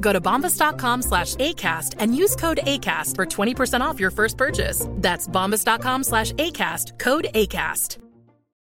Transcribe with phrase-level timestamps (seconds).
[0.00, 4.86] Go to bombas.com slash ACAST and use code ACAST for 20% off your first purchase.
[4.96, 7.98] That's bombas.com slash ACAST, code ACAST.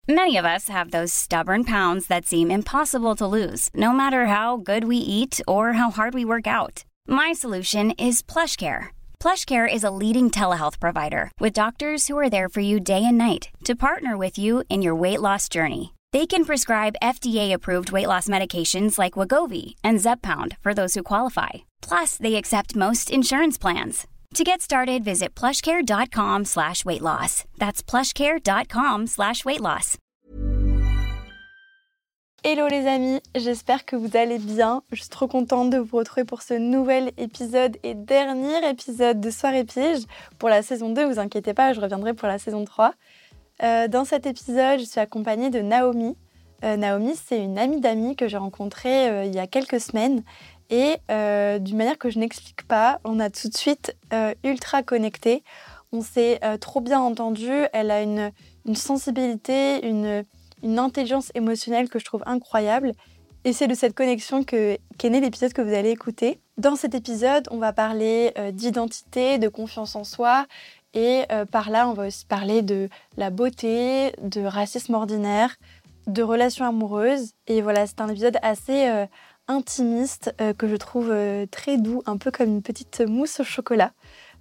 [0.09, 4.57] Many of us have those stubborn pounds that seem impossible to lose, no matter how
[4.57, 6.85] good we eat or how hard we work out.
[7.09, 8.95] My solution is PlushCare.
[9.19, 13.19] PlushCare is a leading telehealth provider with doctors who are there for you day and
[13.19, 15.96] night to partner with you in your weight loss journey.
[16.17, 21.67] They can prescribe FDA-approved weight loss medications like Wagovi and Zepbound for those who qualify.
[21.83, 24.07] Plus, they accept most insurance plans.
[24.33, 27.45] To get started, visit plushcare.com slash weight loss.
[27.59, 29.99] That's plushcare.com slash weight loss.
[32.43, 34.83] Hello les amis, j'espère que vous allez bien.
[34.93, 39.31] Je suis trop contente de vous retrouver pour ce nouvel épisode et dernier épisode de
[39.31, 40.05] Soirée Pige.
[40.39, 42.95] Pour la saison 2, vous inquiétez pas, je reviendrai pour la saison 3.
[43.63, 46.17] Euh, dans cet épisode, je suis accompagnée de Naomi.
[46.65, 50.23] Euh, Naomi, c'est une amie d'amis que j'ai rencontrée euh, il y a quelques semaines.
[50.69, 53.97] Et d'une manière que je n'explique pas, on a tout de suite
[54.43, 55.45] ultra connecté.
[55.93, 57.49] On s'est trop bien entendu.
[57.73, 58.33] Elle a une,
[58.75, 60.25] sensibilité, une,
[60.77, 62.95] intelligence émotionnelle que je trouve incroyable.
[63.45, 66.41] Et c'est de cette connexion qu'est né l'épisode que vous allez écouter.
[66.59, 70.47] Dans cet épisode, on va parler d'identité, de confiance en soi,
[70.97, 75.57] et euh, par là, on va aussi parler de la beauté, de racisme ordinaire,
[76.07, 77.35] de relations amoureuses.
[77.47, 79.05] Et voilà, c'est un épisode assez euh,
[79.47, 81.15] intimiste euh, que je trouve
[81.51, 83.93] très doux, un peu comme une petite mousse au chocolat.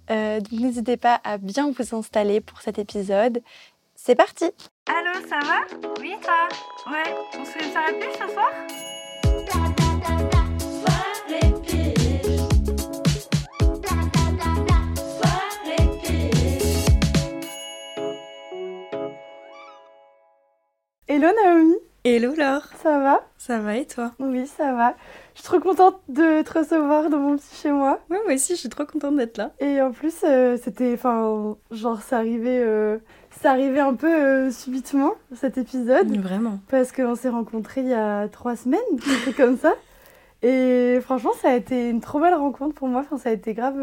[0.08, 3.42] donc n'hésitez pas à bien vous installer pour cet épisode.
[3.94, 4.46] C'est parti
[4.86, 5.60] Allô, ça va?
[6.00, 6.48] Oui, toi?
[6.90, 8.85] Ouais, on se fait une soirée ce soir?
[21.16, 23.26] Hello Naomi Hello Laure Ça va?
[23.38, 24.12] Ça va et toi?
[24.18, 24.94] Oui, ça va.
[25.34, 28.00] Je suis trop contente de te recevoir dans mon petit chez moi.
[28.10, 29.52] Ouais, moi aussi, je suis trop contente d'être là.
[29.58, 30.92] Et en plus, euh, c'était.
[30.92, 32.98] Enfin, genre, ça arrivait, euh,
[33.30, 36.14] ça arrivait un peu euh, subitement, cet épisode.
[36.20, 36.58] Vraiment.
[36.68, 38.80] Parce qu'on s'est rencontrés il y a trois semaines,
[39.26, 39.72] un comme ça.
[40.42, 43.00] Et franchement, ça a été une trop belle rencontre pour moi.
[43.00, 43.82] Enfin, ça a été grave.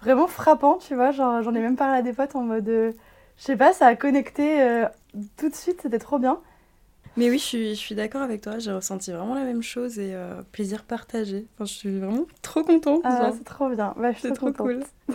[0.00, 1.12] vraiment frappant, tu vois.
[1.12, 2.66] Genre, j'en ai même parlé à des potes en mode.
[2.66, 2.92] je
[3.36, 4.84] sais pas, ça a connecté
[5.36, 6.40] tout de suite, c'était trop bien.
[7.16, 9.98] Mais oui, je suis, je suis d'accord avec toi, j'ai ressenti vraiment la même chose
[10.00, 11.46] et euh, plaisir partagé.
[11.54, 13.02] Enfin, je suis vraiment trop contente.
[13.04, 14.82] Ah, c'est trop bien, bah, c'est trop, cool.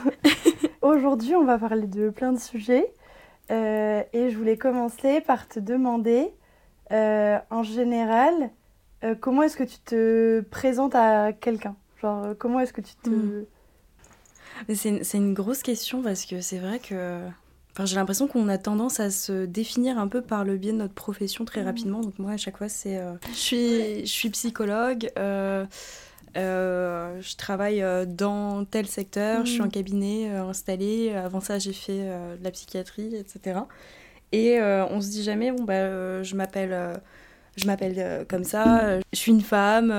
[0.82, 2.94] Aujourd'hui, on va parler de plein de sujets
[3.52, 6.30] euh, et je voulais commencer par te demander,
[6.92, 8.50] euh, en général,
[9.20, 11.76] comment est-ce que tu te présentes à quelqu'un?
[12.02, 13.10] Genre, comment est-ce que tu te...
[13.10, 13.46] Hmm.
[14.74, 17.22] C'est une grosse question parce que c'est vrai que
[17.86, 20.94] j'ai l'impression qu'on a tendance à se définir un peu par le biais de notre
[20.94, 21.66] profession très mmh.
[21.66, 22.02] rapidement.
[22.02, 22.98] Donc moi, à chaque fois, c'est...
[22.98, 25.66] Euh, je, suis, je suis psychologue, euh,
[26.38, 29.72] euh, je travaille dans tel secteur, je suis en mmh.
[29.72, 31.14] cabinet installé.
[31.14, 32.06] Avant ça, j'ai fait
[32.38, 33.62] de la psychiatrie, etc.
[34.32, 37.00] Et on se dit jamais, bon, bah, je m'appelle...
[37.56, 39.94] je m'appelle comme ça, je suis une femme,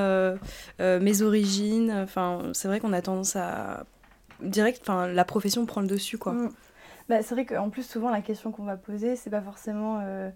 [0.78, 1.90] mes origines.
[1.92, 3.84] Enfin, c'est vrai qu'on a tendance à
[4.42, 6.32] direct, enfin, la profession prend le dessus, quoi.
[6.32, 6.50] Mmh.
[7.10, 10.30] Bah, c'est vrai qu'en plus, souvent, la question qu'on va poser, c'est pas forcément euh,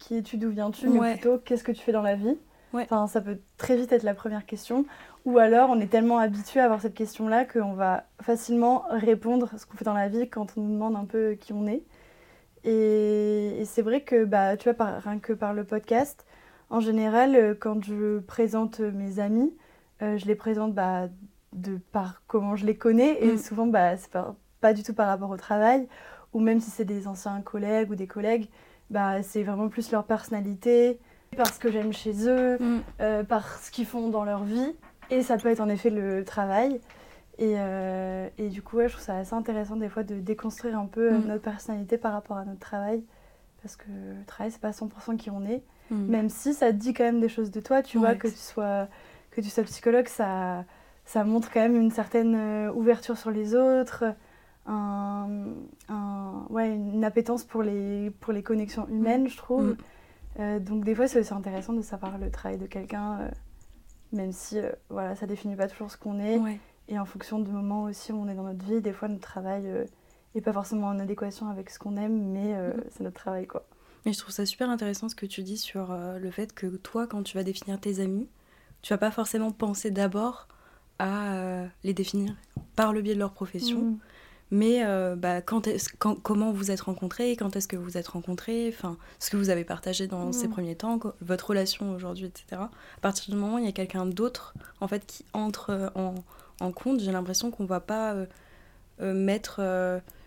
[0.00, 2.36] qui es-tu, d'où viens-tu, mais plutôt qu'est-ce que tu fais dans la vie?
[2.74, 4.86] Enfin, ça peut très vite être la première question.
[5.24, 9.66] Ou alors, on est tellement habitué à avoir cette question-là qu'on va facilement répondre ce
[9.66, 11.84] qu'on fait dans la vie quand on nous demande un peu qui on est.
[12.64, 16.26] Et, c'est vrai que, bah, tu vois, par, rien que par le podcast,
[16.70, 19.56] en général, euh, quand je présente mes amis,
[20.02, 21.06] euh, je les présente bah,
[21.52, 23.22] de par comment je les connais.
[23.22, 23.38] Et mm.
[23.38, 25.86] souvent, bah, c'est pas, pas du tout par rapport au travail
[26.36, 28.50] ou même si c'est des anciens collègues ou des collègues,
[28.90, 30.98] bah, c'est vraiment plus leur personnalité,
[31.34, 32.80] par ce que j'aime chez eux, mm.
[33.00, 34.74] euh, par ce qu'ils font dans leur vie.
[35.08, 36.78] Et ça peut être en effet le travail.
[37.38, 41.10] Et, euh, du coup, je trouve ça assez intéressant des fois de déconstruire un peu
[41.14, 41.26] euh, mm.
[41.26, 43.02] notre personnalité par rapport à notre travail.
[43.62, 45.62] parce que le travail, c'est pas 100% qui on est.
[45.90, 46.06] Mm.
[46.06, 48.36] Même si ça te dit quand même des choses de toi, tu vois, que tu
[48.36, 48.88] sois,
[49.30, 50.66] que tu sois psychologue, ça,
[51.06, 54.04] ça montre quand même une certaine ouverture sur les autres,
[54.66, 55.28] un,
[55.88, 59.70] un- ouais, une appétence pour les, pour les connexions humaines, je trouve.
[59.70, 59.76] Mm.
[60.40, 63.28] Euh, donc des fois, c'est aussi intéressant de savoir le travail de quelqu'un, euh,
[64.12, 66.38] même si euh, voilà, ça définit pas toujours ce qu'on est.
[66.38, 66.58] Ouais.
[66.88, 69.22] Et en fonction du moment aussi où on est dans notre vie, des fois, notre
[69.22, 69.64] travail
[70.34, 72.80] n'est pas forcément en adéquation avec ce qu'on aime, mais euh, Mm.
[72.90, 73.64] c'est notre travail, quoi.
[74.04, 76.66] Mais je trouve ça super intéressant ce que tu dis sur euh, le fait que
[76.76, 78.28] toi, quand tu vas définir tes amis,
[78.82, 80.46] tu vas pas forcément penser d'abord
[81.00, 82.36] à euh, les définir
[82.76, 83.98] par le biais de leur profession, Mm.
[84.50, 85.68] Mais euh, bah, quand
[86.22, 89.64] comment vous êtes rencontrés, quand est-ce que vous êtes rencontrés, enfin, ce que vous avez
[89.64, 92.46] partagé dans ces premiers temps, votre relation aujourd'hui, etc.
[92.62, 95.88] À partir du moment où il y a quelqu'un d'autre en fait, qui entre euh,
[95.96, 96.14] en,
[96.60, 98.26] en compte, j'ai l'impression qu'on va pas euh,
[99.02, 99.60] euh, mettre,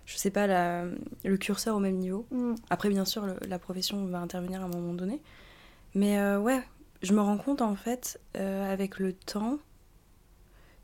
[0.05, 0.83] je sais pas, la-
[1.23, 2.25] le curseur au même niveau.
[2.31, 2.55] Mm.
[2.69, 5.21] Après, bien sûr, le- la profession va intervenir à un moment donné.
[5.95, 6.61] Mais ouais,
[7.01, 9.57] je me rends compte en fait, avec le temps,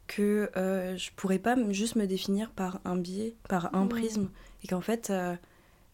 [0.07, 3.89] que euh, je pourrais pas juste me définir par un biais, par un Mm.
[3.89, 4.29] prisme.
[4.63, 5.35] Et qu'en fait, euh,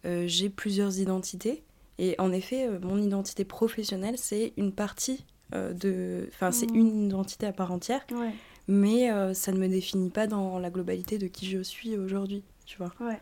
[0.05, 1.63] euh, j'ai plusieurs identités.
[1.97, 6.27] Et en effet, euh, mon identité professionnelle, c'est une partie de.
[6.29, 6.75] Enfin, c'est Mm.
[6.75, 8.05] une identité à part entière.
[8.11, 8.31] Ouais.
[8.67, 12.43] Mais ça ne me définit pas dans la globalité de qui je suis aujourd'hui.
[12.65, 13.19] Tu vois Ouais.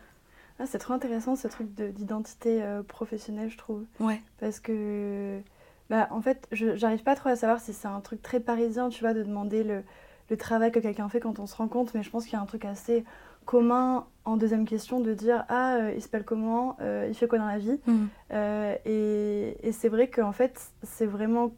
[0.60, 3.84] Ah, c'est trop intéressant ce truc de- d'identité professionnelle, je trouve.
[3.98, 4.20] Ouais.
[4.38, 5.40] Parce que,
[5.88, 9.00] bah, en fait, j'arrive pas trop à savoir si c'est un truc très parisien, tu
[9.00, 9.82] vois, de demander le,
[10.30, 12.40] le travail que quelqu'un fait quand on se rencontre, mais je pense qu'il y a
[12.40, 13.04] un truc assez
[13.46, 17.38] commun en deuxième question de dire Ah, euh, il s'appelle comment Euh, Il fait quoi
[17.38, 18.06] dans la vie Mm.
[18.32, 21.52] Euh, Et, et c'est vrai qu'en fait, c'est vraiment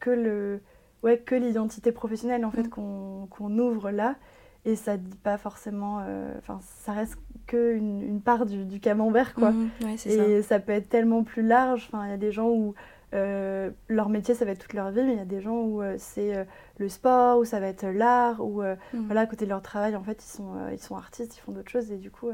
[0.00, 0.60] que le.
[1.02, 3.28] Ouais, que l'identité professionnelle en fait Mm.
[3.28, 4.16] qu'on ouvre là
[4.64, 7.16] et ça dit pas forcément euh, enfin ça reste
[7.46, 9.52] que une, une part du, du camembert quoi.
[9.84, 10.10] Ouais, ça.
[10.10, 10.58] et ça.
[10.58, 11.88] peut être tellement plus large.
[11.92, 12.74] Enfin, il y a des gens où
[13.16, 15.56] euh, leur métier, ça va être toute leur vie, mais il y a des gens
[15.62, 16.44] où euh, c'est euh,
[16.78, 19.06] le sport, où ça va être l'art, où Mhm.
[19.06, 21.52] voilà, à côté de leur travail, en fait, ils sont, ils sont artistes, ils font
[21.52, 21.90] d'autres choses.
[21.92, 22.30] Et du coup,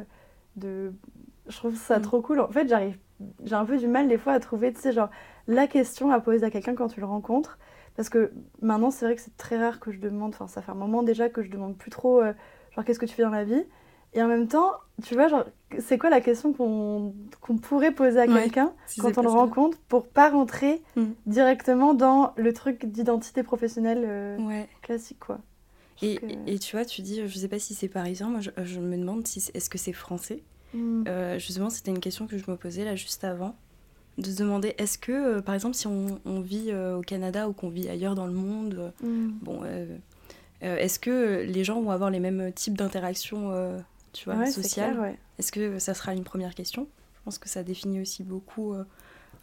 [0.56, 0.92] de...
[1.48, 2.02] je trouve ça Mhm.
[2.02, 2.40] trop cool.
[2.40, 2.98] En fait, j'arrive,
[3.44, 5.10] j'ai un peu du mal des fois à trouver, tu sais, genre,
[5.48, 7.58] la question à poser à quelqu'un quand tu le rencontres.
[7.96, 8.32] Parce que
[8.62, 11.02] maintenant, c'est vrai que c'est très rare que je demande, enfin, ça fait un moment
[11.02, 12.22] déjà que je demande plus trop,
[12.74, 13.64] genre, qu'est-ce que tu fais dans la vie
[14.14, 14.72] Et en même temps,
[15.02, 15.44] tu vois, genre,
[15.78, 19.28] c'est quoi la question qu'on qu'on pourrait poser à Ouais, quelqu'un si quand on le
[19.30, 21.04] rencontre pour pas rentrer Mm.
[21.26, 24.68] directement dans le truc d'identité professionnelle euh, Ouais.
[24.82, 25.38] classique, quoi.
[26.02, 28.50] Et, que- et tu vois, tu dis, je sais pas si c'est parisien, moi je,
[28.64, 30.42] je me demande si est-ce que c'est français.
[30.74, 31.04] Mm.
[31.08, 33.54] Euh, justement, c'était une question que je me posais là juste avant,
[34.18, 37.54] de se demander est-ce que, euh, par exemple, si on, on vit au Canada ou
[37.54, 39.28] qu'on vit ailleurs dans le monde, Mm.
[39.40, 39.62] bon,
[40.60, 43.50] est-ce que les gens vont avoir les mêmes types d'interactions,
[44.12, 44.48] tu vois, Ouais,
[44.98, 45.18] ouais.
[45.38, 46.86] Est-ce que ça sera une première question?
[47.14, 48.84] Je pense que ça définit aussi beaucoup euh,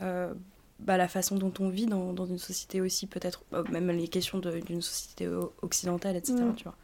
[0.02, 0.34] euh,
[0.80, 4.08] bah, la façon dont on vit dans, dans une société aussi, peut-être, euh, même les
[4.08, 5.28] questions d'une société
[5.62, 6.36] occidentale, etc.
[6.44, 6.56] Mm.
[6.56, 6.76] Tu vois.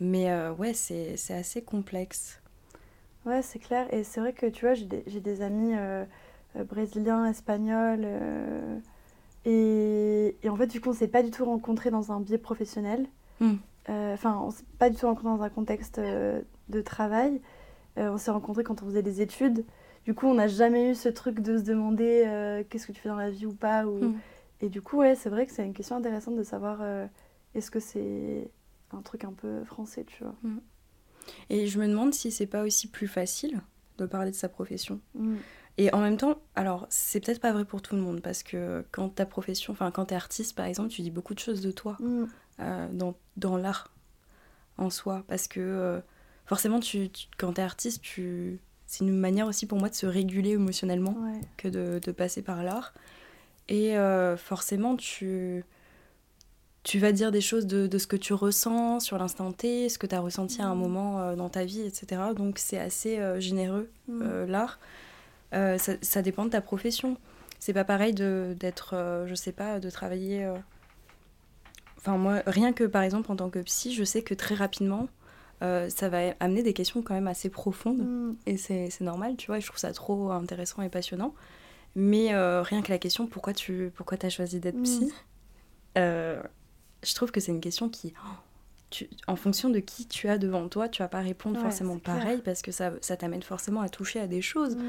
[0.00, 2.40] Mais euh, ouais, c'est assez complexe.
[3.26, 3.92] Ouais, c'est clair.
[3.92, 6.04] Et c'est vrai que, tu vois, j'ai des, des amis euh,
[6.68, 8.06] brésiliens, espagnols.
[9.44, 12.38] et, et en fait, du coup, on s'est pas du tout rencontrés dans un biais
[12.38, 13.06] professionnel.
[13.40, 13.54] Mm.
[13.88, 17.40] Euh, Enfin, on s'est pas du tout rencontrés dans un contexte euh, de travail.
[17.98, 19.64] Euh, on s'est rencontrés quand on faisait des études.
[20.04, 23.08] Du coup, on n'a jamais eu ce truc de se demander qu'est-ce que tu fais
[23.08, 23.84] dans la vie ou pas.
[23.86, 24.04] Ou...
[24.04, 24.18] Mm.
[24.60, 26.80] Et du coup, ouais, c'est vrai que c'est une question intéressante de savoir
[27.54, 28.50] est-ce que c'est
[28.92, 30.34] un truc un peu français, tu vois.
[31.50, 33.60] Et je me demande si c'est pas aussi plus facile
[33.98, 35.00] de parler de sa profession.
[35.14, 35.36] Mm.
[35.80, 38.84] Et en même temps, alors c'est peut-être pas vrai pour tout le monde parce que
[38.90, 41.70] quand ta profession, enfin quand t'es artiste par exemple, tu dis beaucoup de choses de
[41.70, 42.24] toi Mm.
[42.60, 43.92] euh, dans, dans l'art
[44.76, 45.22] en soi.
[45.28, 46.00] Parce que euh,
[46.46, 48.58] forcément, tu, tu- quand t'es artiste, tu...
[48.86, 51.40] c'est une manière aussi pour moi de se réguler émotionnellement Ouais.
[51.56, 52.92] que de, de passer par l'art.
[53.68, 55.64] Et euh, forcément, tu,
[56.82, 59.98] tu vas dire des choses de, de ce que tu ressens sur l'instant T, ce
[59.98, 60.80] que tu as ressenti à un Mhm.
[60.80, 62.34] moment dans ta vie, etc.
[62.34, 64.44] Donc c'est assez généreux, Mm.
[64.46, 64.80] l'art.
[65.54, 67.16] Euh, ça, ça dépend de ta profession.
[67.58, 70.44] C'est pas pareil d'être, euh, je sais pas, de travailler.
[70.44, 70.56] euh,
[71.96, 75.08] Enfin, moi, rien que par exemple en tant que psy, je sais que très rapidement,
[75.62, 77.98] euh, ça va amener des questions quand même assez profondes.
[78.06, 78.36] Mm.
[78.46, 81.34] Et c'est normal, tu vois, et je trouve ça trop intéressant et passionnant.
[81.96, 84.82] Mais euh, rien que la question pourquoi tu pourquoi as choisi d'être Mm.
[84.84, 85.12] psy,
[85.96, 86.40] euh,
[87.02, 88.28] je trouve que c'est une question qui, oh,
[88.90, 91.98] tu- en fonction de qui tu as devant toi, tu vas pas répondre Ouais, forcément
[91.98, 92.16] clair.
[92.18, 94.76] pareil parce que ça, ça t'amène forcément à toucher à des choses.
[94.76, 94.82] Mm.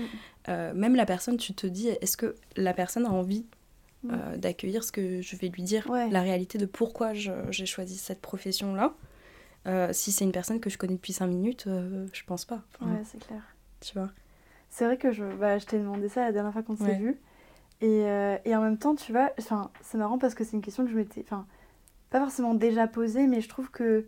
[0.50, 3.46] Euh, même la personne, tu te dis, est-ce que la personne a envie
[4.04, 4.12] Mm.
[4.14, 6.10] euh, d'accueillir ce que je vais lui dire, Ouais.
[6.10, 8.94] la réalité de pourquoi j'ai choisi cette profession-là?
[9.68, 12.62] Euh, Si c'est une personne que je connais depuis 5 minutes, je pense pas.
[12.80, 13.42] Enfin, Ouais, c'est clair.
[13.82, 14.10] tu vois.
[14.70, 16.96] c'est vrai que je, bah, je t'ai demandé ça la dernière fois qu'on s'est Ouais.
[16.98, 17.18] vu.
[17.82, 18.06] Et,
[18.46, 19.32] et en même temps, tu vois,
[19.82, 21.46] c'est marrant parce que c'est une question que je m'étais, enfin,
[22.10, 24.06] pas forcément déjà posée, mais je trouve que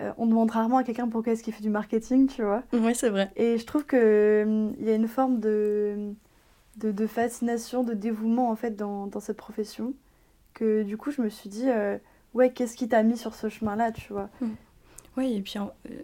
[0.00, 2.62] euh, on demande rarement à quelqu'un pourquoi est-ce qu'il fait du marketing, tu vois.
[2.72, 3.30] Oui, c'est vrai.
[3.36, 6.12] Et je trouve que hum, il y a une forme de,
[6.78, 9.94] de, de fascination, de dévouement en fait dans, dans cette profession.
[10.52, 11.96] Que du coup, je me suis dit, euh,
[12.34, 14.28] ouais, qu'est-ce qui t'a mis sur ce chemin-là, tu vois.
[15.16, 16.02] Oui, et puis, euh,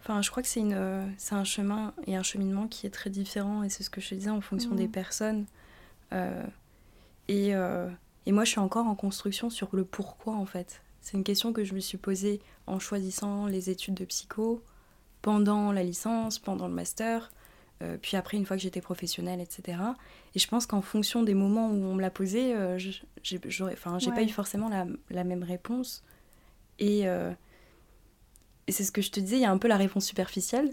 [0.00, 2.90] enfin, je crois que c'est une, euh, c'est un chemin et un cheminement qui est
[2.90, 5.46] très différent, et c'est ce que je te disais en fonction des personnes.
[6.12, 6.44] Euh,
[7.28, 7.88] et, euh,
[8.26, 10.82] et moi, je suis encore en construction sur le pourquoi, en fait.
[11.00, 14.62] C'est une question que je me suis posée en choisissant les études de psycho,
[15.20, 17.32] pendant la licence, pendant le master,
[17.82, 19.78] euh, puis après, une fois que j'étais professionnelle, etc.
[20.34, 23.38] Et je pense qu'en fonction des moments où on me l'a posé, euh, je- j'ai
[24.12, 26.02] pas eu forcément la, la même réponse.
[26.78, 27.32] Et, euh,
[28.68, 30.72] et c'est ce que je te disais, il y a un peu la réponse superficielle,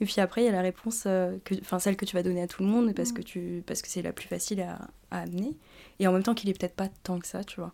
[0.00, 2.42] et puis après, il y a la réponse, euh, enfin celle que tu vas donner
[2.42, 3.14] à tout le monde parce Mm.
[3.14, 5.56] que tu, parce que c'est la plus facile à, à amener,
[5.98, 7.72] et en même temps qu'il est peut-être pas tant que ça, tu vois.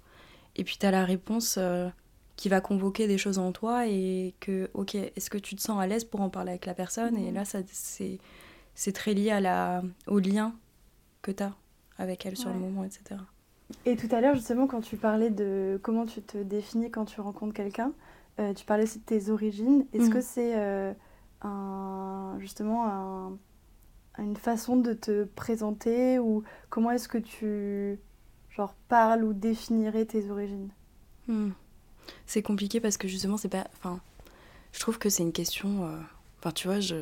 [0.57, 1.89] Et puis tu as la réponse euh,
[2.37, 5.81] qui va convoquer des choses en toi et que, ok, est-ce que tu te sens
[5.81, 7.17] à l'aise pour en parler avec la personne?
[7.17, 8.19] Et là, ça, c'est,
[8.75, 10.55] c'est très lié à la, au lien
[11.23, 11.55] que tu as
[11.99, 13.21] avec elle sur le moment, etc.
[13.87, 17.21] Et tout à l'heure, justement, quand tu parlais de comment tu te définis quand tu
[17.21, 17.93] rencontres quelqu'un,
[18.39, 19.87] euh, tu parlais aussi de tes origines.
[19.93, 20.11] Est-ce Mhm.
[20.11, 20.93] que c'est euh,
[21.43, 23.39] un, justement un-
[24.19, 27.99] une façon de te présenter ou comment est-ce que tu
[28.57, 30.71] genre, parles ou définirais tes origines
[31.29, 31.51] Hmm.
[32.27, 33.67] C'est compliqué parce que justement, c'est pas.
[33.79, 34.01] Enfin,
[34.73, 35.85] je trouve que c'est une question.
[35.87, 35.97] euh,
[36.41, 36.97] Enfin, tu vois, je.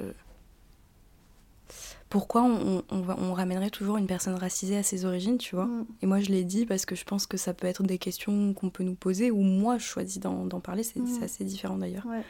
[2.10, 5.66] Pourquoi on, on, on ramènerait toujours une personne racisée à ses origines, tu vois?
[5.66, 5.86] Mm.
[6.02, 8.54] Et moi, je l'ai dit parce que je pense que ça peut être des questions
[8.54, 11.06] qu'on peut nous poser, ou moi, je choisis d'en parler, c'est Mm.
[11.06, 12.06] c'est assez différent d'ailleurs.
[12.06, 12.22] Ouais.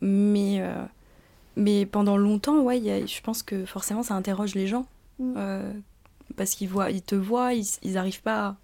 [0.00, 0.84] Mais, euh,
[1.56, 4.86] mais pendant longtemps, ouais, il y a- je pense que forcément, ça interroge les gens.
[5.18, 5.34] Mm.
[5.36, 5.72] euh,
[6.36, 8.56] parce qu'ils voient, ils te voient, ils, ils arrivent pas à,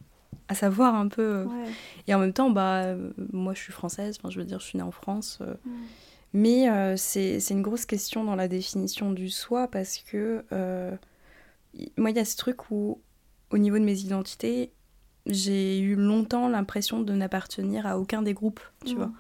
[0.49, 1.45] à savoir un peu.
[1.45, 1.71] Ouais.
[2.07, 2.95] et en même temps, bah,
[3.33, 5.39] moi je suis française, je veux dire, je suis née en France.
[5.41, 5.71] euh, Mm.
[6.35, 10.95] mais euh, c'est une grosse question dans la définition du soi parce que euh,
[11.97, 13.01] moi, il y a ce truc où,
[13.51, 14.73] au niveau de mes identités,
[15.27, 18.97] j'ai eu longtemps l'impression de n'appartenir à aucun des groupes, tu Mm.
[18.99, 19.11] vois.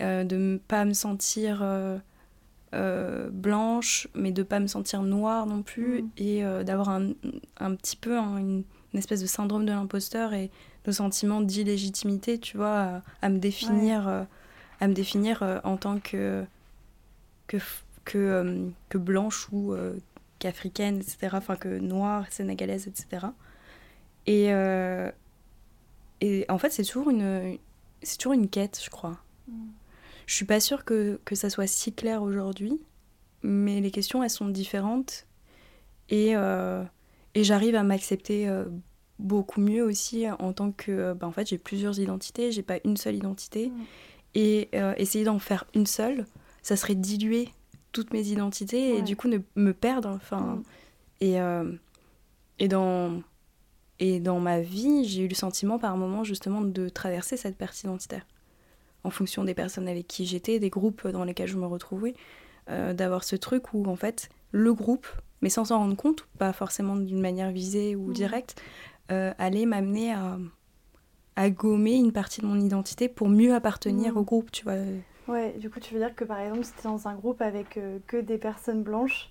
[0.00, 1.60] Euh, de ne pas me sentir
[2.74, 6.10] euh, blanche, mais de pas me sentir noire non plus, Mm.
[6.18, 7.10] et euh, d'avoir un,
[7.58, 10.50] un petit peu un- une, une espèce de syndrome de l'imposteur et
[10.84, 14.24] de sentiment d'illégitimité, tu vois, à, à me définir, euh,
[14.80, 16.44] à me définir euh, en tant que
[17.46, 17.56] que
[18.04, 19.74] que, que blanche ou
[20.38, 21.36] qu'africaine, etc.
[21.38, 23.26] Enfin que noire, sénégalaise, etc.
[24.26, 24.50] Et
[26.20, 27.58] et en fait, c'est toujours une
[28.02, 29.16] c'est toujours une quête, je crois.
[29.48, 29.66] Mm.
[30.26, 32.80] Je suis pas sûre que, que ça soit si clair aujourd'hui,
[33.42, 35.26] mais les questions, elles sont différentes.
[36.08, 36.82] Et, euh,
[37.34, 38.64] et j'arrive à m'accepter euh,
[39.18, 40.90] beaucoup mieux aussi en tant que...
[40.92, 43.70] euh, bah, en fait, j'ai plusieurs identités, j'ai pas une seule identité.
[44.34, 46.26] Et euh, essayer d'en faire une seule,
[46.62, 47.48] ça serait diluer
[47.92, 48.98] toutes mes identités Ouais.
[48.98, 50.10] et du coup ne me perdre.
[50.10, 50.62] Enfin,
[51.20, 51.36] et,
[52.58, 53.22] et, dans,
[54.00, 57.80] et dans ma vie, j'ai eu le sentiment par moment justement de traverser cette perte
[57.82, 58.26] identitaire.
[59.06, 62.14] En fonction des personnes avec qui j'étais, des groupes dans lesquels je me retrouvais,
[62.70, 65.06] euh, d'avoir ce truc où en fait le groupe,
[65.42, 68.12] mais sans s'en rendre compte, pas forcément d'une manière visée ou Mhm.
[68.14, 68.60] directe,
[69.12, 70.38] euh, allait m'amener à,
[71.36, 74.18] à gommer une partie de mon identité pour mieux appartenir Mhm.
[74.18, 74.74] au groupe, tu vois.
[75.28, 77.40] Ouais, du coup, tu veux dire que par exemple, si tu es dans un groupe
[77.42, 79.30] avec euh, que des personnes blanches,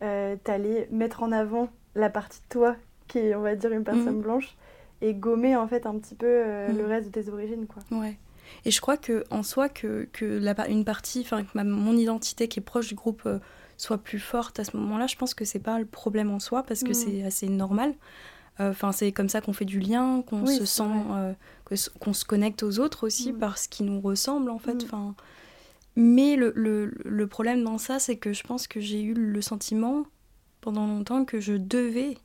[0.00, 2.76] t'allais mettre en avant la partie de toi
[3.08, 4.22] qui est, on va dire, une personne Mhm.
[4.22, 4.54] blanche
[5.00, 6.26] et gommer en fait un petit peu
[6.72, 7.82] le reste de tes origines, quoi.
[7.90, 8.18] Ouais.
[8.64, 11.96] Et je crois que en soi que, que la, une partie, enfin que ma- mon
[11.96, 13.38] identité qui est proche du groupe euh,
[13.76, 16.62] soit plus forte à ce moment-là, je pense que c'est pas le problème en soi
[16.62, 16.94] parce que Mm.
[16.94, 17.94] c'est assez normal.
[18.60, 21.32] Euh, Enfin, c'est comme ça qu'on fait du lien, qu'on Oui, se sent, euh,
[21.98, 23.38] qu'on se connecte aux autres aussi Mm.
[23.38, 24.74] parce qu'ils nous ressemblent en fait.
[24.74, 24.84] Mm.
[24.84, 25.14] Enfin,
[25.96, 29.40] mais le, le, le problème dans ça, c'est que je pense que j'ai eu le
[29.42, 30.04] sentiment
[30.60, 32.16] pendant longtemps que je devais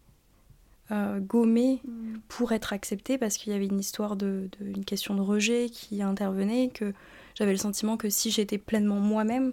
[0.92, 1.82] euh, gommer
[2.28, 5.70] pour être acceptée parce qu'il y avait une histoire de, de- une question de rejet
[5.70, 6.94] qui intervenait que
[7.36, 9.52] j'avais le sentiment que si j'étais pleinement moi-même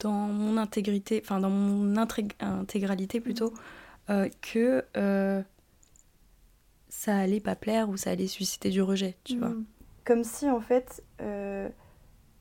[0.00, 3.52] dans mon intégrité enfin dans mon intégralité plutôt
[4.10, 5.42] euh, que euh,
[6.88, 9.50] ça allait pas plaire ou ça allait susciter du rejet tu vois.
[9.50, 9.64] Mm.
[10.04, 11.68] Comme si en fait euh,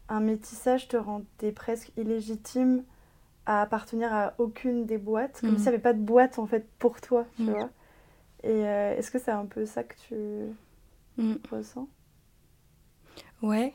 [0.09, 2.83] un métissage te rendait presque illégitime
[3.45, 6.65] à appartenir à aucune des boîtes, comme s'il n'y avait pas de boîte en fait
[6.79, 7.69] pour toi, tu vois.
[8.43, 10.15] Et euh, est-ce que c'est un peu ça que tu
[11.17, 11.35] Mm.
[11.51, 11.87] ressens?
[13.41, 13.73] Ouais.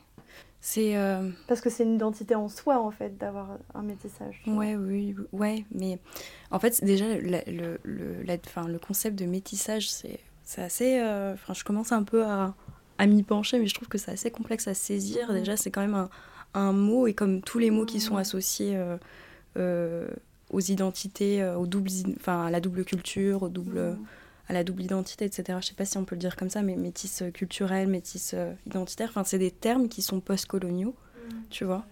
[0.61, 0.97] C'est.
[0.97, 4.41] euh, Parce que c'est une identité en soi, en fait, d'avoir un métissage.
[4.45, 5.99] Ouais, oui, oui, ouais, mais
[6.51, 10.19] en fait, déjà, le, le, le, la- enfin, le concept de métissage, c'est
[10.57, 10.99] assez.
[10.99, 12.53] euh, Enfin, je commence un peu à,
[12.97, 15.31] à m'y pencher, mais je trouve que c'est assez complexe à saisir.
[15.33, 16.09] Déjà, c'est quand même un,
[16.53, 18.97] un mot, et comme tous les mots qui sont associés euh,
[19.55, 20.09] euh,
[20.49, 23.97] aux identités, aux doubles, enfin, à la double culture, au double,
[24.49, 25.59] à la double identité, etc.
[25.61, 28.31] Je sais pas si on peut le dire comme ça, mais métis euh, culturel, métis
[28.33, 30.95] euh, identitaire, enfin, c'est des termes qui sont post-coloniaux,
[31.51, 31.85] tu vois.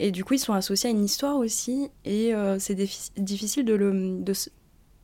[0.00, 2.74] Et du coup, ils sont associés à une histoire aussi, et euh, c'est
[3.16, 4.20] difficile de, le,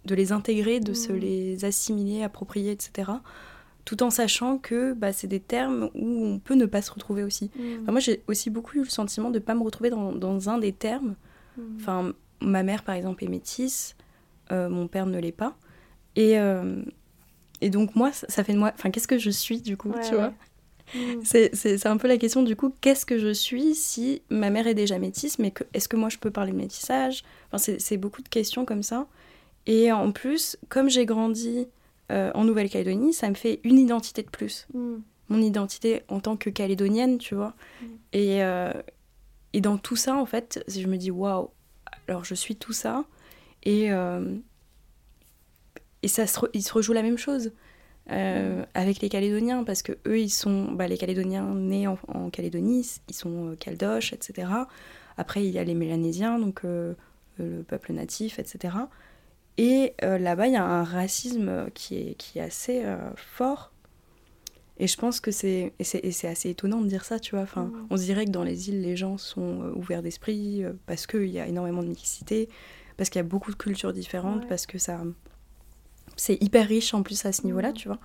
[0.04, 1.18] de, les intégrer, de se Mhm.
[1.20, 3.12] les assimiler, approprier, etc.
[3.84, 7.22] Tout en sachant que bah, c'est des termes où on peut ne pas se retrouver
[7.22, 7.50] aussi.
[7.56, 7.82] Mm.
[7.82, 10.50] Enfin, moi, j'ai aussi beaucoup eu le sentiment de ne pas me retrouver dans, dans
[10.50, 11.14] un des termes.
[11.56, 11.62] Mm.
[11.76, 13.94] Enfin, ma mère, par exemple, est métisse,
[14.50, 15.56] euh, mon père ne l'est pas.
[16.18, 16.82] Et, euh,
[17.60, 18.72] et donc, moi, ça, fait de moi.
[18.74, 20.32] Enfin, qu'est-ce que je suis, du coup, Ouais, tu vois
[20.94, 21.20] Mm.
[21.22, 24.50] c'est, c'est, c'est un peu la question du coup, qu'est-ce que je suis si ma
[24.50, 27.24] mère est déjà métisse, mais est-ce que moi je peux parler de métissage?
[27.48, 29.06] Enfin, c'est, c'est beaucoup de questions comme ça.
[29.66, 31.66] Et en plus, comme j'ai grandi
[32.10, 34.66] euh, en Nouvelle-Calédonie, ça me fait une identité de plus.
[34.72, 34.96] Mm.
[35.28, 37.52] Mon identité en tant que calédonienne, tu vois.
[38.14, 38.72] Et, euh,
[39.52, 41.50] et dans tout ça, en fait, je me dis, waouh,
[42.06, 43.04] alors je suis tout ça.
[43.64, 44.36] Et, euh,
[46.02, 47.52] et ça se, re- il se rejoue la même chose
[48.10, 52.30] euh, avec les Calédoniens, parce que eux, ils sont, bah, les Calédoniens nés en, en
[52.30, 54.48] Calédonie, ils sont euh, caldoches, etc.
[55.16, 56.94] Après, il y a les Mélanésiens, donc euh,
[57.38, 58.74] le peuple natif, etc.
[59.58, 62.84] Et euh, là-bas, il y a un racisme qui est, qui est assez
[63.16, 63.72] fort.
[64.80, 67.42] Et je pense que c'est assez étonnant de dire ça, tu vois.
[67.42, 67.86] Enfin, Mhm.
[67.90, 71.40] on se dirait que dans les îles, les gens sont ouverts d'esprit parce qu'il y
[71.40, 72.48] a énormément de mixité,
[72.96, 74.48] parce qu'il y a beaucoup de cultures différentes, Ouais.
[74.48, 75.00] parce que ça
[76.18, 77.98] c'est hyper riche en plus à ce niveau-là, tu vois.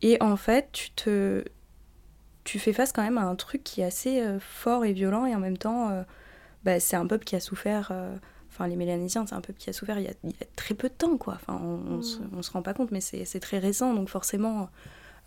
[0.00, 1.44] Et en fait, tu te
[2.44, 5.26] tu fais face quand même à un truc qui est assez euh, fort et violent
[5.26, 6.02] et en même temps euh,
[6.64, 8.16] bah, c'est un peuple qui a souffert euh,
[8.48, 10.46] enfin les Mélanésiens c'est un peuple qui a souffert il y a, il y a
[10.56, 11.34] très peu de temps quoi.
[11.34, 14.08] Enfin on, on se, on se rend pas compte mais c'est c'est très récent donc
[14.08, 14.70] forcément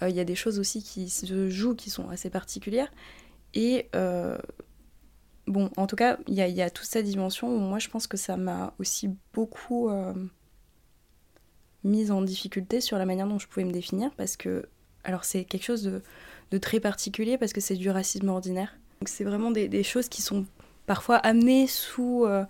[0.02, 2.92] il y a des choses aussi qui se jouent qui sont assez particulières.
[3.54, 3.90] Et
[5.48, 8.08] bon en tout cas il y y a toute cette dimension où moi je pense
[8.08, 10.14] que ça m'a aussi beaucoup euh,
[11.86, 14.66] mise en difficulté sur la manière dont je pouvais me définir parce que
[15.06, 16.02] alors c'est quelque chose de,
[16.52, 18.76] de très particulier parce que c'est du racisme ordinaire.
[19.00, 20.46] Donc c'est vraiment des, des choses qui sont
[20.88, 22.44] parfois amenées sous euh,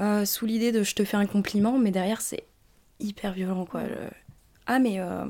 [0.00, 2.44] euh, sous l'idée de je te fais un compliment mais derrière c'est
[3.00, 3.84] hyper violent quoi.
[3.84, 4.10] Le-
[4.66, 5.24] ah mais euh,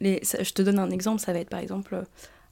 [0.00, 2.02] les, ça- je te donne un exemple ça va être par exemple euh,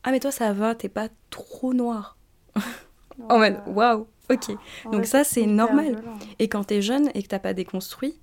[0.05, 2.17] ah mais toi ça va t'es pas trop noir
[3.29, 4.51] en mode waouh ok.
[4.85, 5.87] En donc vrai, ça, c'est normal.
[5.97, 6.19] violent.
[6.38, 8.19] et quand t'es jeune et que t'as pas déconstruit,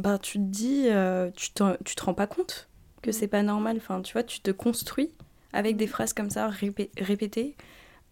[0.00, 2.68] bah, tu te dis, euh, tu, te, tu te rends pas compte
[3.02, 3.76] que c'est pas normal.
[3.78, 5.12] Enfin, tu vois, tu te construis
[5.52, 7.56] avec des phrases comme ça répé- répétées.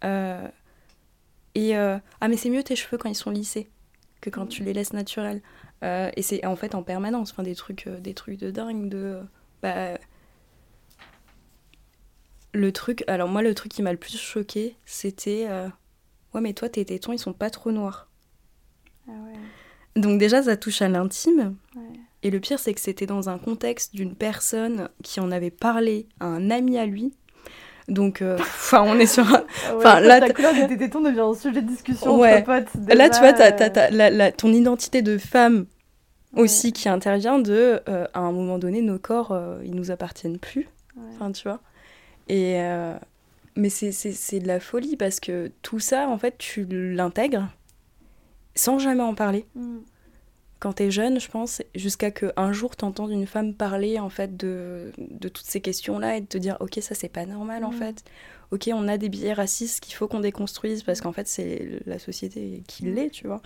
[0.03, 0.47] euh,
[1.55, 3.69] et euh, ah, mais c'est mieux tes cheveux quand ils sont lissés
[4.21, 5.41] que quand tu les laisses naturels.
[5.81, 8.89] Et c'est en fait en permanence, enfin, des trucs, des trucs de dingue.
[8.89, 9.21] De,
[9.61, 9.97] bah,
[12.53, 15.69] le truc, alors moi, le truc qui m'a le plus choqué, c'était euh,
[16.33, 18.09] ouais, mais toi, tes tétons, ils sont pas trop noirs.
[19.07, 19.39] Ah ouais,
[19.99, 21.55] Donc déjà, ça touche à l'intime.
[21.75, 21.81] ouais.
[22.21, 26.07] Et le pire, c'est que c'était dans un contexte d'une personne qui en avait parlé
[26.19, 27.13] à un ami à lui.
[27.87, 29.43] Donc, euh, enfin, on est sur un...
[29.67, 32.37] Ah ouais, Enfin, là, t'as- couleur de tes tétons devient un sujet de discussion Ouais.
[32.45, 32.87] entre potes.
[32.97, 35.65] Là, tu vois, t'as, t'as- euh, t'as la- la- ton identité de femme
[36.33, 36.41] Ouais.
[36.43, 40.39] aussi qui intervient de, euh, à un moment donné, nos corps, euh, ils nous appartiennent
[40.39, 40.67] plus.
[41.15, 41.61] Enfin, tu vois.
[42.27, 42.59] Et...
[43.55, 47.47] Mais c'est, c'est, c'est de la folie parce que tout ça, en fait, tu l'intègres
[48.59, 49.45] sans jamais en parler.
[49.55, 49.77] Mm.
[50.59, 54.35] quand t'es jeune, je pense, jusqu'à que un jour t'entendes une femme parler en fait
[54.35, 57.71] de, de toutes ces questions-là et de te dire ok ça c'est pas normal en
[57.71, 57.77] Mhm.
[57.77, 58.03] fait,
[58.51, 61.97] ok on a des billets racistes qu'il faut qu'on déconstruise parce qu'en fait c'est la
[61.97, 63.41] société qui l'est, tu vois.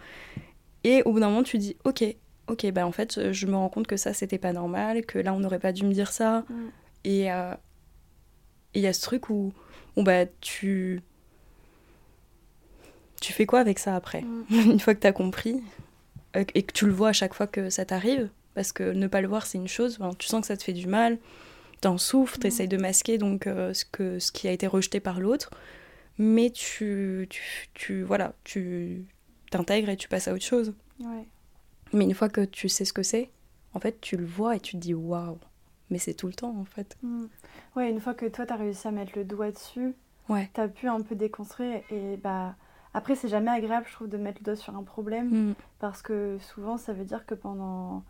[0.83, 2.03] Et au bout d'un moment tu dis ok
[2.47, 5.35] ok bah en fait je me rends compte que ça c'était pas normal, que là
[5.35, 6.55] on n'aurait pas dû me dire ça Mm.
[7.03, 7.53] et euh,
[8.73, 9.53] et il y a ce truc où
[9.97, 10.99] où bah tu
[13.23, 14.43] tu fais quoi avec ça après Mm.
[14.73, 15.61] une fois que t'as compris
[16.35, 19.07] euh, et que tu le vois à chaque fois que ça t'arrive, parce que ne
[19.07, 21.17] pas le voir c'est une chose, enfin, tu sens que ça te fait du mal,
[21.81, 25.19] t'en souffres, t'essayes de masquer donc euh, ce, que, ce qui a été rejeté par
[25.19, 25.51] l'autre,
[26.17, 29.05] mais tu, tu, tu voilà, tu
[29.51, 30.73] t'intègres et tu passes à autre chose.
[30.99, 31.25] Ouais.
[31.93, 33.29] Mais une fois que tu sais ce que c'est,
[33.73, 35.37] en fait tu le vois et tu te dis waouh,
[35.89, 36.97] mais c'est tout le temps en fait.
[37.03, 37.25] Mm.
[37.75, 39.93] Ouais, une fois que toi, t'as réussi à mettre le doigt dessus,
[40.29, 40.49] Ouais.
[40.53, 41.81] t'as pu un peu déconstruire.
[41.91, 42.55] Et bah,
[42.93, 45.49] après, c'est jamais agréable, je trouve, de mettre le doigt sur un problème.
[45.49, 45.53] Mm.
[45.79, 48.03] Parce que souvent, ça veut dire que pendant.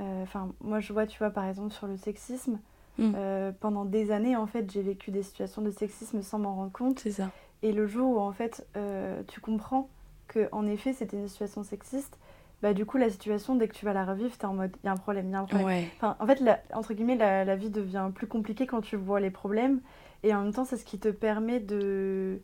[0.00, 2.58] euh, Enfin, moi, je vois, tu vois, par exemple, sur le sexisme,
[2.96, 3.12] Mm.
[3.16, 6.70] Euh, pendant des années, en fait, j'ai vécu des situations de sexisme sans m'en rendre
[6.70, 7.00] compte.
[7.00, 7.30] C'est ça.
[7.64, 9.88] Et le jour où, en fait, euh, tu comprends
[10.28, 12.16] que en effet, c'était une situation sexiste,
[12.62, 14.86] bah, du coup, la situation, dès que tu vas la revivre, t'es en mode, il
[14.86, 15.66] y a un problème, il y a un problème.
[15.66, 15.88] Ouais.
[15.96, 19.18] Enfin, en fait, la- entre guillemets, la, la vie devient plus compliquée quand tu vois
[19.18, 19.80] les problèmes.
[20.22, 22.38] Et en même temps, c'est ce qui te permet de,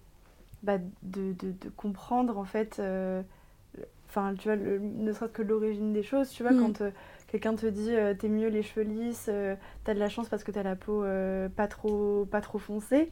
[0.62, 3.22] bah, de, de, de comprendre, en fait, euh,
[4.08, 6.30] enfin, tu vois, le- ne serait-ce que l'origine des choses.
[6.30, 6.60] Tu vois, Mm.
[6.60, 6.90] quand euh,
[7.28, 10.42] quelqu'un te dit euh, t'es mieux les cheveux lisses, euh, t'as de la chance parce
[10.44, 11.04] que t'as la peau
[11.56, 13.10] pas, trop, pas trop foncée.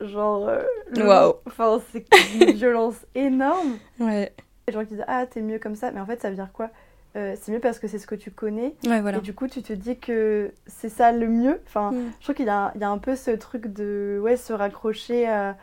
[0.00, 0.50] genre,
[0.96, 1.34] Waouh.
[1.46, 2.06] enfin, c'est
[2.40, 3.78] une violence énorme.
[4.00, 4.32] Ouais.
[4.66, 6.50] Les gens qui disent ah t'es mieux comme ça, mais en fait ça veut dire
[6.52, 6.70] quoi?
[7.14, 8.76] C'est mieux parce que c'est ce que tu connais.
[8.86, 9.18] Ouais, voilà.
[9.18, 11.60] Et du coup, tu te dis que c'est ça le mieux.
[11.66, 12.12] Enfin, Mm.
[12.20, 14.36] je trouve qu'il y, a un- il y a un peu ce truc de ouais,
[14.36, 15.56] se raccrocher à,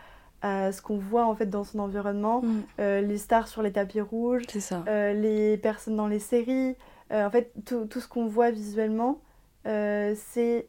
[0.46, 2.42] à ce qu'on voit en fait dans son environnement.
[2.44, 2.62] Mm.
[2.80, 4.44] Euh, les stars sur les tapis rouges,
[4.88, 6.76] euh, les personnes dans les séries.
[7.12, 9.20] Euh, en fait, tout, tout ce qu'on voit visuellement,
[9.66, 10.68] c'est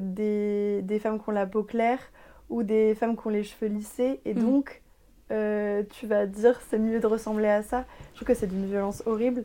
[0.00, 2.00] des, des femmes qui ont la peau claire
[2.50, 4.20] ou des femmes qui ont les cheveux lissés.
[4.24, 4.40] Et Mm.
[4.40, 4.82] donc,
[5.28, 7.84] tu vas dire c'est mieux de ressembler à ça.
[8.10, 9.44] Je trouve que c'est d'une violence horrible.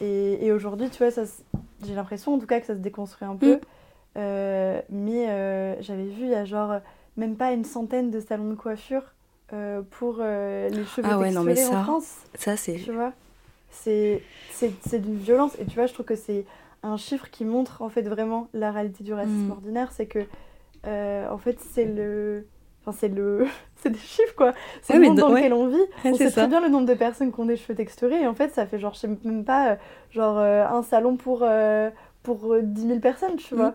[0.00, 1.24] Et, et aujourd'hui, tu vois, ça,
[1.84, 3.56] j'ai l'impression en tout cas que ça se déconstruit un peu.
[3.56, 4.82] Mm.
[4.88, 5.26] Mais
[5.82, 6.80] j'avais vu, il y a genre
[7.18, 9.02] même pas une centaine de salons de coiffure
[9.52, 12.16] euh, pour euh, les cheveux Ah ouais, non, mais texturés en ça, France.
[12.34, 12.74] Ça, c'est.
[12.76, 13.12] Tu vois
[13.70, 14.22] C'est
[15.00, 15.52] d'une violence.
[15.58, 16.44] Et tu vois, je trouve que c'est
[16.82, 19.50] un chiffre qui montre en fait vraiment la réalité du racisme Mm.
[19.52, 19.92] ordinaire.
[19.92, 20.20] C'est que,
[20.86, 22.46] euh, en fait, c'est le.
[22.84, 23.46] Enfin, c'est le.
[23.76, 24.52] c'est des chiffres quoi.
[24.82, 25.40] C'est Ouais, le monde de- dans ouais.
[25.40, 25.76] lequel on vit.
[26.04, 26.42] On sait ça.
[26.42, 28.22] très bien le nombre de personnes qui ont des cheveux texturés.
[28.22, 29.76] Et en fait, ça fait genre, je sais même pas,
[30.10, 31.46] genre un salon pour,
[32.22, 33.70] pour euh, 10 000 personnes, tu vois.
[33.70, 33.74] Mm.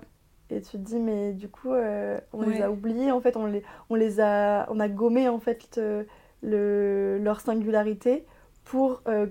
[0.55, 3.45] Et tu te dis, mais du coup, euh, on les a oubliés, en fait, on
[3.45, 6.05] les, on les a, on a gommé, en fait, le-
[6.41, 8.25] le, leur singularité
[8.65, 9.27] pour euh,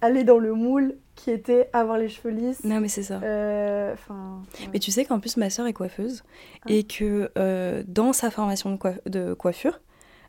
[0.00, 2.62] aller dans le moule qui était avoir les cheveux lisses.
[2.64, 3.20] Non, mais c'est ça.
[3.22, 4.66] Euh, ouais.
[4.72, 6.22] Mais tu sais qu'en plus, ma sœur est coiffeuse
[6.62, 6.66] Ah.
[6.72, 9.80] et que euh, dans sa formation de, coif- de coiffure,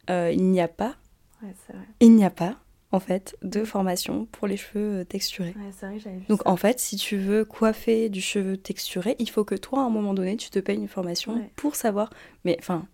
[0.10, 0.96] euh, il n'y a pas,
[1.44, 1.80] ouais, vrai.
[2.00, 2.56] il n'y a pas,
[2.92, 5.56] en fait, de formation pour les cheveux euh, texturés.
[5.58, 6.50] Ouais, vrai vu Donc ça.
[6.50, 9.90] en fait, si tu veux coiffer du cheveu texturé, il faut que toi, à un
[9.90, 11.52] moment donné, tu te payes une formation Ouais.
[11.56, 12.10] pour savoir.
[12.46, 12.88] Mais enfin,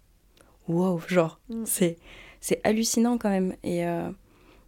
[0.67, 1.63] wow, genre, Mm.
[1.65, 1.97] c'est
[2.41, 3.55] c'est hallucinant quand même.
[3.63, 4.09] Et euh,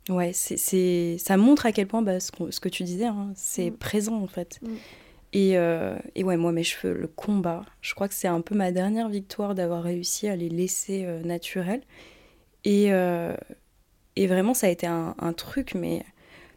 [0.09, 3.77] ouais, c'est ça montre à quel point bah, ce que tu disais, hein, c'est Mm.
[3.77, 4.59] présent en fait.
[4.61, 4.75] Mm.
[5.33, 8.55] Et, euh, et ouais, moi, mes cheveux, le combat, je crois que c'est un peu
[8.55, 11.81] ma dernière victoire d'avoir réussi à les laisser euh, naturels.
[12.63, 13.35] Et, euh,
[14.23, 16.03] et vraiment, ça a été un, un truc, mais,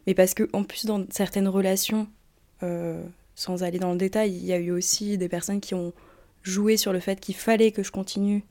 [0.07, 2.09] mais parce que en plus, dans certaines relations,
[2.63, 3.03] euh,
[3.35, 5.93] sans aller dans le détail, il y a eu aussi des personnes qui ont
[6.43, 8.43] joué sur le fait qu'il fallait que je continue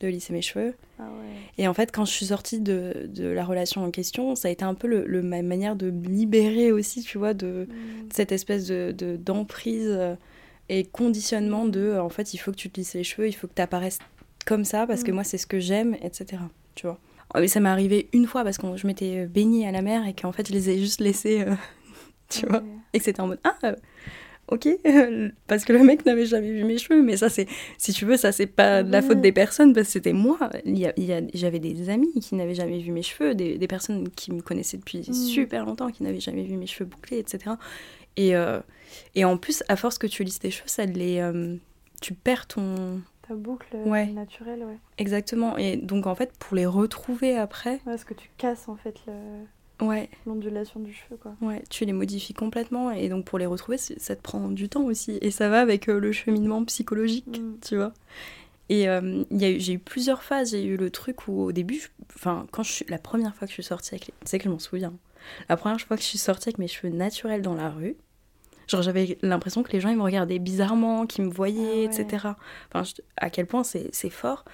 [0.00, 0.74] de lisser mes cheveux.
[1.00, 1.34] Ah ouais.
[1.58, 4.50] Et en fait, quand je suis sortie de, de la relation en question, ça a
[4.50, 8.08] été un peu le, le- ma manière de me libérer aussi, tu vois, de, Mm.
[8.12, 9.98] cette espèce de de- d'emprise
[10.68, 13.46] et conditionnement de en fait il faut que tu te lisses les cheveux il faut
[13.46, 13.98] que tu apparaisses
[14.46, 15.14] comme ça parce que Mm.
[15.14, 16.42] moi c'est ce que j'aime etc
[16.74, 16.98] tu vois
[17.46, 20.32] ça m'est arrivé une fois parce que je m'étais baignée à la mer et qu'en
[20.32, 21.54] fait je les ai juste laissés euh,
[22.28, 22.62] tu vois.
[22.92, 23.74] Et que c'était en mode ah euh,
[24.50, 24.66] ok
[25.46, 27.02] parce que le mec n'avait jamais vu mes cheveux.
[27.02, 29.88] Mais ça c'est si tu veux ça c'est pas de la faute des personnes parce
[29.88, 30.38] que c'était moi.
[30.64, 33.34] Il y a- il y a- j'avais des amis qui n'avaient jamais vu mes cheveux
[33.34, 35.12] des, des personnes qui me connaissaient depuis Mm.
[35.12, 37.56] super longtemps qui n'avaient jamais vu mes cheveux bouclés etc
[38.16, 38.58] et, euh,
[39.14, 41.56] et en plus à force que tu lisses tes cheveux ça les euh,
[42.00, 44.06] tu perds ton Ta boucle Ouais.
[44.06, 44.78] naturelle, ouais.
[44.96, 48.76] exactement et donc en fait pour les retrouver après Ouais, parce que tu casses en
[48.76, 51.34] fait le- ouais l'ondulation du cheveu, quoi.
[51.42, 54.84] Ouais, tu les modifies complètement et donc pour les retrouver, ça te prend du temps
[54.84, 55.18] aussi.
[55.20, 57.58] Et ça va avec euh, le cheminement psychologique, Mm.
[57.62, 57.92] tu vois.
[58.70, 60.50] Et euh, j'ai eu plusieurs phases.
[60.50, 63.50] J'ai eu le truc où au début, enfin, quand je suis, la première fois que
[63.50, 64.12] je suis sortie avec les.
[64.20, 64.92] Tu sais que je m'en souviens.
[65.48, 67.96] La première fois que je suis sortie avec mes cheveux naturels dans la rue,
[68.68, 72.00] genre j'avais l'impression que les gens ils me regardaient bizarrement, qu'ils me voyaient, Ah ouais.
[72.02, 72.28] etc.
[72.72, 74.44] Enfin, je- à quel point c'est fort.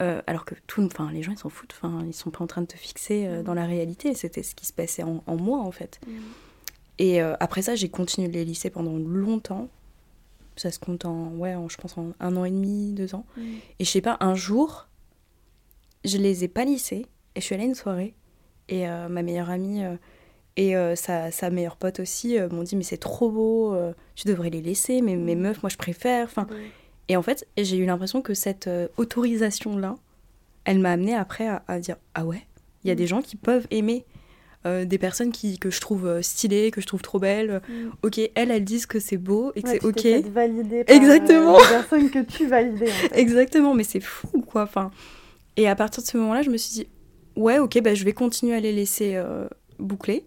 [0.00, 2.48] Euh, alors que tout, enfin, les gens ils s'en foutent, enfin, ils sont pas en
[2.48, 3.44] train de te fixer euh, Mm.
[3.44, 4.12] dans la réalité.
[4.14, 6.00] C'était ce qui se passait en, en moi en fait.
[6.06, 6.10] Mm.
[6.98, 9.68] Et euh, après ça, j'ai continué de les lisser pendant longtemps.
[10.56, 13.24] Ça se compte en, ouais, en, je pense en un an et demi, deux ans.
[13.36, 13.42] Mm.
[13.78, 14.88] Et je sais pas, un jour,
[16.04, 17.06] je les ai pas lissés.
[17.36, 18.14] Et je suis allée à une soirée.
[18.68, 19.82] Et ma meilleure amie
[20.56, 23.92] et euh, sa, sa meilleure pote aussi euh, m'ont dit Mais c'est trop beau, euh,
[24.14, 25.00] tu devrais les laisser.
[25.02, 25.40] Mais mes Mm.
[25.40, 26.24] meufs, moi je préfère.
[26.26, 26.46] Enfin,
[27.08, 29.96] et en fait, j'ai eu l'impression que cette autorisation-là,
[30.64, 32.42] elle m'a amenée après à, à dire Ah ouais,
[32.84, 32.96] il y a Mm.
[32.98, 34.04] des gens qui peuvent aimer
[34.86, 37.60] des personnes qui, que je trouve stylées, que je trouve trop belles.
[37.68, 37.88] Mm.
[38.02, 39.94] Ok, elles, elles disent que c'est beau et que Ouais, c'est ok.
[39.96, 41.58] t'es fait valider par, Exactement.
[41.58, 43.18] les personnes que tu validais, en fait.
[43.18, 44.62] Exactement, mais c'est fou quoi.
[44.62, 44.90] Enfin,
[45.58, 46.88] et à partir de ce moment-là, je me suis dit
[47.36, 49.20] Ouais, ok, bah, je vais continuer à les laisser
[49.78, 50.24] boucler.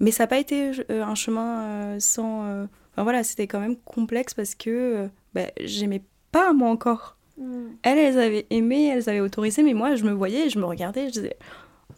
[0.00, 2.44] Mais ça n'a pas été euh, un chemin euh, sans.
[2.44, 7.16] euh, Enfin voilà, c'était quand même complexe parce que bah, j'aimais pas moi encore.
[7.38, 7.66] Mm.
[7.82, 11.06] Elles, elles avaient aimé, elles avaient autorisé, mais moi, je me voyais, je me regardais,
[11.08, 11.36] je disais,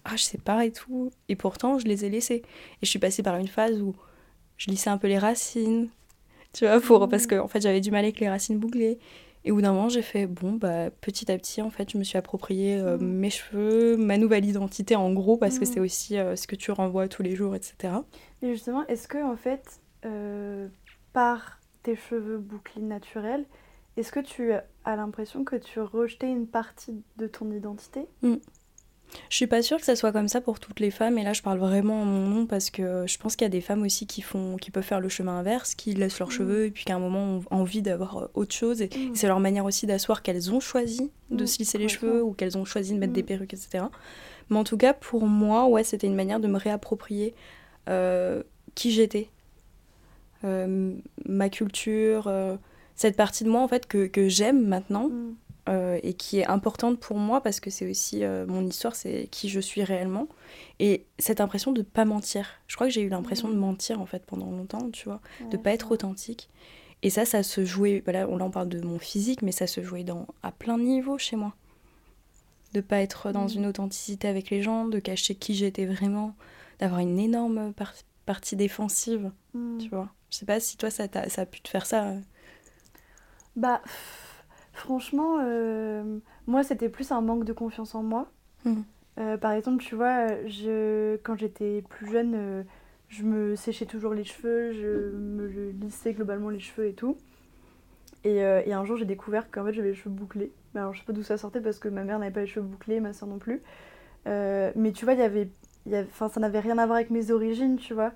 [0.04, 1.10] ah, je sais pas et tout.
[1.28, 2.42] Et pourtant, je les ai laissées.
[2.80, 3.94] Et je suis passée par une phase où
[4.56, 5.88] je lissais un peu les racines,
[6.54, 8.98] tu vois, pour, parce que en fait, j'avais du mal avec les racines bouclées.
[9.46, 11.98] Et au bout d'un moment, j'ai fait, bon, bah, petit à petit, en fait, je
[11.98, 13.06] me suis approprié euh, Mm.
[13.06, 15.68] mes cheveux, ma nouvelle identité, en gros, parce que Mm.
[15.72, 17.94] c'est aussi euh, ce que tu renvoies tous les jours, etc.
[18.42, 20.66] Et justement, est-ce que en fait, euh,
[21.12, 23.44] par tes cheveux bouclés naturels,
[23.96, 28.06] est-ce que tu as l'impression que tu rejetais une partie de ton identité?
[29.30, 31.32] Je suis pas sûre que ça soit comme ça pour toutes les femmes, et là
[31.32, 33.82] je parle vraiment en mon nom parce que je pense qu'il y a des femmes
[33.82, 36.32] aussi qui font, qui peuvent faire le chemin inverse, qui laissent leurs Mm.
[36.32, 38.82] cheveux et puis qu'à un moment ont envie d'avoir euh, autre chose.
[38.82, 39.14] Et Mm.
[39.14, 42.32] c'est leur manière aussi d'asseoir qu'elles ont choisi de Mm, se lisser les cheveux ou
[42.32, 43.26] qu'elles ont choisi de mettre des Mm.
[43.26, 43.84] perruques, etc.
[44.50, 47.34] Mais en tout cas, pour moi, ouais, c'était une manière de me réapproprier
[47.88, 48.42] euh,
[48.74, 49.28] qui j'étais,
[50.44, 50.92] Euh,
[51.26, 52.56] ma culture, euh,
[52.94, 55.10] cette partie de moi en fait que, que j'aime maintenant.
[55.68, 59.28] Euh, et qui est importante pour moi parce que c'est aussi euh, mon histoire, c'est
[59.30, 60.28] qui je suis réellement.
[60.78, 62.48] Et cette impression de pas mentir.
[62.68, 65.56] Je crois que j'ai eu l'impression de mentir en fait pendant longtemps, tu vois, de
[65.56, 66.48] Ouais, pas je être authentique.
[67.02, 69.66] Et ça, ça se jouait, voilà, on, là on parle de mon physique, mais ça
[69.66, 71.54] se jouait dans, à plein de niveaux chez moi.
[72.72, 73.54] De pas être dans Mm.
[73.56, 76.34] une authenticité avec les gens, de cacher qui j'étais vraiment,
[76.78, 79.78] d'avoir une énorme par- partie défensive, Mm.
[79.78, 80.08] tu vois.
[80.30, 82.06] Je sais pas si toi ça, t'a- ça a pu te faire ça.
[82.08, 82.20] euh.
[83.56, 83.80] Bah,
[84.76, 88.30] franchement, euh, moi, c'était plus un manque de confiance en moi.
[88.64, 88.84] Mhm.
[89.18, 92.62] Euh, par exemple, tu vois, je, quand j'étais plus jeune, euh,
[93.08, 95.46] je me séchais toujours les cheveux, je me
[95.80, 97.16] lissais globalement les cheveux et tout.
[98.24, 100.50] Et, et un jour, j'ai découvert qu'en fait, j'avais les cheveux bouclés.
[100.74, 102.48] Mais alors, je sais pas d'où ça sortait parce que ma mère n'avait pas les
[102.48, 103.62] cheveux bouclés, ma soeur non plus.
[104.26, 105.48] Mais tu vois, il y avait,
[105.86, 108.10] y avait- ça n'avait rien à voir avec mes origines, tu vois.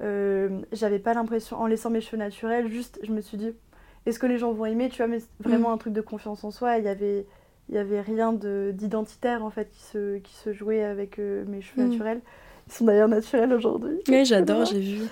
[0.00, 3.52] J'avais pas l'impression, en laissant mes cheveux naturels, juste, je me suis dit,
[4.06, 6.50] est-ce que les gens vont aimer, tu vois, mais vraiment un truc de confiance en
[6.50, 6.78] soi.
[6.78, 7.24] Il y avait,
[7.68, 11.44] il y avait rien de- d'identitaire, en fait, qui se, qui se jouait avec euh,
[11.46, 11.88] mes cheveux Mm.
[11.90, 12.20] naturels.
[12.68, 13.98] Ils sont d'ailleurs naturels aujourd'hui.
[14.08, 15.02] Oui, j'adore, j'ai vu.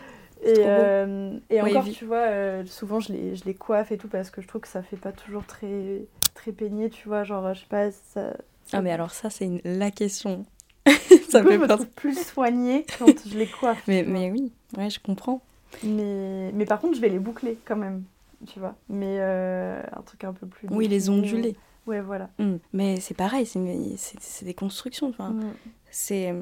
[0.42, 3.98] Et, euh, et Ouais, encore, tu vois, euh, souvent je les, je les coiffe et
[3.98, 6.02] tout parce que je trouve que ça fait pas toujours très,
[6.34, 7.24] très peigné, tu vois.
[7.24, 8.32] Genre, je sais pas, ça.
[8.72, 10.46] Ah mais alors ça c'est une- la question.
[10.86, 10.92] ça
[11.28, 13.82] ça me je fait me trouve plus soignée quand je les coiffe.
[13.86, 15.42] Mais, mais oui, ouais, je comprends.
[15.82, 18.04] mais, mais par contre, je vais les boucler quand même,
[18.46, 18.76] tu vois.
[18.88, 20.68] Mais euh, un truc un peu plus.
[20.70, 21.56] Oui, les ondulés.
[21.86, 22.30] Ouais, voilà.
[22.38, 22.56] Mm.
[22.72, 25.08] Mais c'est pareil, c'est des constructions.
[25.08, 25.52] Enfin, Mm.
[25.90, 26.34] c'est.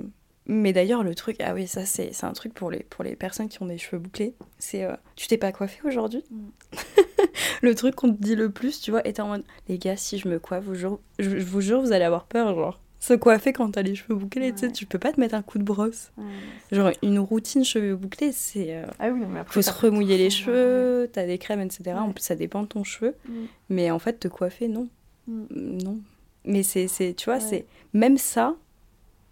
[0.50, 3.48] Mais d'ailleurs, le truc, ah oui, ça c'est un truc pour les, pour les personnes
[3.50, 4.34] qui ont des cheveux bouclés.
[4.58, 4.82] C'est.
[4.84, 6.48] euh, tu t'es pas coiffé aujourd'hui Mm.
[7.62, 10.18] Le truc qu'on te dit le plus, tu vois, est en mode les gars, si
[10.18, 12.54] je me coiffe, vous jure- je, je vous jure, vous allez avoir peur.
[12.54, 15.34] Genre, se coiffer quand t'as les cheveux bouclés, tu sais, tu peux pas te mettre
[15.34, 16.10] un coup de brosse.
[16.18, 16.24] Ouais,
[16.72, 18.74] Genre, une routine cheveux bouclés, c'est.
[18.76, 20.44] euh, Ah oui, mais après, faut se remouiller les tout, ouais.
[20.44, 21.92] cheveux, t'as des crèmes, etc.
[21.98, 23.14] En plus, ça dépend de ton cheveu.
[23.28, 23.32] Mm.
[23.70, 24.88] Mais en fait, te coiffer, non.
[25.28, 25.44] Mm.
[25.84, 25.98] Non.
[26.44, 28.56] Mais c'est, c'est tu vois, c'est même ça,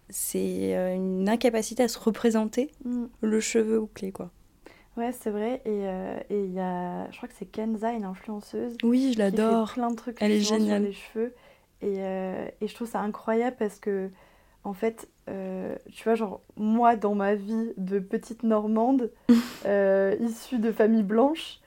[0.09, 3.05] c'est euh, une incapacité à se représenter Mm.
[3.21, 4.31] le cheveu bouclé, quoi.
[4.95, 5.61] Ouais, c'est vrai.
[5.65, 9.19] Et euh, et il y a, je crois que c'est Kenza, une influenceuse, Oui, je
[9.19, 9.73] l'adore.
[9.73, 10.81] plein de trucs Elle est géniale.
[10.83, 11.33] sur les cheveux.
[11.81, 14.09] Et, euh, et je trouve ça incroyable parce que,
[14.63, 19.11] en fait, euh, tu vois, genre, moi, dans ma vie de petite Normande,
[19.65, 21.59] euh, issue de famille blanche,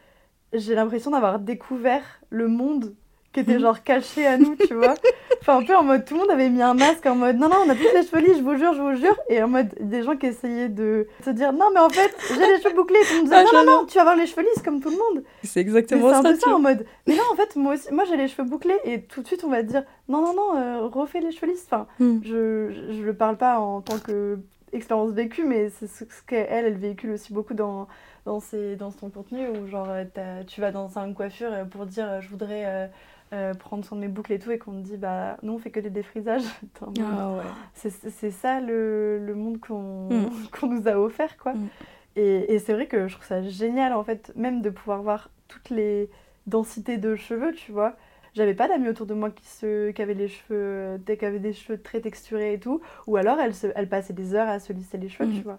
[0.52, 2.94] j'ai l'impression d'avoir découvert le monde
[3.32, 4.94] qui était genre caché à nous, tu vois.
[5.40, 7.48] Enfin, un peu en mode, tout le monde avait mis un masque en mode, non,
[7.48, 9.16] non, on a tous les cheveux lisses, je vous jure, je vous jure.
[9.28, 12.40] Et en mode, des gens qui essayaient de se dire, non, mais en fait, j'ai
[12.40, 12.98] les cheveux bouclés.
[13.00, 14.62] Et tout le monde disait, Ah, non, non, non, tu vas avoir les cheveux lisses
[14.62, 15.24] comme tout le monde.
[15.44, 16.84] C'est exactement c'est un ça, peu ça en mode.
[17.06, 19.44] Mais non, en fait, moi aussi, moi j'ai les cheveux bouclés et tout de suite
[19.44, 21.64] on va te dire non, non, non, euh, refais les cheveux lisses.
[21.66, 22.20] Enfin, Mm.
[22.24, 24.38] je, je, le parle pas en tant que
[24.72, 27.88] expérience vécue, mais c'est ce, qu'elle, elle véhicule aussi beaucoup dans,
[28.24, 31.86] dans, ses, dans son contenu où genre euh, tu vas dans un coiffure euh, pour
[31.86, 32.86] dire je voudrais euh,
[33.32, 35.58] euh, prendre soin de mes boucles et tout et qu'on te dit bah non, on
[35.58, 36.42] fait que des défrisages.
[36.80, 37.90] En mode, Ah ouais.
[38.10, 40.30] c'est ça le, le monde qu'on Mm.
[40.60, 41.54] qu'on nous a offert, quoi.
[41.54, 41.68] Mm.
[42.16, 45.30] Et, et c'est vrai que je trouve ça génial, en fait, même de pouvoir voir
[45.48, 46.10] toutes les
[46.46, 47.94] densités de cheveux, tu vois.
[48.34, 51.38] J'avais pas d'amis autour de moi qui, se, qui avaient les cheveux, dès qui avaient
[51.40, 52.80] des cheveux très texturés et tout.
[53.06, 55.34] Ou alors, elles, se, elles passaient des heures à se lisser les cheveux, Mm.
[55.36, 55.58] tu vois.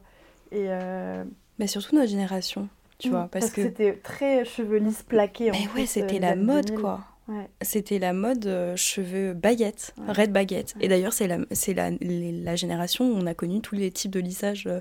[0.51, 1.23] Et euh,
[1.59, 3.61] Mais surtout notre génération, tu vois, parce, que.
[3.61, 5.51] c'était très cheveux lisses plaqués.
[5.51, 6.81] en Mais plus, ouais, c'était euh, la les années mode, 2000.
[6.81, 6.99] quoi.
[7.31, 7.49] Ouais.
[7.61, 10.11] C'était la mode euh, cheveux baguettes, Ouais.
[10.13, 10.73] red baguette.
[10.77, 10.85] Ouais.
[10.85, 13.89] Et d'ailleurs, c'est la, c'est la, les- la génération où on a connu tous les
[13.91, 14.79] types de lissage euh,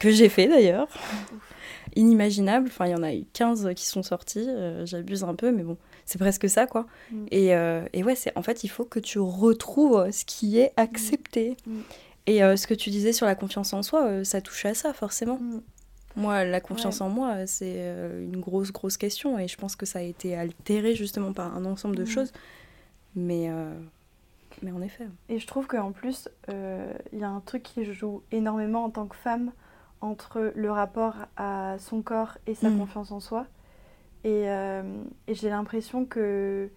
[0.00, 0.88] que j'ai fait d'ailleurs.
[1.96, 2.68] Inimaginable.
[2.68, 4.44] Enfin, il y en a eu 15 qui sont sortis.
[4.48, 6.86] euh, J'abuse un peu, mais bon, c'est presque ça, quoi.
[7.10, 7.26] Mm.
[7.30, 10.72] Et, euh, et ouais, c'est en fait, il faut que tu retrouves ce qui est
[10.76, 11.56] accepté.
[11.66, 11.78] Mm.
[12.26, 14.74] Et euh, ce que tu disais sur la confiance en soi, euh, ça touche à
[14.74, 15.38] ça, forcément.
[15.40, 15.60] Mm.
[16.18, 19.86] Moi, la confiance en moi, c'est euh, une grosse, grosse question et je pense que
[19.86, 22.06] ça a été altéré justement par un ensemble de mm.
[22.06, 22.32] choses.
[23.14, 23.72] Mais, euh,
[24.62, 25.08] mais en effet.
[25.28, 29.06] Et je trouve qu'en plus, il y a un truc qui joue énormément en tant
[29.06, 29.52] que femme
[30.00, 32.78] entre le rapport à son corps et sa mm.
[32.78, 33.46] confiance en soi.
[34.24, 36.70] Et, et j'ai l'impression que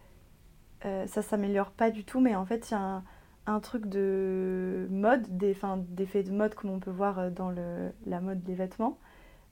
[0.84, 3.04] ça s'améliore pas du tout, mais en fait, il y a un
[3.46, 8.22] un truc de mode, des, de mode comme on peut voir euh, dans le, la
[8.22, 9.00] mode des vêtements,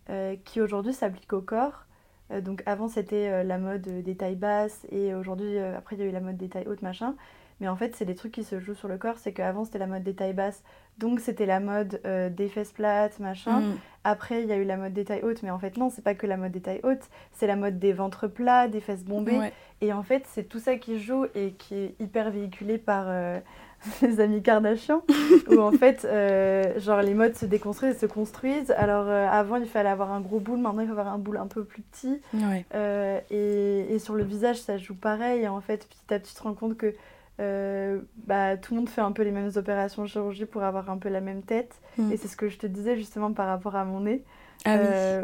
[0.09, 1.85] euh, qui aujourd'hui s'applique au corps.
[2.31, 6.05] Euh, donc avant c'était la mode des tailles basses et aujourd'hui, après il y a
[6.05, 7.15] eu la mode des tailles hautes, machin.
[7.61, 9.17] Mais en fait, c'est des trucs qui se jouent sur le corps.
[9.17, 10.63] C'est qu'avant, c'était la mode des tailles basses.
[10.97, 11.99] Donc, c'était la mode
[12.33, 13.59] des fesses plates, machin.
[13.59, 13.77] Mm.
[14.05, 15.43] Après, il y a eu la mode des tailles hautes.
[15.43, 17.09] Mais en fait, non, c'est pas que la mode des tailles hautes.
[17.33, 19.51] C'est la mode des ventres plats, des fesses bombées.
[19.81, 23.07] Et en fait, c'est tout ça qui joue et qui est hyper véhiculé par,
[24.01, 25.03] les amis Kardashian,
[25.49, 28.71] où en fait, euh, genre les modes se déconstruisent et se construisent.
[28.71, 31.37] Alors euh, avant, il fallait avoir un gros boule, maintenant il faut avoir un boule
[31.37, 32.21] un peu plus petit.
[32.73, 35.43] Euh, et, et, sur le visage, ça joue pareil.
[35.43, 36.93] Et en fait, petit à petit, tu te rends compte que
[38.27, 40.97] bah, tout le monde fait un peu les mêmes opérations de chirurgie pour avoir un
[40.97, 41.73] peu la même tête.
[41.97, 42.11] Mm.
[42.11, 44.23] Et c'est ce que je te disais justement par rapport à mon nez.
[44.65, 44.75] Ah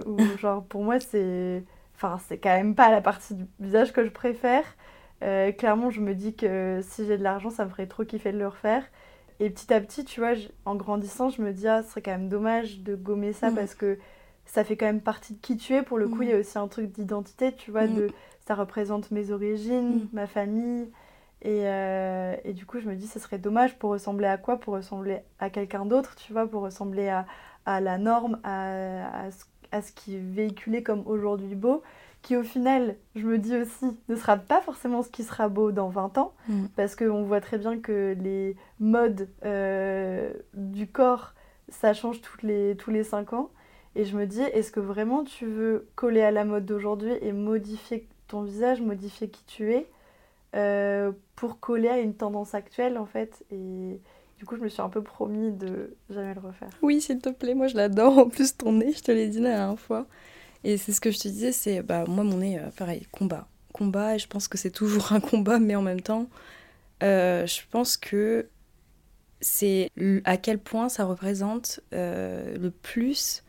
[0.06, 0.14] oui.
[0.14, 1.64] où genre pour moi, c'est.
[1.98, 4.64] Enfin, c'est quand même pas la partie du visage que je préfère.
[5.24, 8.32] Euh, clairement, je me dis que si j'ai de l'argent, ça me ferait trop kiffer
[8.32, 8.84] de le refaire.
[9.40, 10.34] Et petit à petit, tu vois,
[10.66, 13.56] en grandissant, je me dis, ah, ce serait quand même dommage de gommer ça mm.
[13.56, 13.98] parce que
[14.46, 15.84] ça fait quand même partie de qui tu es.
[15.84, 16.40] Pour le coup, il y a mm.
[16.40, 18.12] aussi un truc d'identité, tu vois, de, mm.
[18.48, 20.90] ça représente mes origines, ma famille.
[21.42, 24.58] Et, euh, et, du coup, je me dis, ce serait dommage pour ressembler à quoi?
[24.58, 27.26] Pour ressembler à quelqu'un d'autre, tu vois, pour ressembler à,
[27.66, 31.84] à la norme, à, à, ce, à, ce, qui est véhiculé comme aujourd'hui beau
[32.26, 35.72] qui au final, je me dis aussi, ne sera pas forcément ce qui sera beau
[35.72, 36.66] dans 20 ans, mm.
[36.76, 41.36] parce qu'on voit très bien que les modes euh, du corps,
[41.70, 43.52] ça change toutes les, tous les 5 ans.
[43.96, 47.32] Et je me dis, est-ce que vraiment tu veux coller à la mode d'aujourd'hui et
[47.32, 49.86] modifier ton visage, modifier qui tu es,
[50.56, 53.46] euh, pour coller à une tendance actuelle en fait?
[53.52, 54.02] Et
[54.40, 56.70] du coup, je me suis un peu promis de jamais le refaire.
[56.82, 58.18] Oui, s'il te plaît, moi je l'adore.
[58.18, 60.08] En plus, ton nez, je te l'ai dit la dernière fois.
[60.66, 63.48] Et c'est ce que je te disais, c'est bah, moi, mon nez, euh, pareil, combat.
[63.72, 66.28] Combat, et je pense que c'est toujours un combat, mais en même temps,
[67.04, 68.50] euh, je pense que
[69.42, 69.92] c'est
[70.24, 73.44] à quel point ça représente euh, le plus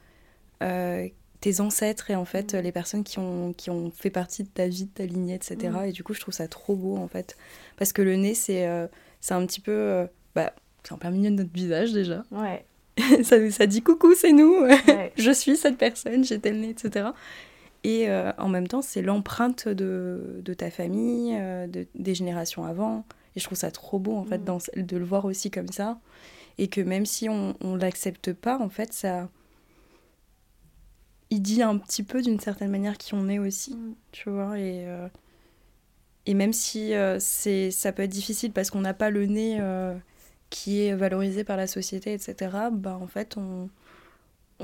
[1.40, 4.66] tes ancêtres et en fait les personnes qui ont, qui ont fait partie de ta
[4.66, 5.68] vie, de ta lignée, etc.
[5.70, 5.84] Mm.
[5.84, 7.36] Et du coup, je trouve ça trop beau en fait.
[7.76, 8.68] Parce que le nez, c'est
[9.20, 10.06] c'est un petit peu.
[10.34, 10.52] bah,
[10.82, 12.24] c'est en plein milieu de notre visage déjà.
[12.30, 12.64] Ouais.
[13.22, 14.54] ça, ça, dit coucou, c'est nous,
[15.16, 17.08] je suis cette personne, j'ai tel nez, etc.
[17.86, 22.64] Et euh, en même temps, c'est l'empreinte de, de, ta famille, euh, de, des générations
[22.64, 23.04] avant.
[23.36, 24.44] Et je trouve ça trop beau, en fait, mm.
[24.44, 26.00] dans, de le voir aussi comme ça.
[26.58, 29.28] Et que même si on ne l'accepte pas, en fait, ça.
[31.30, 33.94] Il dit un petit peu d'une certaine manière qui on est aussi, mm.
[34.10, 34.58] tu vois.
[34.58, 35.06] Et, euh,
[36.26, 39.60] et même si c'est ça peut être difficile parce qu'on n'a pas le nez
[40.50, 42.36] qui est valorisé par la société, etc.,
[42.72, 43.68] bah, en fait, on,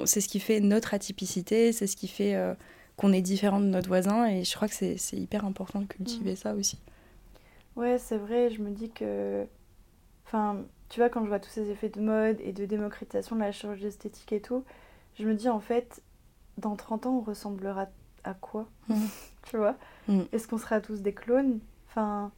[0.05, 2.55] c'est ce qui fait notre atypicité, c'est ce qui fait euh,
[2.97, 6.33] qu'on est différent de notre voisin, et je crois que c'est, hyper important de cultiver
[6.33, 6.37] mm.
[6.37, 6.79] ça aussi.
[7.77, 9.47] Ouais, c'est vrai, je me dis que.
[10.27, 13.41] Enfin, tu vois, quand je vois tous ces effets de mode et de démocratisation de
[13.41, 14.65] la chirurgie esthétique et tout,
[15.19, 16.03] je me dis en fait,
[16.59, 17.89] dans 30 ans, on ressemblera
[18.25, 18.69] à quoi?
[18.89, 18.95] Mm.
[19.51, 19.77] Tu vois?
[20.07, 20.23] Mm.
[20.31, 21.61] Est-ce qu'on sera tous des clones?
[21.89, 22.31] Enfin,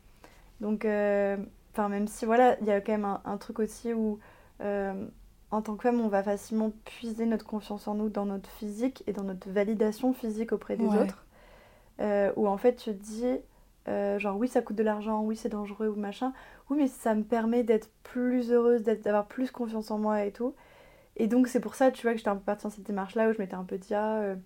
[0.61, 0.85] donc.
[0.85, 1.37] Euh,
[1.75, 4.21] Enfin, même si, voilà, il y a quand même un, truc aussi où,
[4.61, 5.07] euh,
[5.51, 9.03] en tant que femme, on va facilement puiser notre confiance en nous dans notre physique
[9.09, 11.27] et dans notre validation physique auprès des autres.
[12.01, 13.41] Euh, où en fait, tu te dis,
[13.89, 16.33] euh, genre, oui, ça coûte de l'argent, oui, c'est dangereux ou machin.
[16.71, 20.55] Oui, mais ça me permet d'être plus heureuse, d'avoir plus confiance en moi et tout.
[21.17, 23.31] Et donc, c'est pour ça, tu vois, que j'étais un peu partie dans cette démarche-là
[23.31, 24.37] où je m'étais un peu dit, ah,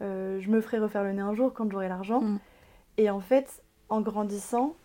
[0.00, 2.20] je me ferai refaire le nez un jour quand j'aurai l'argent.
[2.20, 2.38] Mm.
[2.98, 4.76] Et en fait, en grandissant,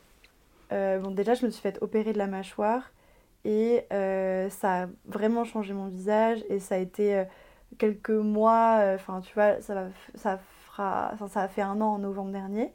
[0.72, 2.92] euh, bon, déjà, je me suis fait opérer de la mâchoire
[3.46, 7.24] et euh, ça a vraiment changé mon visage et ça a été euh,
[7.78, 12.32] quelques mois, enfin, tu vois, ça, ça, fera, ça, a fait un an en novembre
[12.32, 12.74] dernier.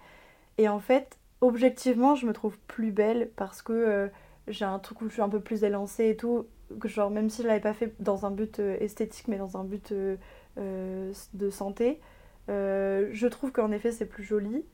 [0.59, 4.11] Et en fait, objectivement, je me trouve plus belle parce que
[4.49, 6.47] j'ai un truc où je suis un peu plus élancée et tout.
[6.85, 9.93] Genre, même si je l'avais pas fait dans un but esthétique, mais dans un but
[9.93, 12.01] de santé,
[12.49, 14.65] je trouve qu'en effet, c'est plus joli.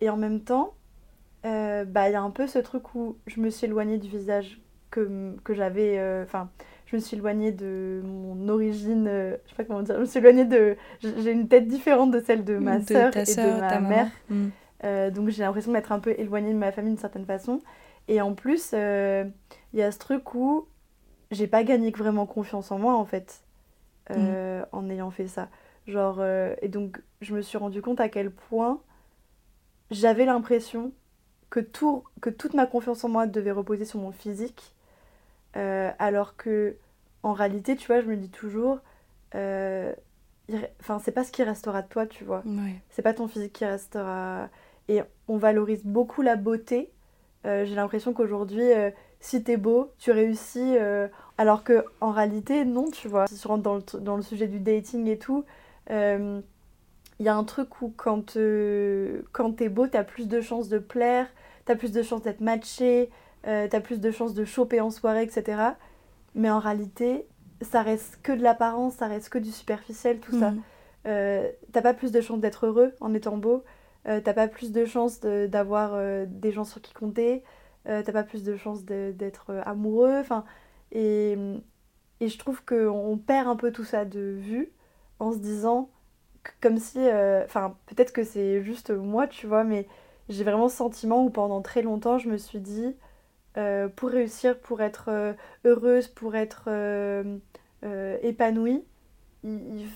[0.00, 0.74] Et en même temps,
[1.44, 4.08] euh, bah, il y a un peu ce truc où je me suis éloignée du
[4.08, 4.60] visage
[4.90, 5.98] que, que j'avais.
[5.98, 6.50] Euh, enfin,
[6.86, 9.06] je me suis éloignée de mon origine.
[9.08, 9.96] Euh, je sais pas comment dire.
[9.96, 10.76] Je me suis éloignée de.
[11.00, 14.10] J'ai une tête différente de celle de ma soeur et de ma mère.
[14.28, 15.10] Mm.
[15.10, 17.60] donc j'ai l'impression d'être un peu éloignée de ma famille d'une certaine façon.
[18.08, 20.66] Et en plus, il y a ce truc où
[21.30, 23.42] j'ai pas gagné vraiment confiance en moi en fait.
[24.10, 24.64] Mm.
[24.72, 25.48] en ayant fait ça.
[25.86, 28.80] Genre, euh, et donc, je me suis rendu compte à quel point
[29.90, 30.92] j'avais l'impression
[31.50, 34.72] que, tout, que toute ma confiance en moi devait reposer sur mon physique.
[35.56, 36.76] euh, alors que,
[37.22, 38.78] en réalité, tu vois, je me dis toujours,
[39.34, 39.92] euh,
[40.80, 42.42] enfin, c'est pas ce qui restera de toi, tu vois.
[42.46, 42.80] Ouais.
[42.90, 44.48] C'est pas ton physique qui restera.
[44.88, 46.90] Et on valorise beaucoup la beauté.
[47.46, 48.64] Euh, J'ai l'impression qu'aujourd'hui,
[49.20, 50.76] si t'es beau, tu réussis.
[51.36, 53.26] alors que en réalité, non, tu vois.
[53.26, 55.44] Si tu rentres dans le, dans le sujet du dating et tout,
[57.20, 60.70] il y a un truc où quand, euh, quand t'es beau, t'as plus de chances
[60.70, 61.28] de plaire,
[61.66, 63.10] t'as plus de chances d'être matché,
[63.46, 65.76] euh, t'as plus de chances de choper en soirée, etc.
[66.34, 67.26] Mais en réalité,
[67.60, 70.52] ça reste que de l'apparence, ça reste que du superficiel, tout ça.
[70.52, 70.62] Mhm.
[71.06, 73.64] Euh, t'as pas plus de chances d'être heureux en étant beau,
[74.08, 77.44] euh, t'as pas plus de chances d'avoir des gens sur qui compter,
[77.84, 80.44] t'as pas plus de chances d'être amoureux, enfin,
[80.92, 81.36] et,
[82.20, 84.72] et je trouve qu'on perd un peu tout ça de vue
[85.18, 85.90] en se disant,
[86.60, 89.86] comme si, euh, enfin, peut-être que c'est juste moi, tu vois, mais
[90.28, 92.94] j'ai vraiment ce sentiment où pendant très longtemps, je me suis dit,
[93.56, 95.32] euh, pour réussir, pour être euh,
[95.64, 96.68] heureuse, pour être
[98.22, 98.84] épanouie,
[99.44, 99.88] il- il-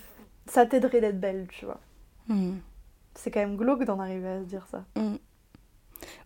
[0.47, 1.79] ça t'aiderait d'être belle, tu vois.
[2.27, 2.59] Mhm.
[3.15, 4.83] C'est quand même glauque d'en arriver à se dire ça.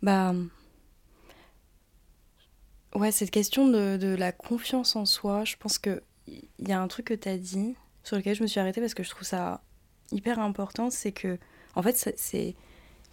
[0.01, 0.33] Bah.
[2.95, 6.01] Ouais, cette question de, de la confiance en soi, je pense qu'il
[6.59, 8.95] y a un truc que tu as dit sur lequel je me suis arrêtée parce
[8.95, 9.61] que je trouve ça
[10.11, 10.89] hyper important.
[10.89, 11.37] C'est que,
[11.75, 12.55] en fait, c'est-.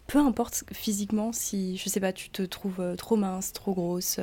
[0.07, 4.21] Peu importe physiquement si, je sais pas, tu te trouves euh, trop mince, trop grosse,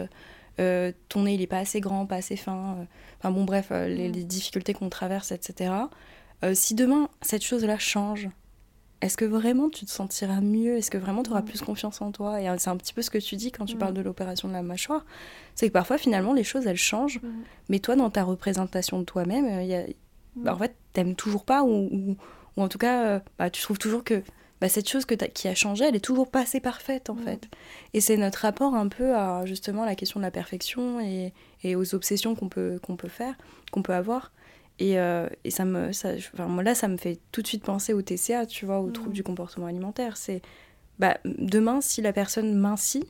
[0.61, 2.84] euh, ton nez il est pas assez grand, pas assez fin, euh,
[3.19, 4.11] enfin bon, bref, les, Mm.
[4.13, 5.74] les difficultés qu'on traverse, etc.
[6.45, 8.30] Euh, si demain cette chose-là change,
[9.01, 10.78] est-ce que vraiment tu te sentiras mieux?
[10.78, 11.45] Est-ce que vraiment tu auras Mm.
[11.45, 12.39] plus confiance en toi?
[12.41, 13.80] Et c'est un petit peu ce que tu dis quand tu Mm.
[13.80, 15.05] parles de l'opération de la mâchoire.
[15.55, 17.19] C'est que parfois, finalement, les choses, elles changent.
[17.21, 17.28] Mm.
[17.67, 19.84] Mais toi, dans ta représentation de toi-même, il y a-
[20.38, 22.15] bah, en fait, t'aimes toujours pas ou, ou,
[22.58, 24.22] ou en tout cas, euh, bah, tu trouves toujours que
[24.62, 27.24] bah, cette chose que qui a changé, elle est toujours pas assez parfaite, en Mm.
[27.24, 27.49] fait.
[27.93, 31.34] Et c'est notre rapport un peu à, justement, la question de la perfection et,
[31.64, 33.36] et aux obsessions qu'on peut, qu'on peut faire,
[33.72, 34.32] qu'on peut avoir.
[34.80, 37.93] Et, euh, et ça me, ça, enfin, là, ça me fait tout de suite penser
[37.93, 38.93] au TCA, tu vois, aux Mhm.
[38.93, 40.16] troubles du comportement alimentaire.
[40.18, 40.41] C'est,
[40.99, 43.04] bah, demain, si la personne mincit,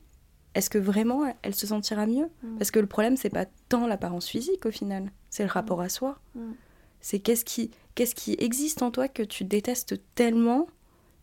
[0.55, 2.29] est-ce que vraiment elle, se sentira mieux?
[2.43, 2.57] Mhm.
[2.57, 5.89] Parce que le problème, c'est pas tant l'apparence physique au final, c'est le rapport à
[5.89, 6.17] soi.
[7.03, 10.67] C'est qu'est-ce qui, qu'est-ce qui existe en toi que tu détestes tellement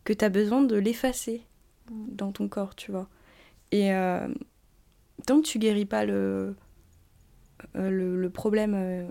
[0.05, 1.41] que tu as besoin de l'effacer
[1.89, 3.09] dans ton corps, tu vois.
[3.71, 4.27] Et euh,
[5.25, 6.55] tant que tu guéris pas le,
[7.75, 9.07] euh, le, le problème euh,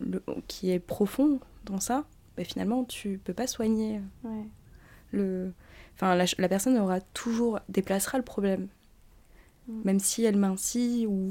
[0.00, 2.04] le- qui est profond dans ça,
[2.36, 4.44] bah, finalement, tu peux pas soigner Ouais.
[5.12, 5.52] le...
[5.94, 7.60] Enfin, la, la personne aura toujours...
[7.68, 8.66] déplacera le problème.
[9.68, 9.80] Mm.
[9.84, 11.30] Même si elle mincit ou...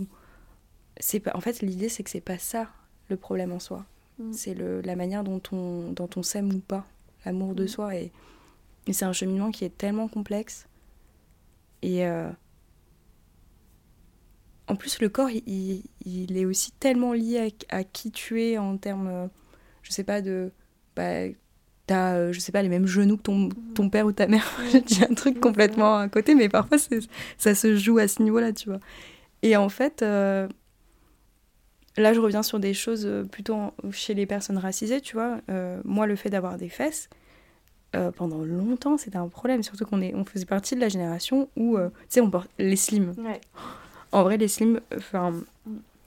[0.99, 1.31] C'est pas...
[1.35, 2.69] En fait, l'idée, c'est que c'est pas ça,
[3.09, 3.85] le problème en soi.
[4.19, 4.33] Mm.
[4.33, 6.85] C'est la manière dont on, dont on s'aime ou pas.
[7.25, 7.67] L'amour de Mm.
[7.67, 7.95] soi.
[7.95, 8.11] Et,
[8.87, 10.67] et c'est un cheminement qui est tellement complexe.
[11.81, 12.05] Et...
[12.05, 12.29] euh,
[14.69, 18.57] En plus, le corps, il, il- est aussi tellement lié à, à qui tu es
[18.57, 19.27] en termes, euh,
[19.81, 20.51] je sais pas, de...
[20.95, 21.27] Bah,
[21.85, 24.45] t'as, euh, je sais pas, les mêmes genoux que ton, ton père ou ta mère.
[24.73, 26.77] Je dis un truc complètement à côté, mais parfois,
[27.37, 28.79] ça se joue à ce niveau-là, tu vois.
[29.41, 30.49] Et en fait, euh,
[31.97, 35.37] là, je reviens sur des choses euh, plutôt en- chez les personnes racisées, tu vois.
[35.49, 37.09] Euh, moi, le fait d'avoir des fesses,
[37.95, 39.63] euh, pendant longtemps, c'était un problème.
[39.63, 42.75] Surtout qu'on on faisait partie de la génération où, euh, tu sais, on porte les
[42.75, 43.13] slims.
[43.17, 43.41] Ouais.
[44.11, 45.33] En vrai, les slims, enfin...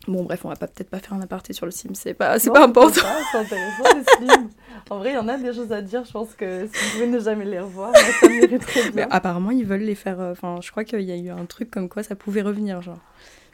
[0.09, 2.51] Bon, bref, on va peut-être pas faire un aparté sur le slim, c'est pas, c'est
[2.51, 3.03] pas important.
[3.30, 4.49] C'est intéressant les slims.
[4.88, 6.05] En vrai, il y en a des choses à dire.
[6.07, 9.09] Je pense que si vous pouvez ne jamais les revoir, moi, ça mériterait Mais bien.
[9.11, 10.18] apparemment, ils veulent les faire.
[10.18, 12.99] Enfin, je crois qu'il y a eu un truc comme quoi ça pouvait revenir, genre.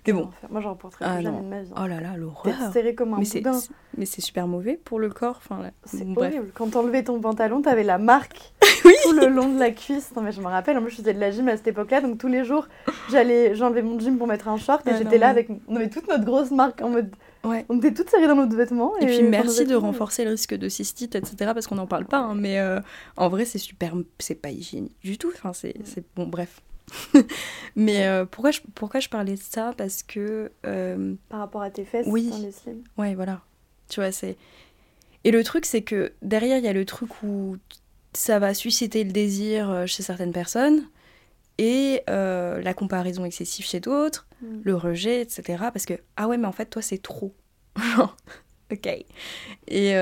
[0.07, 0.31] Mais bon.
[0.51, 1.71] Moi, j'en reporterai Ah, plus jamais de ma vie.
[1.77, 2.55] Oh là là, l'horreur.
[2.73, 3.59] serré comme un Mais boudin.
[3.97, 5.37] mais c'est super mauvais pour le corps.
[5.45, 5.71] Enfin, là.
[5.85, 6.51] C'est bon, horrible.
[6.55, 8.53] Quand t'enlevais ton pantalon, t'avais la marque
[8.85, 8.95] Oui.
[9.03, 10.13] tout le long de la cuisse.
[10.15, 12.01] Non, mais je me rappelle, en plus, je faisais de la gym à cette époque-là.
[12.01, 12.69] Donc, tous les jours,
[13.11, 14.87] j'allais, j'enlevais mon gym pour mettre un short.
[14.87, 15.49] Et Ah, j'étais là avec.
[15.69, 17.11] On avait toute notre grosse marque en mode.
[17.45, 17.65] Ouais.
[17.69, 18.97] On était toutes serrées dans notre vêtements.
[18.99, 21.53] Et, puis merci de renforcer le risque de cystite, etc.
[21.55, 22.81] Parce qu'on n'en parle pas, hein, mais euh,
[23.17, 25.31] en vrai c'est super, c'est pas hygiénique du tout.
[25.33, 25.77] Enfin c'est
[26.17, 26.61] bon, bref.
[27.77, 29.73] mais euh, pourquoi je pourquoi je parlais de ça?
[29.77, 32.29] Parce que euh, Par rapport à tes fesses Oui.
[32.31, 32.83] dans les slims.
[32.97, 33.43] Ouais, voilà.
[33.89, 34.37] Tu vois, c'est.
[35.25, 37.57] Et le truc, c'est que derrière, il y a le truc où
[38.13, 40.87] ça va susciter le désir euh, chez certaines personnes
[41.59, 44.61] et euh, la comparaison excessive chez d'autres, Mm.
[44.65, 45.71] le rejet, etc.
[45.73, 47.35] Parce que, ah ouais, mais en fait, toi, c'est trop.
[47.97, 48.15] Genre,
[48.71, 48.87] ok.
[49.69, 49.93] Et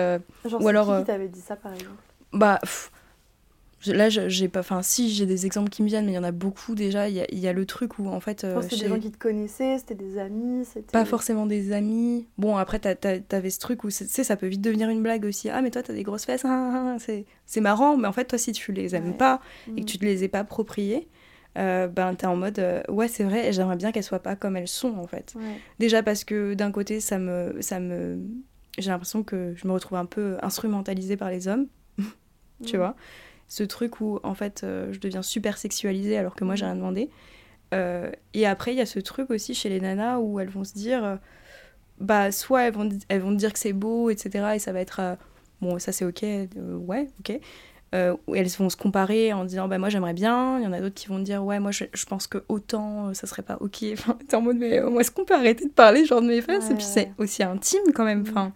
[0.44, 1.94] Genre, Ou alors, qui qui t'avait dit ça, par exemple?
[2.32, 2.90] bah, pff,
[3.86, 4.60] Là, j'ai pas.
[4.60, 7.08] Enfin, si, j'ai des exemples qui me viennent, mais il y en a beaucoup déjà.
[7.08, 8.44] Il y a, il y a le truc où, en fait.
[8.44, 10.66] Euh, c'était chez- des gens qui te connaissaient, c'était des amis.
[10.92, 12.26] Pas forcément des amis.
[12.38, 15.50] Bon, après, t'avais ce truc où, tu sais, ça peut vite devenir une blague aussi.
[15.50, 16.44] Ah, mais toi, t'as des grosses fesses.
[16.44, 17.12] ah, ah, ah,
[17.46, 19.16] c'est marrant, mais en fait, toi, si tu les aimes Ouais.
[19.16, 19.76] pas et Mm.
[19.80, 21.08] que tu te les ai pas appropriées,
[21.58, 24.56] euh, ben, t'es en mode, euh, ouais, c'est vrai, j'aimerais bien qu'elles soient pas comme
[24.56, 25.34] elles sont, en fait.
[25.36, 25.42] Ouais.
[25.78, 28.18] Déjà parce que d'un côté, ça me, ça me,
[28.78, 31.66] j'ai l'impression que je me retrouve un peu instrumentalisée par les hommes,
[32.66, 32.78] tu Mm.
[32.78, 32.96] vois.
[33.48, 36.76] Ce truc où en fait, euh, je deviens super sexualisée alors que moi j'ai rien
[36.76, 37.10] demandé.
[37.72, 40.64] Euh, et après, il y a ce truc aussi chez les nanas où elles vont
[40.64, 41.16] se dire, euh,
[41.98, 44.54] bah soit elles vont, elles vont te dire que c'est beau, etc.
[44.54, 45.16] Et ça va être,
[45.60, 46.22] bon, ça c'est ok,
[46.56, 47.38] ouais, ok.
[47.92, 50.96] Elles vont se comparer en disant bah moi j'aimerais bien il y en a d'autres
[50.96, 54.18] qui vont dire ouais moi je, je pense que autant ça serait pas ok enfin
[54.28, 56.70] t'es en mode mais moi est-ce qu'on peut arrêter de parler genre de mes fesses?
[56.70, 58.28] Et puis c'est aussi intime quand même Mm.
[58.30, 58.52] enfin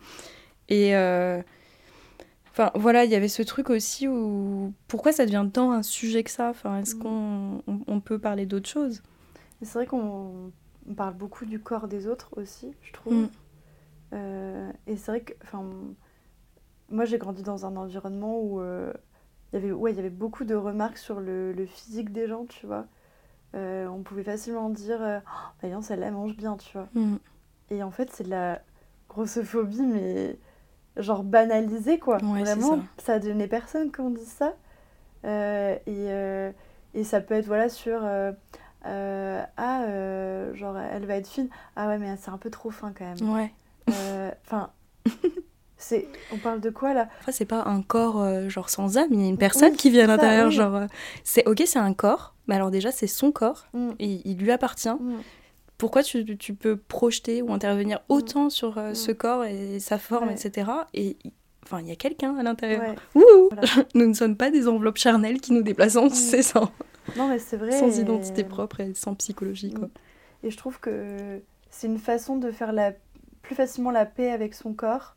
[0.68, 0.91] et
[2.59, 6.25] enfin voilà il y avait ce truc aussi où pourquoi ça devient tant un sujet
[6.25, 6.49] que ça?
[6.51, 6.99] Enfin est-ce Mm.
[6.99, 9.03] qu'on on, on peut parler d'autre chose?
[9.63, 10.53] C'est vrai qu'on
[10.89, 13.15] on parle beaucoup du corps des autres aussi, je trouve.
[13.15, 13.29] Mm.
[14.15, 15.65] Euh, et c'est vrai que, enfin,
[16.91, 18.93] moi j'ai grandi dans un environnement où euh,
[19.53, 22.27] il y avait, ouais, il y avait beaucoup de remarques sur le, le physique des
[22.27, 22.87] gens, tu vois.
[23.55, 26.89] Euh, on pouvait facilement dire, euh, oh, voyons, celle-là elle mange bien, tu vois.
[26.95, 27.17] Mm.
[27.71, 28.63] Et en fait, c'est de la
[29.09, 30.39] grossophobie, mais
[30.99, 32.18] genre banalisée, quoi.
[32.22, 33.05] Ouais, Vraiment, ça.
[33.05, 34.55] ça devenait personne quand on dit ça.
[35.24, 36.51] Euh, et, euh,
[36.94, 38.01] et ça peut être, voilà, sur...
[38.05, 38.32] euh,
[38.84, 39.84] ah,
[40.55, 41.49] genre, elle va être fine.
[41.76, 43.34] Ah ouais, mais c'est un peu trop fin, quand même.
[43.34, 43.53] ouais
[44.46, 44.70] Enfin,
[45.76, 46.09] c'est...
[46.32, 47.09] On parle de quoi, là?
[47.20, 49.90] Après, c'est pas un corps genre sans âme, il y a une personne Oui, qui
[49.90, 50.49] vit à l'intérieur.
[50.49, 50.55] oui.
[50.55, 50.82] Genre,
[51.24, 54.51] c'est ok, c'est un corps, mais alors déjà, c'est son corps Mm, et il lui
[54.53, 54.88] appartient.
[54.90, 55.20] mm.
[55.79, 58.95] Pourquoi tu, tu peux projeter ou intervenir autant sur euh, Mm.
[58.95, 60.35] ce corps et sa forme, Ouais.
[60.35, 60.70] etc.
[60.93, 61.16] Et
[61.64, 62.83] enfin, il y a quelqu'un à l'intérieur.
[62.83, 63.62] Ouais, Ouh voilà.
[63.95, 66.11] Nous ne sommes pas des enveloppes charnelles qui nous déplaçons, Mm.
[66.11, 66.72] c'est sans,
[67.16, 67.72] Non, mais c'est vrai.
[67.79, 69.72] sans et- identité propre et sans psychologie.
[69.72, 69.89] Quoi.
[70.43, 72.93] Et je trouve que c'est une façon de faire la...
[73.43, 75.16] plus facilement la paix avec son corps.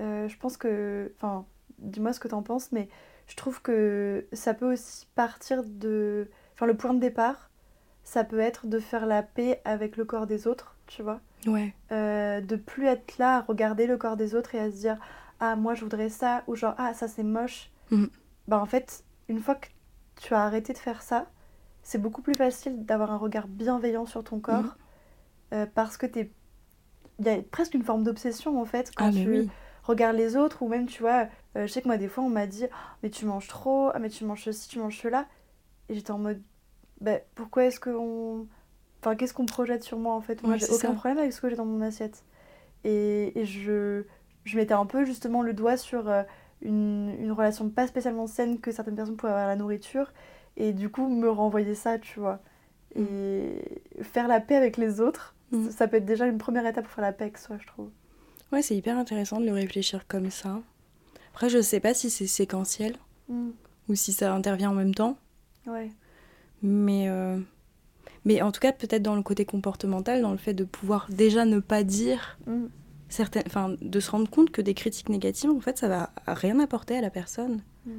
[0.00, 1.12] Euh, je pense que...
[1.16, 1.46] Enfin,
[1.78, 2.88] dis-moi ce que t'en penses, mais
[3.28, 6.28] je trouve que ça peut aussi partir de...
[6.54, 7.50] Enfin, le point de départ,
[8.04, 11.20] ça peut être de faire la paix avec le corps des autres, tu vois.
[11.46, 11.74] Ouais.
[11.92, 14.98] Euh, de plus être là à regarder le corps des autres et à se dire
[15.40, 18.08] ah moi je voudrais ça ou genre ah ça c'est moche Mhm.
[18.48, 19.68] bah en fait une fois que
[20.16, 21.26] tu as arrêté de faire ça
[21.82, 24.72] c'est beaucoup plus facile d'avoir un regard bienveillant sur ton corps Mhm.
[25.52, 26.30] euh, parce que t'es
[27.18, 29.50] il y a presque une forme d'obsession en fait quand Ah, tu oui.
[29.82, 31.26] regardes les autres ou même tu vois
[31.56, 33.90] euh, je sais que moi des fois on m'a dit Ah, mais tu manges trop
[33.92, 35.26] ah mais tu manges ceci tu manges cela
[35.90, 36.40] et j'étais en mode
[37.04, 38.46] bah, pourquoi est-ce qu'on
[39.00, 40.42] enfin qu'est-ce qu'on projette sur moi en fait?
[40.42, 40.94] Moi Ouais, j'ai aucun ça.
[40.94, 42.24] problème avec ce que j'ai dans mon assiette
[42.84, 44.04] et, et je
[44.44, 46.22] je mettais un peu justement le doigt sur euh,
[46.62, 50.12] une, une relation pas spécialement saine que certaines personnes pouvaient avoir à la nourriture
[50.56, 52.40] et du coup me renvoyer ça tu vois
[52.96, 55.66] et faire la paix avec les autres Mm.
[55.66, 57.66] ça, ça peut être déjà une première étape pour faire la paix avec soi je
[57.66, 57.90] trouve
[58.52, 60.60] Ouais, c'est hyper intéressant de le réfléchir comme ça.
[61.32, 62.96] Après, je sais pas si c'est séquentiel
[63.28, 65.16] ou si ça intervient en même temps.
[65.66, 65.90] ouais
[66.66, 67.38] Mais, euh,
[68.24, 71.44] mais en tout cas, peut-être dans le côté comportemental, dans le fait de pouvoir déjà
[71.44, 72.64] ne pas dire Mm.
[73.10, 73.42] certaines.
[73.46, 76.96] Enfin, de se rendre compte que des critiques négatives, en fait, ça va rien apporter
[76.96, 77.62] à la personne.
[77.86, 77.90] Mm.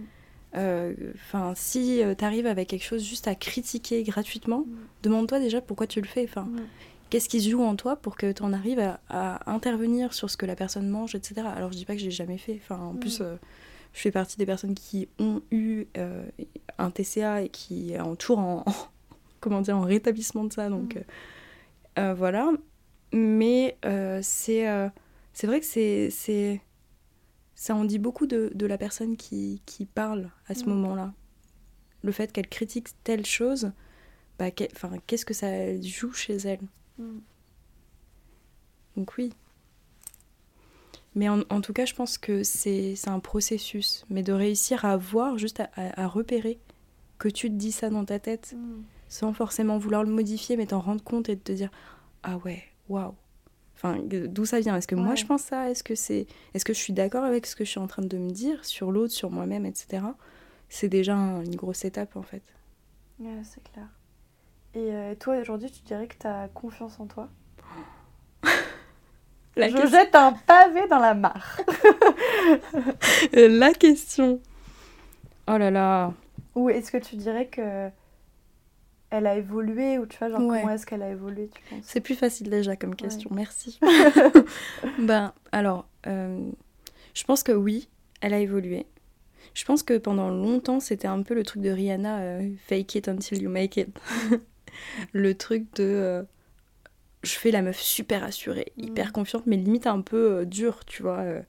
[0.57, 4.73] Euh, Enfin, si tu arrives avec quelque chose juste à critiquer gratuitement, Mm.
[5.03, 6.23] demande-toi déjà pourquoi tu le fais.
[6.23, 6.47] Enfin,
[7.11, 10.29] qu'est-ce qui se joue en toi pour que tu en arrives à, à intervenir sur
[10.29, 11.47] ce que la personne mange, etc.
[11.55, 12.59] Alors, je dis pas que j'ai jamais fait.
[12.63, 13.19] Enfin, en plus.
[13.21, 13.35] euh,
[13.95, 16.27] je fais partie des personnes qui ont eu euh,
[16.77, 18.65] un TCA et qui est en en,
[19.39, 20.69] comment dire, en rétablissement de ça.
[20.69, 20.99] Donc Mm.
[20.99, 21.01] euh,
[21.99, 22.51] euh, voilà.
[23.13, 23.77] Mais
[24.21, 24.65] c'est
[25.33, 26.61] c'est vrai que c'est c'est
[27.55, 30.69] ça en dit beaucoup de, de la personne qui, qui parle à ce Mm.
[30.73, 31.13] moment-là.
[32.03, 33.71] Le fait qu'elle critique telle chose,
[34.37, 36.59] bah, qu'est-ce que ça joue chez elle?
[36.99, 37.19] Mm.
[38.97, 39.31] donc oui.
[41.15, 44.05] Mais en, en tout cas, je pense que c'est un processus.
[44.09, 46.59] Mais de réussir à voir, juste à, à- à repérer
[47.17, 48.81] que tu te dis ça dans ta tête, Mm.
[49.07, 51.69] sans forcément vouloir le modifier, mais t'en rendre compte et de te dire
[52.23, 53.13] Ah ouais, waouh.
[53.75, 54.75] Enfin, d'où ça vient?
[54.77, 55.69] Est-ce que moi je pense ça?
[55.69, 58.01] Est-ce que c'est, est-ce que je suis d'accord avec ce que je suis en train
[58.03, 60.15] de me dire sur l'autre, sur moi-même, etc.
[60.69, 62.41] C'est déjà un- une grosse étape en fait.
[63.19, 63.87] Ouais, c'est clair.
[64.73, 67.29] Et euh, toi, aujourd'hui, tu dirais que tu as confiance en toi?
[69.55, 71.61] La, Je question- jette un pavé dans la mare.
[73.33, 74.41] la question.
[75.47, 76.13] Oh là là.
[76.55, 77.89] Ou est-ce que tu dirais que
[79.11, 80.61] elle a évolué ou tu vois genre Ouais.
[80.61, 81.83] comment est-ce qu'elle a évolué tu penses?
[81.85, 83.79] C'est plus facile déjà comme question, merci.
[84.99, 86.39] ben, alors, euh,
[87.13, 87.87] je pense que oui,
[88.21, 88.85] elle a évolué.
[89.53, 93.07] Je pense que pendant longtemps, c'était un peu le truc de Rihanna, euh, fake it
[93.07, 93.87] until you make it.
[95.13, 96.23] le truc de euh,
[97.25, 101.01] je fais la meuf super assurée, hyper confiante, mais limite un peu euh, dure, tu
[101.03, 101.41] vois, euh,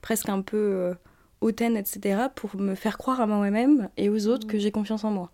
[0.00, 0.94] presque un peu euh,
[1.40, 5.10] hautaine, etc., pour me faire croire à moi-même et aux autres que j'ai confiance en
[5.10, 5.30] moi.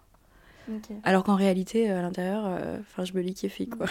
[1.02, 2.44] Alors qu'en réalité, à l'intérieur,
[2.80, 3.86] enfin, je me liquéfie, quoi.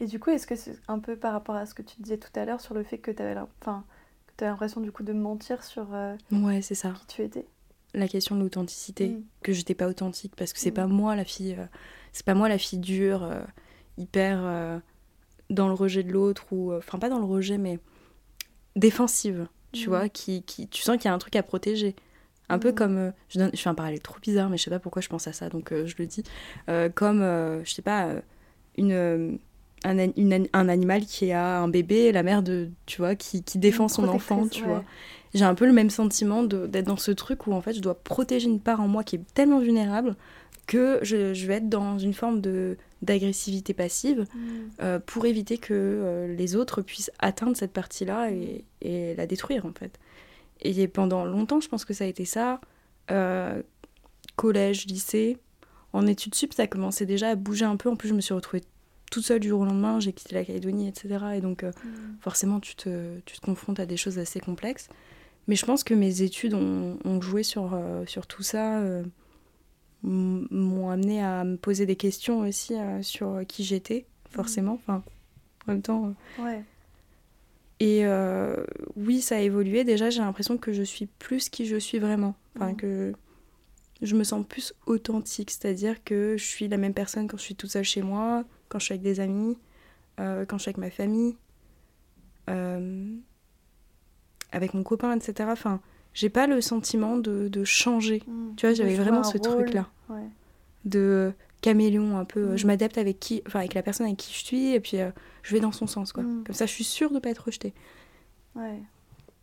[0.00, 2.16] Et du coup, est-ce que c'est un peu par rapport à ce que tu disais
[2.16, 3.34] tout à l'heure sur le fait que tu avais
[4.40, 5.86] l'impression du coup de mentir sur
[6.32, 6.92] Ouais, c'est ça.
[6.98, 7.46] qui tu étais?
[7.94, 9.22] La question de l'authenticité, Mm.
[9.42, 10.74] que j'étais pas authentique, parce que c'est Mm.
[10.74, 11.64] pas moi la fille, euh,
[12.12, 13.40] c'est pas moi la fille dure, euh,
[13.96, 14.78] hyper euh,
[15.50, 17.78] dans le rejet de l'autre, ou euh, enfin pas dans le rejet, mais
[18.76, 19.90] défensive, tu Mm.
[19.90, 21.94] vois, qui, qui, tu sens qu'il y a un truc à protéger.
[22.48, 22.74] Un peu Mm.
[22.74, 25.02] comme, euh, je, donne, je fais un parallèle trop bizarre, mais je sais pas pourquoi
[25.02, 26.22] je pense à ça, donc euh, je le dis,
[26.68, 28.08] Euh, comme, euh, je sais pas,
[28.76, 29.38] une,
[29.84, 33.58] un, une un animal qui a un bébé, la mère de, tu vois, qui, qui
[33.58, 34.68] défend son enfant, tu ouais.
[34.68, 34.84] vois.
[35.34, 37.94] J'ai un peu le même sentiment d'être dans ce truc où en fait je dois
[38.02, 40.16] protéger une part en moi qui est tellement vulnérable
[40.66, 44.38] que je, je vais être dans une forme de d'agressivité passive Mm.
[44.82, 49.66] euh, pour éviter que euh, les autres puissent atteindre cette partie-là et, et la détruire
[49.66, 49.98] en fait.
[50.62, 52.60] Et pendant longtemps, je pense que ça a été ça.
[53.10, 53.62] Euh,
[54.36, 55.38] collège, lycée.
[55.92, 57.88] En études sup, ça a commencé déjà à bouger un peu.
[57.88, 58.62] En plus, je me suis retrouvée
[59.10, 60.00] toute seule du jour au lendemain.
[60.00, 61.08] J'ai quitté la Calédonie, etc.
[61.36, 61.72] Et donc, Mm.
[62.20, 64.88] forcément, tu te, tu te confrontes à des choses assez complexes.
[65.46, 68.82] Mais je pense que mes études ont, ont joué sur, sur tout ça,
[70.02, 74.74] m'ont amené à me poser des questions aussi euh, sur qui j'étais, forcément.
[74.74, 75.02] Enfin,
[75.66, 76.14] en même temps.
[76.38, 76.64] euh, Ouais.
[77.80, 78.64] et euh,
[78.96, 79.84] oui, ça a évolué.
[79.84, 82.34] Déjà, j'ai l'impression que je suis plus qui je suis vraiment.
[82.56, 82.76] Enfin, Mhm.
[82.76, 83.12] que
[84.02, 85.50] je me sens plus authentique.
[85.50, 88.78] C'est-à-dire que je suis la même personne quand je suis toute seule chez moi, quand
[88.78, 89.58] je suis avec des amis,
[90.20, 91.36] euh, quand je suis avec ma famille,
[92.48, 93.14] euh,
[94.52, 95.50] avec mon copain, etc.
[95.52, 95.80] Enfin,
[96.18, 98.24] j'ai pas le sentiment de, de changer.
[98.26, 98.54] Mm.
[98.56, 100.26] Tu vois, j'avais vraiment ce truc-là Ouais.
[100.84, 102.50] de caméléon un peu.
[102.50, 102.56] Mhm.
[102.56, 105.10] Je m'adapte avec qui, enfin avec la personne avec qui je suis, et puis euh,
[105.44, 106.24] je vais dans son sens, quoi.
[106.24, 106.42] Mhm.
[106.42, 107.72] Comme ça, je suis sûre de pas être rejetée.
[108.56, 108.82] Ouais.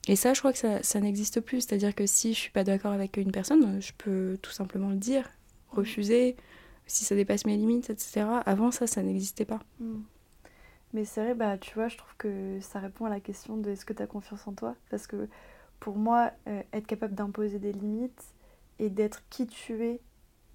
[0.09, 1.61] Et ça, je crois que ça, ça n'existe plus.
[1.61, 4.97] C'est-à-dire que si je suis pas d'accord avec une personne, je peux tout simplement le
[4.97, 5.29] dire,
[5.69, 6.35] refuser,
[6.87, 8.25] si ça dépasse mes limites, etc.
[8.45, 9.61] Avant ça, ça n'existait pas.
[9.79, 10.01] Mm.
[10.93, 13.71] Mais c'est vrai, bah, tu vois, je trouve que ça répond à la question de
[13.71, 14.75] est-ce que tu as confiance en toi?
[14.89, 15.29] Parce que
[15.79, 18.23] pour moi, euh, être capable d'imposer des limites
[18.79, 20.01] et d'être qui tu es,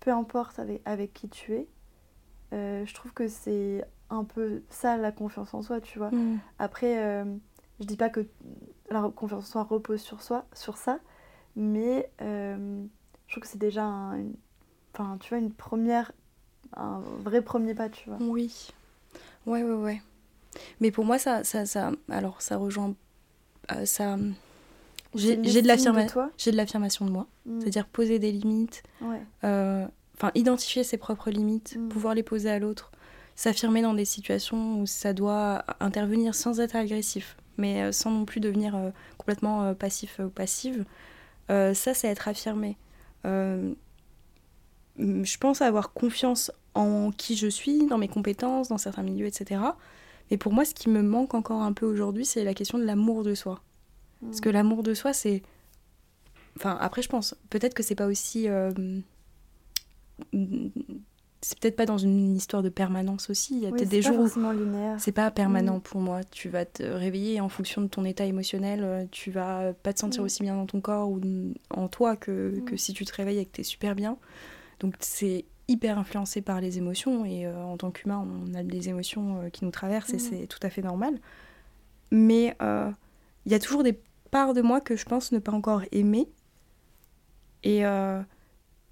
[0.00, 1.68] peu importe avec, avec qui tu es,
[2.52, 6.10] euh, je trouve que c'est un peu ça la confiance en soi, tu vois.
[6.58, 7.24] Après, euh,
[7.78, 8.26] je dis pas que
[8.90, 10.98] la confiance en soi repose sur, soi, sur ça,
[11.54, 12.84] mais euh,
[13.26, 14.34] je trouve que c'est déjà un, une,
[14.92, 16.10] enfin, tu vois, une première,
[16.76, 18.18] un vrai premier pas, tu vois.
[18.20, 18.72] Oui.
[19.46, 20.02] Ouais, ouais, ouais.
[20.80, 22.94] Mais pour moi, ça, ça, ça alors ça rejoint,
[23.72, 24.18] euh, ça.
[25.14, 26.30] J'ai de estime l'affirma- de toi?
[26.38, 27.61] j'ai de l'affirmation de moi, Mm.
[27.61, 29.20] c'est-à-dire poser des limites, Ouais.
[29.44, 29.86] euh,
[30.34, 31.88] identifier ses propres limites, Mm.
[31.88, 32.92] pouvoir les poser à l'autre,
[33.36, 38.24] s'affirmer dans des situations où ça doit intervenir sans être agressif, mais euh, sans non
[38.24, 40.84] plus devenir euh, complètement euh, passif ou passive.
[41.48, 42.76] Ça, c'est être affirmé.
[43.24, 43.74] Je
[45.38, 49.61] pense avoir confiance en qui je suis, dans mes compétences, dans certains milieux, etc.
[50.30, 52.84] Mais pour moi, ce qui me manque encore un peu aujourd'hui, c'est la question de
[52.84, 53.61] l'amour de soi.
[54.22, 55.42] Parce que l'amour de soi, c'est.
[56.56, 58.48] Enfin, après, je pense, peut-être que c'est pas aussi.
[58.48, 58.70] euh,
[61.42, 63.54] C'est peut-être pas dans une histoire de permanence aussi.
[63.56, 64.96] Il y a Oui, peut-être des pas jours où forcément linéaire.
[65.00, 65.80] c'est pas permanent Mm.
[65.80, 66.22] pour moi.
[66.24, 68.80] Tu vas te réveiller en fonction de ton état émotionnel.
[68.84, 70.26] euh, Tu vas pas te sentir Mm.
[70.26, 71.18] aussi bien dans ton corps ou
[71.70, 72.64] en toi que, Mm.
[72.66, 74.18] que si tu te réveilles et que t'es super bien.
[74.80, 78.90] Donc c'est hyper influencé par les émotions et euh, en tant qu'humain, on a des
[78.90, 81.18] émotions euh, qui nous traversent et c'est tout à fait normal.
[82.10, 82.90] Mais euh,
[83.46, 83.98] il y a toujours des
[84.30, 86.28] parts de moi que je pense ne pas encore aimer.
[87.62, 88.20] Et euh,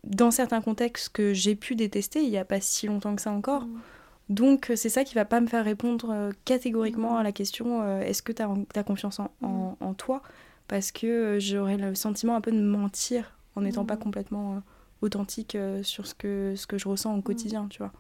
[0.05, 3.30] dans certains contextes que j'ai pu détester il n'y a pas si longtemps que ça
[3.32, 3.64] encore.
[3.64, 3.80] Mm.
[4.28, 7.16] Donc euh, c'est ça qui va pas me faire répondre euh, catégoriquement Mhm.
[7.18, 10.22] à la question euh, est-ce que tu as, confiance en, en- en toi?
[10.68, 14.62] Parce que j'aurais le sentiment un peu de mentir en n'étant pas complètement
[15.01, 17.91] authentique sur ce que, ce que je ressens au quotidien, tu vois.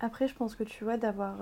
[0.00, 1.36] Après, je pense que tu vois, d'avoir.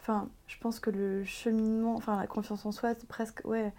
[0.00, 3.42] Enfin, je pense que le cheminement, enfin, la confiance en soi, c'est presque.
[3.44, 3.70] Ouais,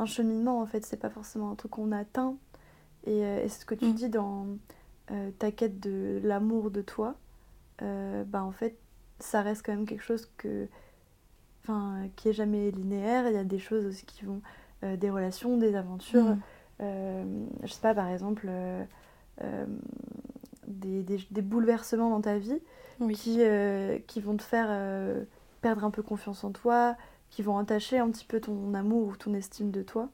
[0.00, 2.36] un cheminement, en fait, c'est pas forcément un truc qu'on atteint.
[3.06, 3.94] Et, euh, et c'est ce que tu Mm.
[3.94, 4.46] dis dans
[5.10, 7.14] euh, ta quête de l'amour de toi.
[7.82, 8.76] euh, bah, en fait,
[9.20, 10.68] ça reste quand même quelque chose que.
[11.62, 13.26] Enfin, qui est jamais linéaire.
[13.28, 14.40] Il y a des choses aussi qui vont.
[14.82, 16.24] euh, des relations, des aventures.
[16.24, 16.40] Mm.
[16.82, 17.24] Euh,
[17.64, 18.48] je sais pas, par exemple.
[20.66, 22.60] des, des- des bouleversements dans ta vie
[23.00, 23.14] Oui.
[23.14, 23.40] qui,
[24.06, 24.68] qui vont te faire
[25.60, 26.96] perdre un peu confiance en toi,
[27.30, 30.10] qui vont entacher un petit peu ton amour ou ton estime de toi.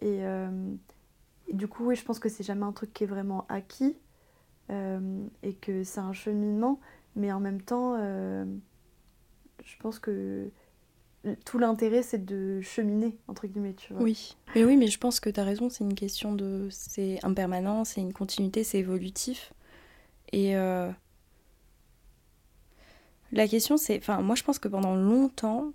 [0.00, 0.50] Et, euh,
[1.52, 3.96] du coup, oui, je pense que c'est jamais un truc qui est vraiment acquis
[4.70, 6.80] euh, et que c'est un cheminement,
[7.16, 8.44] mais en même temps, euh,
[9.64, 10.50] je pense que
[11.46, 14.02] tout l'intérêt, c'est de cheminer, entre guillemets, tu vois.
[14.02, 16.68] Oui, mais oui, mais je pense que tu as raison, c'est une question de...
[16.70, 19.54] C'est impermanent, c'est une continuité, c'est évolutif.
[20.32, 20.94] Et la
[23.48, 23.96] question, c'est...
[23.96, 25.72] Enfin, moi, je pense que pendant longtemps,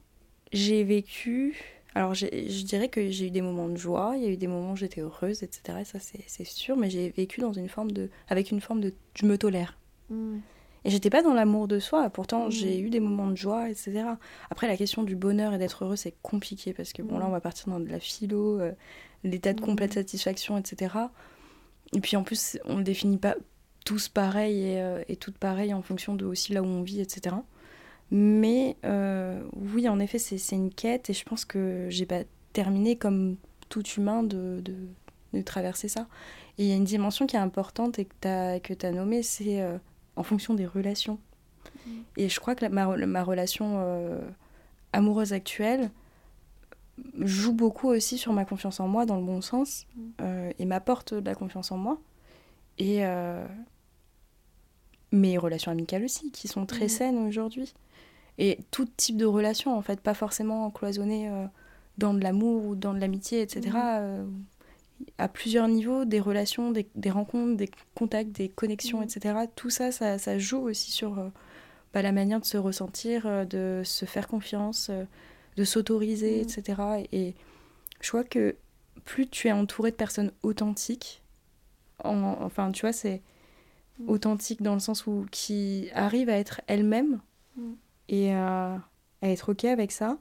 [0.51, 4.29] j'ai vécu alors je dirais que j'ai eu des moments de joie, il y a
[4.29, 5.79] eu des moments où j'étais heureuse, etc.
[5.83, 9.25] ça c'est sûr, mais j'ai vécu dans une forme de, avec une forme de je
[9.25, 9.77] me tolère.
[10.09, 10.37] Mm.
[10.85, 12.51] Et j'étais pas dans l'amour de soi, pourtant mm.
[12.51, 14.03] j'ai eu des moments de joie, etc.
[14.51, 17.29] Après la question du bonheur et d'être heureux c'est compliqué parce que bon là mm.
[17.29, 18.71] on va partir dans de la philo, euh,
[19.23, 20.95] l'état de complète satisfaction, etc.
[21.93, 23.35] Et puis en plus on ne définit pas
[23.83, 27.01] tous pareil et, euh, et toutes pareilles en fonction de aussi là où on vit,
[27.01, 27.35] etc.
[28.11, 32.95] Mais euh, oui, en effet, c'est une quête et je pense que j'ai pas terminé
[32.95, 33.37] comme
[33.69, 34.75] tout humain de, de,
[35.33, 36.07] de, traverser ça.
[36.57, 38.91] Et il y a une dimension qui est importante et que tu as, que as
[38.91, 39.77] nommée, c'est euh,
[40.15, 41.19] en fonction des relations.
[41.85, 41.91] Mm.
[42.17, 44.19] Et je crois que ma, ma, relation euh,
[44.91, 45.91] amoureuse actuelle
[47.19, 50.49] joue beaucoup aussi sur ma confiance en moi dans le bon sens mm.
[50.57, 51.99] et m'apporte de la confiance en moi.
[52.79, 53.03] Et
[55.11, 56.89] mes relations amicales aussi, qui sont très mm.
[56.89, 57.73] saines aujourd'hui
[58.39, 61.45] et tout type de relation en fait, pas forcément cloisonné euh,
[61.97, 63.69] dans de l'amour ou dans de l'amitié, etc.
[63.69, 63.75] Mmh.
[63.75, 64.25] Euh,
[65.17, 69.03] à plusieurs niveaux, des relations, des, des, rencontres, des contacts, des connexions, mmh.
[69.03, 69.35] etc.
[69.55, 71.27] Tout ça, ça, ça, joue aussi sur euh,
[71.93, 74.89] bah, la manière de se ressentir, de se faire confiance,
[75.57, 76.41] de s'autoriser, mmh.
[76.41, 76.81] etc.
[77.11, 77.35] Et
[77.99, 78.55] je crois que
[79.03, 81.21] plus tu es entouré de personnes authentiques,
[82.05, 83.21] en, enfin, tu vois, c'est
[84.07, 87.19] authentique dans le sens où qui arrivent à être elles-mêmes
[88.09, 88.81] et à,
[89.21, 90.17] être ok avec ça,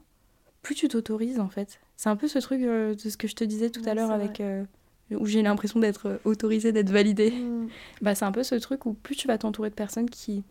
[0.61, 1.79] plus tu t'autorises en fait.
[1.97, 4.11] C'est un peu ce truc euh, de ce que je te disais tout à l'heure
[4.11, 4.63] avec euh,
[5.11, 7.31] où j'ai l'impression d'être euh, autorisée, d'être validée.
[7.31, 7.67] Mm.
[8.01, 10.43] Bah c'est un peu ce truc où plus tu vas t'entourer de personnes qui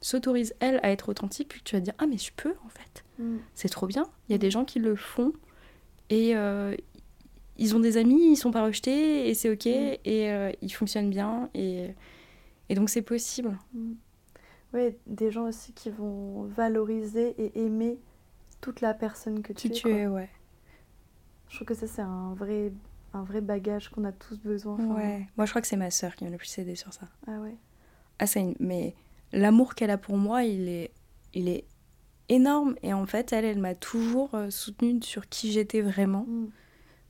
[0.00, 3.04] s'autorisent elles à être authentiques, plus tu vas dire ah mais je peux en fait.
[3.18, 3.38] Mm.
[3.54, 4.06] C'est trop bien.
[4.28, 5.32] Il y a des gens qui le font
[6.10, 6.34] et
[7.56, 9.96] ils ont des amis, ils sont pas rejetés et c'est ok mm.
[10.04, 11.88] et ils fonctionnent bien et,
[12.68, 13.58] et donc c'est possible.
[14.74, 17.98] Oui, des gens aussi qui vont valoriser et aimer
[18.60, 20.06] toute la personne que tu, tu es.
[20.06, 20.28] ouais.
[21.48, 22.72] Je trouve que ça, c'est un vrai,
[23.12, 24.76] un vrai bagage qu'on a tous besoin.
[24.76, 25.28] Ouais.
[25.36, 27.08] Moi, je crois que c'est ma sœur qui m'a le plus aidé sur ça.
[27.28, 27.54] Ah ouais?
[28.18, 28.24] Ah,
[28.58, 28.94] Mais
[29.32, 30.90] l'amour qu'elle a pour moi, il est,
[31.32, 31.64] il est
[32.28, 32.74] énorme.
[32.82, 36.24] Et en fait, elle, elle m'a toujours euh, soutenue sur qui j'étais vraiment.
[36.26, 36.48] Mm.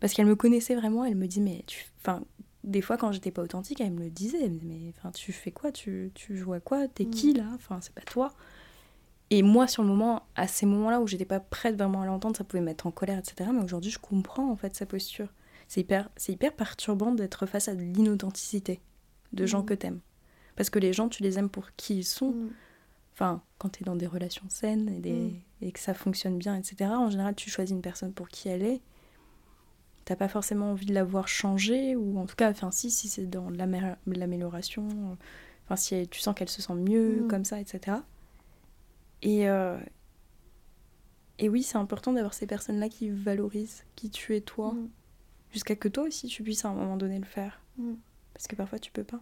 [0.01, 1.07] Parce qu'elle me connaissait vraiment.
[1.07, 1.87] Elle me dit, mais tu...
[2.01, 2.23] Enfin,
[2.65, 4.51] des fois, quand j'étais pas authentique, elle me le disait.
[4.63, 5.71] mais enfin, tu fais quoi?
[5.71, 6.89] Tu, tu joues à quoi?
[6.89, 7.37] T'es qui mm.
[7.37, 7.51] là?
[7.55, 8.33] Enfin, c'est pas toi.
[9.31, 12.37] Et moi, sur le moment, à ces moments-là où j'étais pas prête vraiment à l'entendre,
[12.37, 13.51] ça pouvait me mettre en colère, etc.
[13.53, 15.29] Mais aujourd'hui, je comprends en fait sa posture.
[15.69, 18.81] C'est hyper, c'est hyper perturbant d'être face à de l'inauthenticité
[19.33, 19.67] de gens mm.
[19.67, 20.01] que t'aimes.
[20.57, 22.31] Parce que les gens, tu les aimes pour qui ils sont.
[22.31, 22.51] Mm.
[23.13, 26.91] Enfin, quand t'es dans des relations saines et, des, et que ça fonctionne bien, etc.
[26.91, 28.81] En général, tu choisis une personne pour qui elle est
[30.05, 33.09] t'as pas forcément envie de la voir changer, ou en tout cas, enfin, si, si
[33.09, 35.17] c'est dans l'amélioration,
[35.65, 37.29] enfin, si tu sens qu'elle se sent mieux, mm.
[37.29, 37.99] comme ça, etc.
[39.23, 39.79] Et, euh,
[41.39, 44.89] et oui, c'est important d'avoir ces personnes-là qui valorisent qui tu es toi, mm.
[45.53, 47.61] jusqu'à que toi aussi tu puisses à un moment donné le faire.
[47.79, 47.95] Mm.
[48.35, 49.21] Parce que parfois tu peux pas.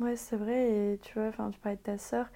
[0.00, 2.28] Ouais, c'est vrai, et tu vois, enfin, tu parlais de ta sœur,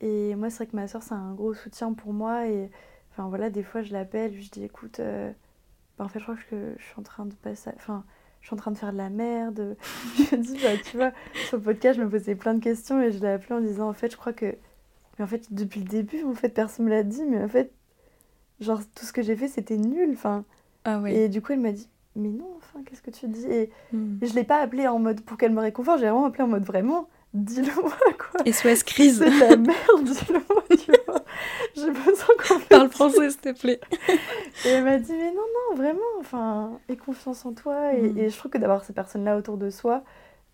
[0.00, 2.70] et moi, c'est vrai que ma sœur, c'est un gros soutien pour moi, et
[3.10, 5.32] enfin, voilà, des fois, je l'appelle, je dis, écoute, euh,
[6.04, 7.70] en fait, je crois que je suis en train de passer.
[7.76, 8.04] Enfin,
[8.40, 9.76] je suis en train de faire de la merde.
[10.16, 11.12] je me dis, bah, tu vois,
[11.46, 13.88] sur le podcast, je me posais plein de questions et je l'ai appelé en disant,
[13.88, 14.56] en fait, je crois que.
[15.18, 17.72] Mais en fait, depuis le début, en fait, personne me l'a dit, mais en fait,
[18.60, 20.10] genre, tout ce que j'ai fait, c'était nul.
[20.12, 20.44] Enfin.
[20.84, 21.14] Ah ouais.
[21.14, 23.46] Et du coup, elle m'a dit, mais non, enfin, qu'est-ce que tu dis?
[23.46, 24.18] Et, hmm.
[24.22, 26.64] je l'ai pas appelé en mode pour qu'elle me réconforte, j'ai vraiment appelé en mode
[26.64, 28.52] vraiment dis-le-moi quoi.
[28.52, 29.18] SOS crise.
[29.18, 31.22] C'est la merde, dis-le-moi, tu vois.
[31.74, 33.80] J'ai besoin qu'on parle français, s'il te plaît.
[34.64, 37.94] et elle m'a dit, mais non, non, vraiment, enfin, aie confiance en toi.
[37.94, 38.30] Et, mm.
[38.30, 40.02] je trouve que d'avoir ces personnes-là autour de soi,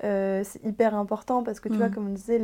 [0.05, 1.95] euh, c'est hyper important parce que tu vois, mm.
[1.95, 2.39] comme on disait,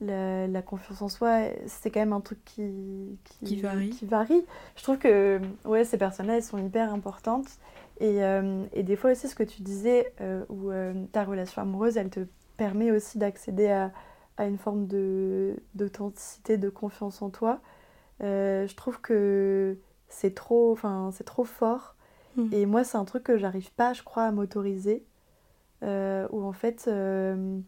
[0.00, 3.90] la, la, confiance en soi, c'est quand même un truc qui, qui, varie.
[3.90, 4.44] qui varie.
[4.76, 7.48] Je trouve que ouais, ces personnes-là, elles sont hyper importantes.
[8.00, 10.70] Et, euh, et, des fois aussi, ce que tu disais, euh, où
[11.12, 12.20] ta relation amoureuse, elle te
[12.62, 13.90] permet aussi d'accéder à,
[14.36, 14.86] à, une forme
[15.74, 17.60] d'authenticité, de, confiance en toi.
[18.22, 19.76] Euh, je trouve que
[20.08, 20.78] c'est trop,
[21.26, 21.96] trop fort.
[22.36, 22.46] Hmm.
[22.52, 25.04] Et moi, c'est un truc que j'arrive pas, je crois, à m'autoriser.
[25.82, 27.58] Euh, où en fait, euh,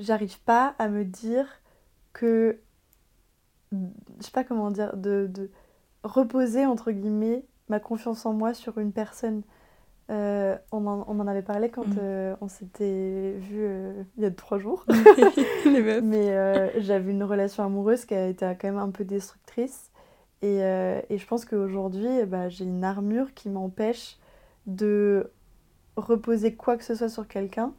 [0.00, 1.46] j'arrive pas à me dire
[2.12, 2.58] que,
[3.70, 5.52] je sais pas comment dire, de, de
[6.02, 9.42] reposer entre guillemets ma confiance en moi sur une personne.
[10.12, 11.98] Euh, on, en, on, en, avait parlé quand mm.
[12.02, 14.84] euh, on s'était vu euh, il y a trois jours.
[15.66, 19.90] Mais j'avais une relation amoureuse qui a été quand même un peu destructrice.
[20.42, 24.18] Et, et je pense qu'aujourd'hui, bah, j'ai une armure qui m'empêche
[24.66, 25.30] de
[25.96, 27.72] reposer quoi que ce soit sur quelqu'un.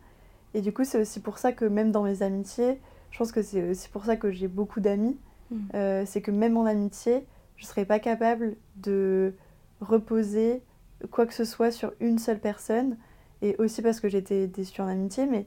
[0.53, 2.79] Et du coup, c'est aussi pour ça que même dans mes amitiés,
[3.11, 5.17] je pense que c'est aussi pour ça que j'ai beaucoup d'amis.
[5.51, 6.05] Mm.
[6.05, 7.27] c'est que même en amitié,
[7.57, 9.34] je ne serais pas capable de
[9.81, 10.63] reposer
[11.12, 12.97] quoi que ce soit sur une seule personne.
[13.41, 15.45] Et aussi parce que j'étais déçue en amitié, mais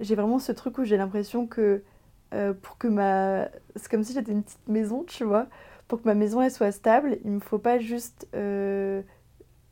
[0.00, 1.82] j'ai vraiment ce truc où j'ai l'impression que
[2.34, 3.48] euh, pour que ma.
[3.76, 5.46] C'est comme si j'étais une petite maison, tu vois.
[5.88, 9.02] Pour que ma maison elle soit stable, il me faut pas juste euh,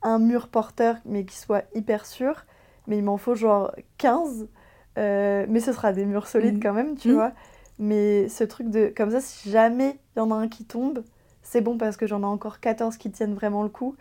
[0.03, 2.45] un mur porteur, mais qui soit hyper sûr.
[2.87, 4.49] Mais il m'en faut genre 15.
[4.97, 6.63] Euh, mais ce sera des murs solides mmh.
[6.63, 7.15] quand même, tu mmh.
[7.15, 7.33] vois.
[7.79, 8.93] Mais ce truc de.
[8.97, 11.03] Comme ça, si jamais il y en a un qui tombe,
[11.43, 13.97] c'est bon parce que j'en ai encore 14 qui tiennent vraiment le coup.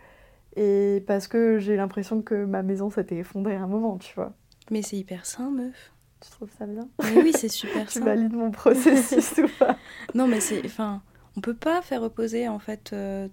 [0.56, 4.34] Et parce que j'ai l'impression que ma maison s'était effondrée à un moment, tu vois.
[4.70, 5.92] Mais c'est hyper sain, meuf.
[6.20, 8.00] Tu trouves ça bien Oui, c'est super sain.
[8.00, 9.76] tu valides mon processus ou pas
[10.14, 10.64] Non, mais c'est.
[10.64, 11.02] Enfin,
[11.36, 13.28] on peut pas faire reposer, en fait, euh,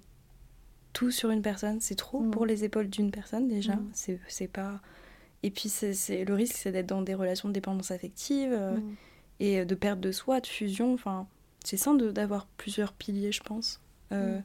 [0.94, 1.80] tout sur une personne.
[1.80, 2.32] C'est trop mm.
[2.32, 3.76] pour les épaules d'une personne, déjà.
[3.76, 3.92] Mm.
[4.28, 4.82] C'est pas.
[5.44, 8.96] Et puis, c'est le risque, c'est d'être dans des relations de dépendance affective euh, mm.
[9.40, 10.94] et de perte de soi, de fusion.
[10.94, 11.28] Enfin,
[11.64, 13.80] c'est sain d'avoir plusieurs piliers, je pense.
[14.12, 14.40] Euh,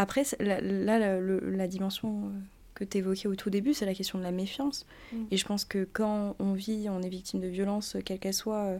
[0.00, 2.30] après, là, la, dimension euh,
[2.74, 4.86] que tu évoquais au tout début, c'est la question de la méfiance.
[5.12, 5.16] Mm.
[5.30, 8.64] Et je pense que quand on vit, on est victime de violences, quelles qu'elles soient,
[8.64, 8.78] euh,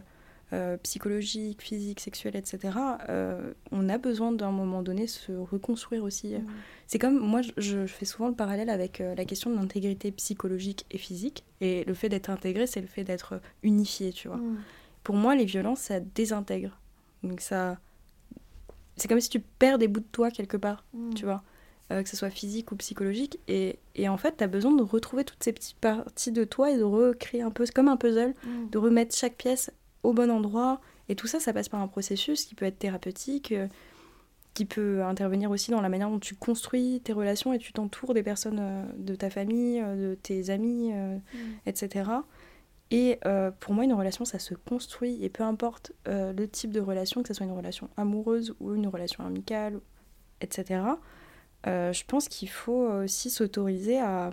[0.53, 2.73] euh psychologiques, physiques, sexuelles, etc.,
[3.09, 6.33] euh, on a besoin d'un moment donné se reconstruire aussi.
[6.33, 6.45] Mm.
[6.87, 10.97] C'est comme, moi, je, fais souvent le parallèle avec la question de l'intégrité psychologique et
[10.97, 11.43] physique.
[11.61, 14.37] Et le fait d'être intégré, c'est le fait d'être unifié, tu vois.
[14.37, 14.57] Mm.
[15.03, 16.79] Pour moi, les violences, ça désintègre.
[17.21, 17.77] Donc ça
[19.01, 21.13] c'est comme si tu perds des bouts de toi quelque part, mm.
[21.15, 21.41] tu vois,
[21.91, 23.39] euh, que ce soit physique ou psychologique.
[23.47, 26.71] Et, et en fait, tu as besoin de retrouver toutes ces petites parties de toi
[26.71, 28.69] et de recréer un peu, comme un puzzle, mm.
[28.69, 29.71] de remettre chaque pièce
[30.03, 30.81] au bon endroit.
[31.09, 33.67] Et tout ça, ça passe par un processus qui peut être thérapeutique, euh,
[34.53, 38.13] qui peut intervenir aussi dans la manière dont tu construis tes relations et tu t'entoures
[38.13, 41.21] des personnes euh, de ta famille, de tes amis, mm.
[41.65, 42.03] etc.
[42.91, 45.23] Et euh, pour moi, une relation, ça se construit.
[45.23, 48.75] Et peu importe euh, le type de relation, que ce soit une relation amoureuse ou
[48.75, 49.79] une relation amicale,
[50.41, 50.81] etc.,
[51.67, 54.31] euh, je pense qu'il faut aussi s'autoriser à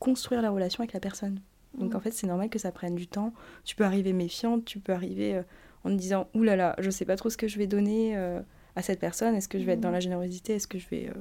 [0.00, 1.40] construire la relation avec la personne.
[1.78, 2.00] Donc en mmh.
[2.00, 3.32] fait, c'est normal que ça prenne du temps.
[3.64, 5.42] Tu peux arriver méfiante, tu peux arriver
[5.84, 8.16] en te disant Ouh là là, je sais pas trop ce que je vais donner
[8.16, 9.34] à cette personne.
[9.34, 9.92] Est-ce que je vais être dans mmh.
[9.92, 10.54] la générosité?
[10.54, 11.12] Est-ce que je vais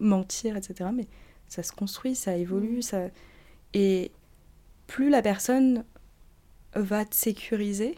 [0.00, 0.90] mentir, etc.
[0.92, 1.06] Mais
[1.46, 2.78] ça se construit, ça évolue.
[2.78, 2.82] Mmh.
[2.82, 3.02] Ça...
[3.74, 4.10] Et
[4.88, 5.84] plus la personne
[6.74, 7.96] va te sécuriser,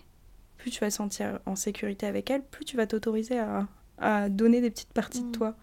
[0.59, 3.67] plus tu vas te sentir en sécurité avec elle, plus tu vas t'autoriser à,
[3.99, 5.33] à, donner des petites parties de mm.
[5.33, 5.55] toi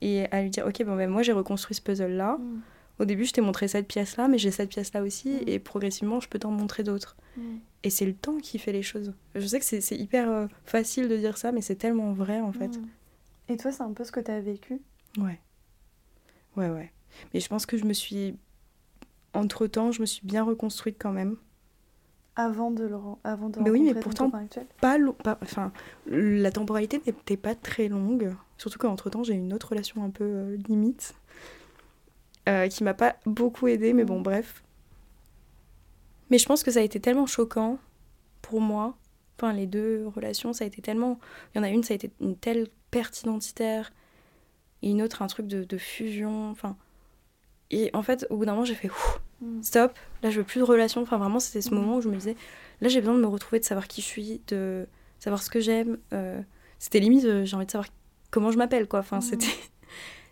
[0.00, 2.60] et à lui dire ok bon ben moi j'ai reconstruit ce puzzle là mm.
[3.00, 5.48] au début je t'ai montré cette pièce là mais j'ai cette pièce là aussi mm.
[5.48, 7.16] et progressivement je peux t'en montrer d'autres.
[7.84, 9.14] Et c'est le temps qui fait les choses.
[9.36, 12.52] Je sais que c'est hyper euh, facile de dire ça mais c'est tellement vrai en
[12.52, 12.80] fait.
[13.48, 14.80] Et toi c'est un peu ce que tu as vécu?
[15.18, 15.38] Ouais.
[16.56, 16.92] Ouais ouais.
[17.32, 18.36] Mais je pense que je me suis
[19.34, 21.36] entre temps je me suis bien reconstruite quand même
[22.38, 24.30] avant de le avant de mais oui mais pourtant
[24.80, 25.72] pas, pas enfin
[26.06, 28.32] la temporalité n'était pas très longue.
[28.56, 31.16] Surtout qu'entre temps j'ai une autre relation un peu euh, limite
[32.48, 34.62] euh, qui m'a pas beaucoup aidée mais bon bref.
[36.30, 37.78] Mais je pense que ça a été tellement choquant
[38.40, 38.96] pour moi.
[39.36, 41.18] Enfin les deux relations ça a été tellement
[41.54, 43.92] il y en a une ça a été une telle perte identitaire
[44.82, 46.76] et une autre un truc de, de fusion enfin.
[47.72, 49.27] Et en fait au bout d'un moment j'ai fait Mm.
[49.62, 51.02] Stop, là je veux plus de relation.
[51.02, 51.78] Enfin, vraiment, c'était ce mm.
[51.78, 52.36] moment où je me disais,
[52.80, 54.86] là j'ai besoin de me retrouver, de savoir qui je suis, de
[55.18, 55.98] savoir ce que j'aime.
[56.12, 56.40] Euh,
[56.78, 57.88] c'était limite, euh, j'ai envie de savoir
[58.30, 59.00] comment je m'appelle, quoi.
[59.00, 59.22] Enfin, mm.
[59.22, 59.46] c'était.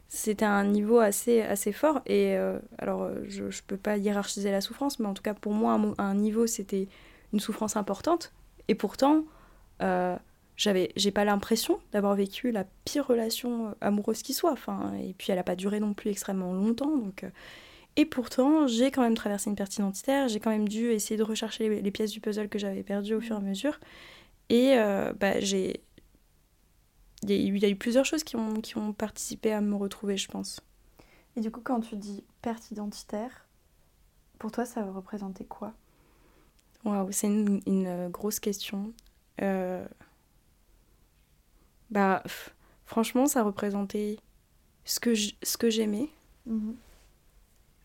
[0.09, 2.01] C'était un niveau assez, assez fort.
[2.07, 5.53] Et euh, alors, je ne peux pas hiérarchiser la souffrance, mais en tout cas, pour
[5.53, 6.87] moi, un, un niveau, c'était
[7.33, 8.33] une souffrance importante.
[8.69, 9.25] Et pourtant,
[10.57, 14.53] j'avais j'ai pas l'impression d'avoir vécu la pire relation amoureuse qui soit.
[14.53, 16.97] Enfin, et puis, elle n'a pas duré non plus extrêmement longtemps.
[16.97, 17.25] Donc,
[17.97, 21.23] et pourtant, j'ai quand même traversé une perte identitaire, j'ai quand même dû essayer de
[21.23, 23.81] rechercher les, pièces du puzzle que j'avais perdues au fur et à mesure.
[24.51, 25.83] Et euh, bah, j'ai.
[27.23, 30.29] Il y, a eu plusieurs choses qui ont, qui ont participé à me retrouver, je
[30.29, 30.61] pense.
[31.35, 33.49] Et du coup, quand tu dis perte identitaire,
[34.39, 35.73] pour toi, ça représentait quoi?
[36.85, 38.93] Waouh, c'est une, une, grosse question.
[39.43, 39.85] Euh...
[41.91, 42.23] Bah,
[42.85, 44.19] franchement, ça représentait
[44.85, 46.11] ce que j'aimais.
[46.45, 46.75] Mm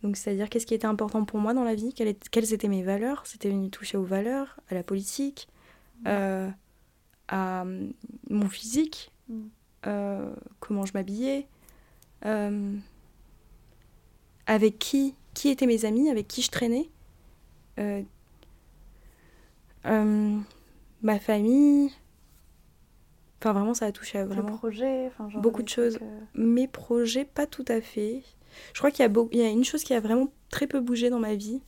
[0.04, 3.24] donc, c'est-à-dire qu'est-ce qui était important pour moi dans la vie, quelles, étaient mes valeurs?
[3.26, 5.48] C'était venu toucher aux valeurs, à la politique,
[6.08, 6.50] euh,
[7.28, 7.94] à mm,
[8.30, 9.42] mon physique, mm.
[9.88, 11.48] euh, comment je m'habillais,
[12.26, 12.76] euh,
[14.48, 16.90] avec qui qui étaient mes amis, avec qui je traînais.
[21.04, 21.92] Ma famille.
[23.40, 24.50] Enfin, vraiment, ça a touché à vraiment
[25.30, 25.98] genre beaucoup de choses.
[26.36, 28.22] mes projets, pas tout à fait.
[28.74, 30.68] Je crois qu'il y, a beau- il y a une chose qui a vraiment très
[30.68, 31.62] peu bougé dans ma vie.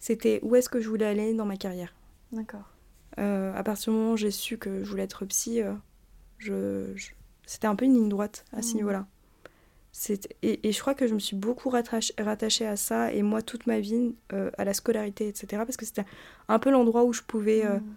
[0.00, 1.94] C'était où est-ce que je voulais aller dans ma carrière.
[2.32, 2.68] D'accord.
[3.18, 5.72] Euh, à partir du moment où j'ai su que je voulais être psy, euh,
[6.38, 7.10] je, je-
[7.46, 8.76] c'était un peu une ligne droite à ce Mhm.
[8.76, 9.06] niveau-là.
[10.42, 13.66] Et, et je crois que je me suis beaucoup rattachée à ça, et moi toute
[13.68, 15.64] ma vie, euh, à la scolarité, etc.
[15.64, 16.04] Parce que c'était
[16.48, 17.94] un peu l'endroit où je pouvais euh, Mm.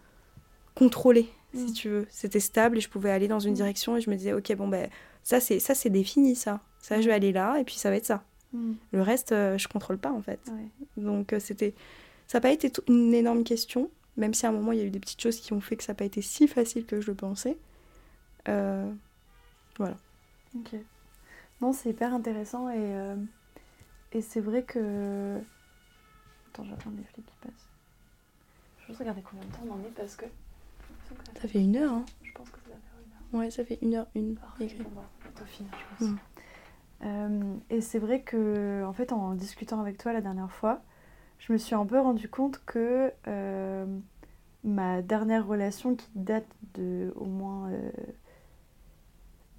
[0.76, 1.74] contrôler, si Mhm.
[1.74, 2.08] tu veux.
[2.12, 4.68] C'était stable et je pouvais aller dans une direction et je me disais, ok, bon,
[4.68, 4.90] ben,
[5.28, 6.62] ça c'est ça c'est défini, ça.
[6.80, 8.24] Ça, je vais aller là, et puis ça va être ça.
[8.54, 8.76] Mm.
[8.94, 10.40] Le reste, euh, je contrôle pas, en fait.
[10.48, 10.70] Ouais.
[10.96, 11.76] Donc euh, c'était,
[12.28, 14.86] ça n'a pas été une énorme question, même si à un moment il y a
[14.86, 17.02] eu des petites choses qui ont fait que ça n'a pas été si facile que
[17.02, 17.58] je le pensais.
[18.48, 18.90] Euh,
[19.80, 20.76] Ok.
[21.60, 23.18] Non, c'est hyper intéressant et, euh,
[24.14, 25.42] et c'est vrai que.
[26.54, 27.68] Attends, j'attends les flics qui passent.
[28.78, 30.26] Je vais juste regarder combien de temps on en est parce que.
[31.42, 32.76] ça fait une heure, hein Je pense que ça
[33.34, 34.36] Ouais, ça fait une heure une.
[34.36, 35.10] Parfait, bon, bah,
[35.54, 36.10] je pense.
[36.10, 36.18] Mm.
[37.04, 40.82] Euh, et c'est vrai que, en fait, en discutant avec toi la dernière fois,
[41.40, 43.86] je me suis un peu rendu compte que euh,
[44.64, 47.70] ma dernière relation, qui date de au moins.
[47.70, 47.92] euh,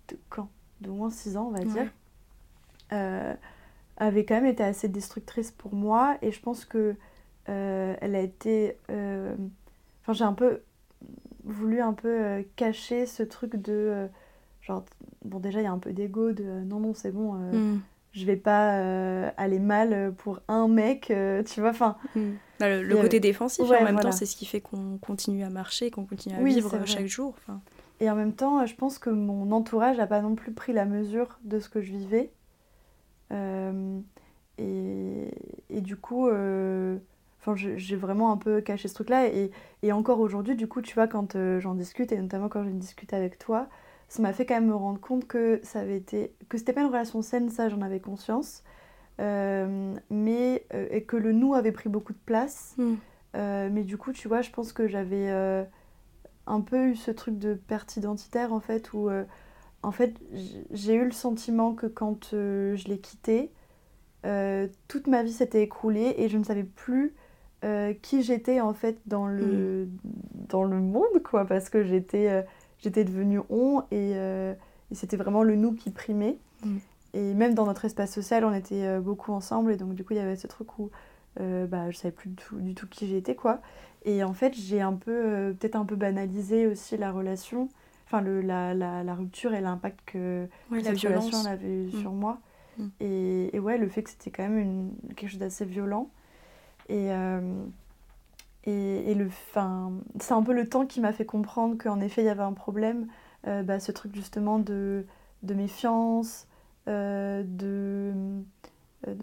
[0.08, 0.48] de quand?
[0.80, 1.90] De au moins 6 ans, on va dire,
[3.96, 6.16] avait quand même été assez destructrice pour moi.
[6.22, 6.96] Et je pense que
[7.46, 8.76] elle a été.
[8.88, 10.62] Enfin, j'ai un peu
[11.48, 13.72] voulu un peu euh, cacher ce truc de.
[13.72, 14.06] euh,
[14.62, 14.84] genre,
[15.24, 17.80] bon, déjà, il y a un peu d'ego de euh, non, non, c'est bon, Mm.
[18.12, 21.12] je vais pas aller mal pour un mec,
[21.46, 21.70] tu vois.
[21.70, 22.20] Enfin, Mm.
[22.60, 24.10] Bah, le, côté défensif, ouais, en même voilà.
[24.10, 27.06] temps, c'est ce qui fait qu'on continue à marcher, qu'on continue à Oui, vivre chaque
[27.06, 27.34] jour.
[27.38, 27.60] Enfin,
[28.00, 30.84] Et en même temps, je pense que mon entourage n'a pas non plus pris la
[30.84, 32.32] mesure de ce que je vivais.
[33.32, 34.00] Euh,
[34.58, 35.30] et,
[35.70, 36.96] et du coup, euh,
[37.48, 39.28] enfin, je- j'ai vraiment un peu caché ce truc-là.
[39.28, 39.50] Et,
[39.82, 42.70] et encore aujourd'hui, du coup, tu vois, quand euh, j'en discute, et notamment quand j'ai
[42.72, 43.68] discuté avec toi,
[44.08, 46.80] ça m'a fait quand même me rendre compte que ça avait été, que c'était pas
[46.82, 48.62] une relation saine, ça j'en avais conscience.
[49.20, 52.74] Euh, mais euh, et que le nous avait pris beaucoup de place.
[52.78, 52.94] Mm.
[53.36, 55.28] Euh, mais du coup, tu vois, je pense que j'avais
[56.46, 59.10] un peu eu ce truc de perte identitaire en fait, où
[59.82, 60.14] en fait
[60.70, 63.52] j'ai eu le sentiment que quand je l'ai quitté,
[64.22, 67.14] toute ma vie s'était écroulée et je ne savais plus
[67.64, 69.88] euh, qui j'étais en fait dans le,
[70.48, 72.42] dans le monde, quoi, parce que j'étais euh,
[72.78, 74.54] j'étais devenue on et, euh,
[74.90, 76.36] et c'était vraiment le nous qui primait.
[76.64, 76.76] Mm.
[77.14, 80.16] Et même dans notre espace social, on était beaucoup ensemble et donc du coup, il
[80.16, 80.90] y avait ce truc où
[81.38, 83.60] bah, je savais plus du tout, du tout qui j'étais, quoi.
[84.04, 87.68] Et en fait, j'ai un peu, peut-être un peu banalisé aussi la relation,
[88.06, 91.46] enfin le, la, la, la rupture et l'impact que la cette relation violence.
[91.46, 92.00] avait eu Mm.
[92.00, 92.38] sur moi.
[92.76, 92.86] Mm.
[93.00, 96.10] Et, et ouais, le fait que c'était quand même une, quelque chose d'assez violent.
[96.88, 97.40] Et, euh,
[98.64, 99.30] et, et le,
[100.20, 102.52] c'est un peu le temps qui m'a fait comprendre qu'en effet, il y avait un
[102.52, 103.08] problème.
[103.46, 105.06] Euh, bah, ce truc justement de,
[105.42, 106.46] de méfiance,
[106.88, 108.12] euh, de...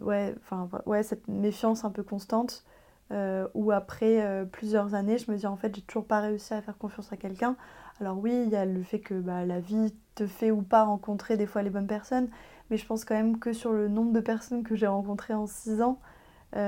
[0.01, 2.63] ouais, enfin, ouais, cette méfiance un peu constante.
[3.53, 6.77] où après plusieurs années, je me dis en fait, j'ai toujours pas réussi à faire
[6.77, 7.55] confiance à quelqu'un.
[8.01, 10.83] Alors oui, il y a le fait que bah, la vie te fait ou pas
[10.83, 12.29] rencontrer des fois les bonnes personnes,
[12.69, 15.47] mais je pense quand même que sur le nombre de personnes que j'ai rencontrées en
[15.47, 15.99] 6 ans,
[16.53, 16.59] il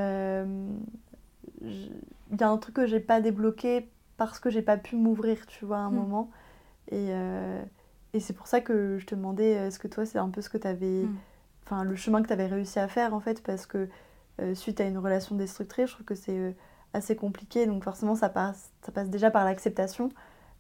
[2.40, 5.66] y a un truc que j'ai pas débloqué parce que j'ai pas pu m'ouvrir, tu
[5.66, 5.96] vois, à un Mm.
[5.96, 6.30] moment.
[6.92, 7.62] Et, euh,
[8.14, 10.50] et c'est pour ça que je te demandais, est-ce que toi, c'est un peu ce
[10.50, 11.04] que tu avais.
[11.04, 11.16] Mm.
[11.66, 13.90] Enfin, le chemin que tu avais réussi à faire, en fait, parce que
[14.42, 16.52] euh, suite à une relation destructrice, je trouve que c'est euh,
[16.94, 17.66] assez compliqué.
[17.68, 20.10] Donc, forcément, ça passe, ça passe déjà par l'acceptation.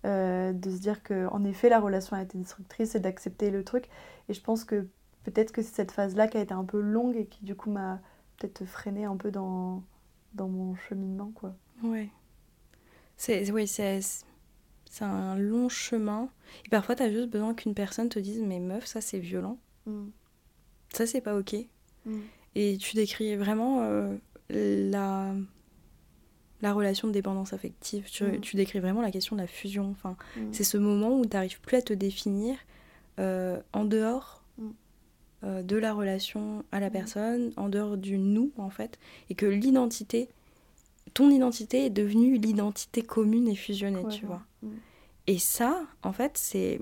[0.05, 3.63] euh, de se dire que en effet la relation a été destructrice et d'accepter le
[3.63, 3.89] truc
[4.30, 4.88] et je pense que
[5.24, 7.55] peut-être que c'est cette phase là qui a été un peu longue et qui du
[7.55, 7.99] coup m'a
[8.38, 9.83] peut-être freiné un peu dans
[10.33, 12.09] dans mon cheminement quoi Ouais.
[13.15, 13.99] C'est oui, c'est
[15.01, 16.29] un long chemin.
[16.65, 19.57] Et parfois, tu as juste besoin qu'une personne te dise Mais meuf, ça c'est violent.
[20.93, 21.55] Ça c'est pas ok.
[22.55, 24.15] Et tu décris vraiment euh,
[24.49, 25.33] la,
[26.61, 28.09] la relation de dépendance affective.
[28.09, 28.41] Tu, Mm.
[28.41, 29.89] tu décris vraiment la question de la fusion.
[29.91, 30.53] Enfin, Mm.
[30.53, 32.57] C'est ce moment où tu n'arrives plus à te définir
[33.19, 34.36] euh, en dehors Mm.
[35.43, 36.93] Euh, de la relation à la Mm.
[36.93, 38.97] personne, en dehors du nous en fait.
[39.29, 40.29] Et que l'identité,
[41.13, 44.41] ton identité est devenue l'identité commune et fusionnée, tu vois.
[44.63, 44.69] Mm.
[45.27, 46.79] Et ça, en fait, c'est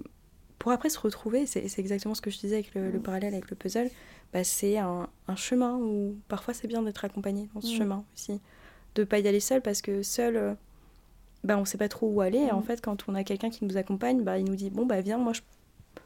[0.60, 3.04] pour après se retrouver, c'est c'est exactement ce que je disais avec le, le Mm.
[3.04, 3.90] parallèle avec le puzzle,
[4.34, 8.40] bah, c'est un, un chemin où parfois c'est bien d'être accompagné dans ce chemin aussi.
[8.96, 10.54] De pas y aller seul parce que seul, euh,
[11.44, 12.40] bah, on sait pas trop où aller.
[12.40, 14.86] Et en fait, quand on a quelqu'un qui nous accompagne, bah, il nous dit Bon,
[14.86, 15.42] bah viens, moi je,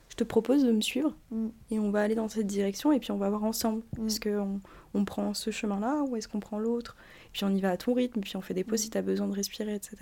[0.10, 1.48] je te propose de me suivre Mm.
[1.72, 3.84] et on va aller dans cette direction et puis on va voir ensemble.
[3.98, 4.08] Mm.
[4.08, 4.60] Est-ce qu'on
[4.94, 6.96] on prend ce chemin-là ou est-ce qu'on prend l'autre?
[7.34, 8.84] Puis on y va à ton rythme, puis on fait des pauses Mm.
[8.84, 9.98] si tu as besoin de respirer, etc.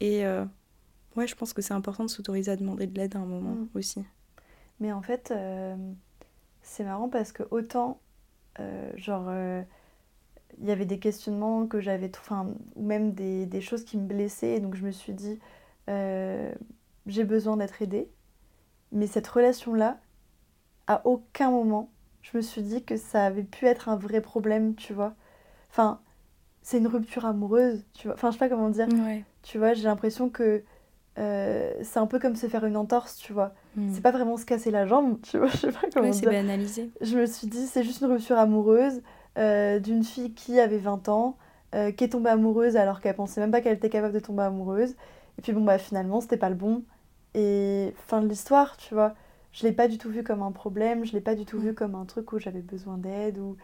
[0.00, 0.44] Et euh,
[1.16, 3.56] ouais, je pense que c'est important de s'autoriser à demander de l'aide à un moment
[3.74, 4.02] aussi.
[4.80, 5.76] Mais en fait, euh,
[6.62, 8.00] c'est marrant parce que autant,
[8.60, 9.62] euh, genre, euh,
[10.60, 12.46] il y avait des questionnements que j'avais, enfin,
[12.76, 15.38] ou même des, des choses qui me blessaient, et donc je me suis dit,
[15.88, 16.52] euh,
[17.06, 18.08] j'ai besoin d'être aidée.
[18.92, 19.98] Mais cette relation-là,
[20.86, 21.90] à aucun moment,
[22.22, 25.14] je me suis dit que ça avait pu être un vrai problème, tu vois.
[25.70, 26.00] Enfin,
[26.62, 28.14] c'est une rupture amoureuse, tu vois.
[28.14, 28.88] Enfin, je sais pas comment dire.
[28.88, 29.24] Ouais.
[29.42, 30.62] Tu vois, j'ai l'impression que
[31.18, 33.52] euh, c'est un peu comme se faire une entorse, tu vois.
[33.76, 33.92] Mm.
[33.92, 36.20] C'est pas vraiment se casser la jambe, tu vois, je sais pas comment Ouais, c'est
[36.20, 36.30] dire.
[36.30, 36.90] banalisé.
[37.00, 39.02] Je me suis dit, c'est juste une rupture amoureuse
[39.36, 41.36] euh, d'une fille qui avait 20 ans,
[41.74, 44.42] euh, qui est tombée amoureuse alors qu'elle pensait même pas qu'elle était capable de tomber
[44.42, 44.94] amoureuse.
[45.38, 46.82] Et puis bon, bah finalement, c'était pas le bon.
[47.34, 49.14] Et fin de l'histoire, tu vois.
[49.52, 51.74] Je l'ai pas du tout vu comme un problème, je l'ai pas du tout vu
[51.74, 53.56] comme un truc où j'avais besoin d'aide ou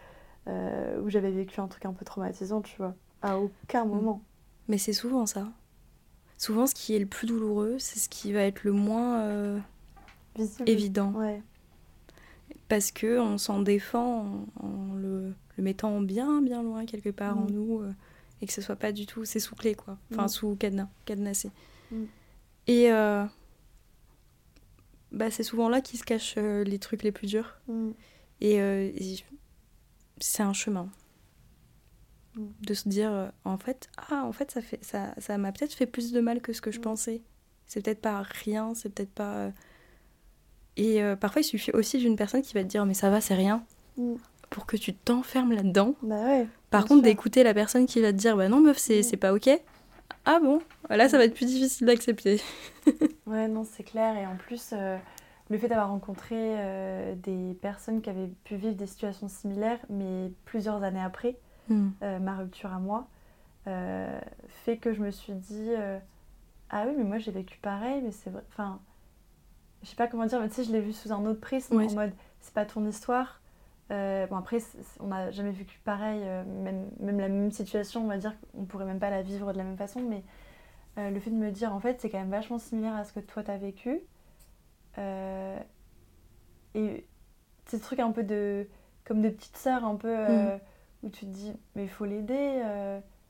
[0.49, 2.95] euh, où j'avais vécu un truc un peu traumatisant, tu vois.
[3.23, 4.23] À aucun moment.
[4.69, 5.49] Mais c'est souvent ça.
[6.37, 9.59] Souvent, ce qui est le plus douloureux, c'est ce qui va être le moins euh,
[10.67, 11.13] évident.
[11.13, 11.43] Ouais.
[12.69, 17.39] Parce que on s'en défend en, en le, le mettant bien, bien loin quelque part
[17.39, 17.51] en Mm.
[17.53, 17.81] nous.
[17.81, 17.93] euh,
[18.43, 19.25] et que ce soit pas du tout.
[19.25, 19.97] C'est sous clé, quoi.
[20.13, 20.29] Enfin, Mm.
[20.29, 21.51] sous cadenas, cadenassé.
[21.91, 22.05] Mm.
[22.67, 22.91] Et
[25.15, 27.57] bah, c'est souvent là qu'ils se cachent euh, les trucs les plus durs.
[27.69, 27.91] Mm.
[28.41, 29.17] Et, euh, et
[30.21, 30.89] c'est un chemin.
[32.37, 32.47] Mm.
[32.63, 35.73] De se dire, euh, en fait, ah, en fait, ça fait, ça, ça m'a peut-être
[35.75, 36.83] fait plus de mal que ce que je Mm.
[36.83, 37.23] pensais.
[37.67, 39.51] C'est peut-être pas rien, c'est peut-être pas.
[40.77, 43.35] Et parfois, il suffit aussi d'une personne qui va te dire, mais ça va, c'est
[43.35, 43.65] rien,
[44.51, 45.95] pour que tu t'enfermes là-dedans.
[46.03, 46.47] Bah ouais.
[46.71, 49.33] Par contre, d'écouter la personne qui va te dire, bah non, meuf, c'est c'est pas
[49.33, 49.49] ok.
[50.25, 52.41] Ah bon, là, ça va être plus difficile d'accepter.
[53.27, 54.17] Ouais, non, c'est clair.
[54.19, 54.99] Et en plus, euh,
[55.49, 60.31] le fait d'avoir rencontré euh, des personnes qui avaient pu vivre des situations similaires, mais
[60.45, 61.37] plusieurs années après
[61.71, 63.09] euh, ma rupture à moi,
[63.65, 65.71] fait que je me suis dit
[66.69, 68.43] Ah oui, mais moi j'ai vécu pareil, mais c'est vrai.
[68.51, 68.79] Enfin,
[69.83, 71.77] je sais pas comment dire, mais tu sais, je l'ai vu sous un autre prisme,
[71.77, 71.87] Ouais.
[71.91, 72.13] en mode
[72.43, 73.41] C'est pas ton histoire.
[73.91, 74.59] Euh, bon, après,
[75.01, 78.65] on n'a jamais vécu pareil, euh, même, même la même situation, on va dire qu'on
[78.65, 80.23] pourrait même pas la vivre de la même façon, mais
[80.99, 83.13] euh, le fait de me dire, en fait, c'est quand même vachement similaire à ce
[83.13, 84.01] que toi t'as vécu.
[84.99, 85.59] Euh,
[86.75, 87.07] et
[87.67, 88.69] c'est ce truc un peu de.
[89.05, 90.09] comme de petite sœur, un peu.
[90.09, 90.59] euh,
[91.03, 92.63] où tu te dis, mais il faut l'aider,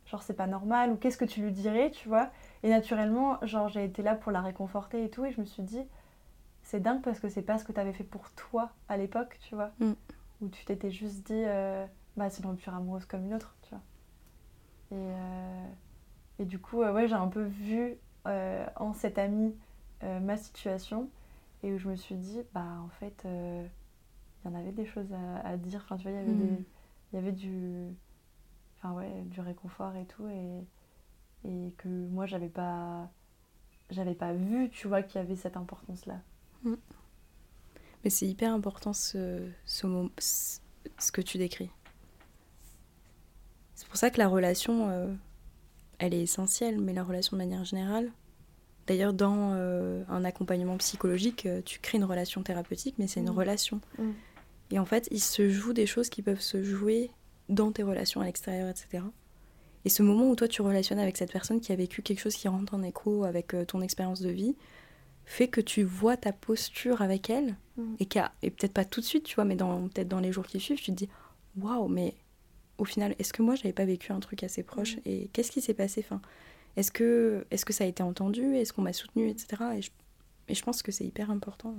[0.06, 2.30] genre c'est pas normal, ou qu'est-ce que tu lui dirais, tu vois?
[2.62, 5.64] Et naturellement, genre j'ai été là pour la réconforter et tout, et je me suis
[5.64, 5.82] dit,
[6.62, 9.56] c'est dingue parce que c'est pas ce que t'avais fait pour toi à l'époque, tu
[9.56, 9.72] vois?
[9.80, 9.92] Mm.
[10.40, 13.70] Où tu t'étais juste dit, euh, bah c'est une rupture amoureuse comme une autre, tu
[13.70, 13.82] vois.
[14.90, 15.68] Et, euh,
[16.40, 17.96] et du coup, euh, ouais, j'ai un peu vu
[18.28, 19.56] euh, en cette amie
[20.04, 21.10] euh, ma situation,
[21.62, 25.12] et où je me suis dit, bah en fait, il y en avait des choses
[25.12, 26.36] à, à dire, enfin tu vois, il y avait Mm.
[26.36, 26.64] des
[27.12, 27.94] il y avait du
[28.78, 30.66] enfin ouais du réconfort et tout et,
[31.44, 33.10] et que moi j'avais pas
[33.90, 36.20] j'avais pas vu tu vois qu'il y avait cette importance là
[38.04, 39.86] Mais c'est hyper important ce, ce,
[41.10, 41.70] que tu décris.
[43.74, 45.12] C'est pour ça que la relation, euh,
[45.98, 48.12] elle est essentielle, mais la relation de manière générale.
[48.86, 53.30] D'ailleurs, dans euh, un accompagnement psychologique, euh, tu crées une relation thérapeutique, mais c'est une
[53.30, 53.38] Mhm.
[53.38, 53.80] relation.
[53.98, 54.10] Mm.
[54.72, 57.10] Et en fait, il se joue des choses qui peuvent se jouer
[57.48, 59.02] dans tes relations à l'extérieur, etc.
[59.86, 62.34] Et ce moment où toi tu relationnes avec cette personne qui a vécu quelque chose
[62.34, 64.56] qui rentre en écho avec ton expérience de vie,
[65.26, 67.94] fait que tu vois ta posture avec elle Mm.
[67.98, 70.60] et, peut-être pas tout de suite, tu vois, mais dans, peut-être dans les jours qui
[70.60, 71.08] suivent, tu te dis
[71.58, 72.14] waouh, mais
[72.78, 75.60] au final, est-ce que moi j'avais pas vécu un truc assez proche et qu'est-ce qui
[75.60, 76.20] s'est passé enfin,
[76.76, 79.62] Est-ce que, est que ça a été entendu Est-ce qu'on m'a soutenu, etc.
[79.76, 79.90] Et je,
[80.48, 81.74] et je pense que c'est hyper important.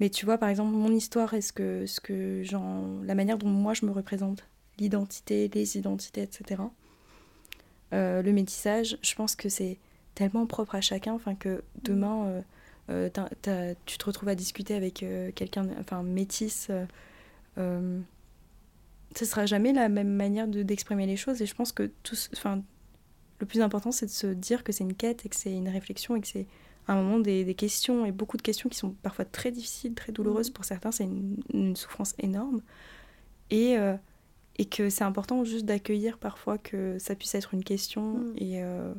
[0.00, 3.48] Mais tu vois, par exemple, mon histoire, est-ce que, ce que j'en, la manière dont
[3.48, 4.46] moi je me représente,
[4.78, 6.62] l'identité, les identités, etc.
[7.92, 9.78] euh, le métissage, je pense que c'est
[10.14, 12.40] tellement propre à chacun, enfin que demain, euh,
[12.90, 16.84] euh, tu te retrouves à discuter avec euh, quelqu'un, enfin métisse, euh,
[17.58, 18.00] euh,
[19.16, 21.40] ce sera jamais la même manière de- d'exprimer les choses.
[21.42, 22.62] Et je pense que tout, enfin,
[23.40, 25.68] le plus important, c'est de se dire que c'est une quête et que c'est une
[25.68, 26.46] réflexion et que c'est
[26.88, 30.12] un moment des, des questions et beaucoup de questions qui sont parfois très difficiles, très
[30.12, 30.92] douloureuses pour certains.
[30.92, 32.62] C'est une, une souffrance énorme.
[33.50, 33.76] Et,
[34.58, 38.34] et que c'est important juste d'accueillir parfois que ça puisse être une question Mm.
[38.36, 38.92] et euh,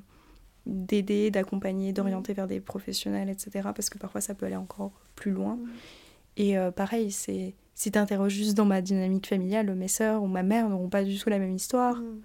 [0.65, 3.69] d'aider, d'accompagner, d'orienter vers des professionnels, etc.
[3.75, 5.55] Parce que parfois ça peut aller encore plus loin.
[5.55, 5.69] Mm.
[6.37, 10.27] Et euh, pareil, c'est si tu interroges juste dans ma dynamique familiale, mes sœurs ou
[10.27, 12.21] ma mère n'auront pas du tout la même histoire Mm.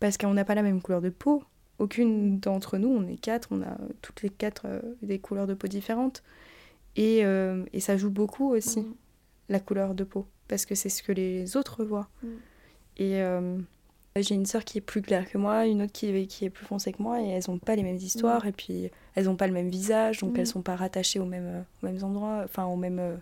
[0.00, 1.42] parce qu'on n'a pas la même couleur de peau.
[1.78, 5.52] Aucune d'entre nous, on est quatre, on a toutes les quatre euh, des couleurs de
[5.54, 6.22] peau différentes.
[6.96, 8.94] Et, euh, et ça joue beaucoup aussi, Mm.
[9.50, 12.08] la couleur de peau, parce que c'est ce que les autres voient.
[12.22, 12.28] Mm.
[12.98, 13.22] Et
[14.22, 16.50] j'ai une sœur qui est plus claire que moi, une autre qui est, qui est
[16.50, 19.36] plus foncée que moi, et elles n'ont pas les mêmes histoires, et puis elles n'ont
[19.36, 20.40] pas le même visage, donc Mm.
[20.40, 22.98] elles sont pas rattachées aux mêmes, aux mêmes endroits, enfin au même...
[22.98, 23.16] euh,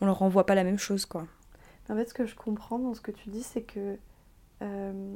[0.00, 1.26] on leur renvoie pas la même chose, quoi.
[1.88, 3.96] En fait, ce que je comprends dans ce que tu dis, c'est que
[4.62, 5.14] euh,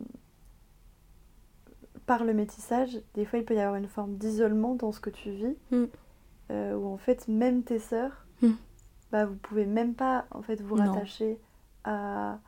[2.07, 5.11] par le métissage, des fois, il peut y avoir une forme d'isolement dans ce que
[5.11, 5.85] tu vis, Mm.
[6.51, 8.51] euh, où en fait, même tes sœurs, Mm.
[9.13, 10.93] bah, vous pouvez même pas en fait vous Non.
[10.93, 11.39] rattacher
[11.85, 12.39] à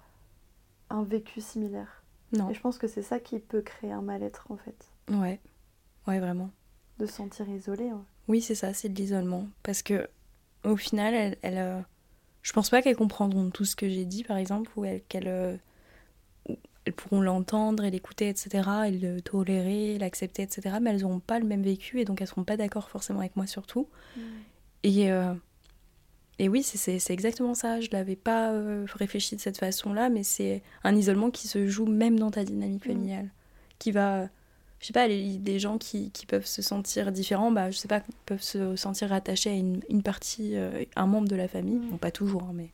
[0.91, 2.02] un vécu similaire.
[2.33, 5.41] Non, Et je pense que c'est ça qui peut créer un mal-être en fait, ouais,
[6.07, 6.51] ouais, vraiment.
[6.99, 7.85] de se sentir isolé.
[7.85, 8.01] ouais.
[8.29, 9.49] Oui, c'est ça, c'est de l'isolement.
[9.63, 10.09] Parce que
[10.65, 11.81] au final, elle, elle, euh,
[12.43, 15.29] je pense pas qu'elles comprendront tout ce que j'ai dit, par exemple, ou elles, qu'elles
[15.29, 15.57] euh,
[16.85, 21.39] elles pourront l'entendre et l'écouter, etc., et le tolérer, l'accepter, etc., mais elles n'auront pas
[21.39, 23.89] le même vécu et donc elles seront pas d'accord forcément avec moi surtout.
[24.83, 25.33] Et, euh,
[26.45, 27.81] et oui, c'est- exactement ça.
[27.81, 31.87] Je l'avais pas euh, réfléchi de cette façon-là, mais c'est un isolement qui se joue
[31.87, 32.89] même dans ta dynamique Mm.
[32.89, 33.29] familiale.
[33.79, 34.29] Qui va.
[34.81, 37.87] Je sais pas, les, des gens qui, qui peuvent se sentir différents, bah, je sais
[37.87, 41.77] pas, peuvent se sentir rattachés à une, une partie, euh, un membre de la famille.
[41.77, 41.91] Mm.
[41.91, 42.71] Bon, pas toujours, hein, mais.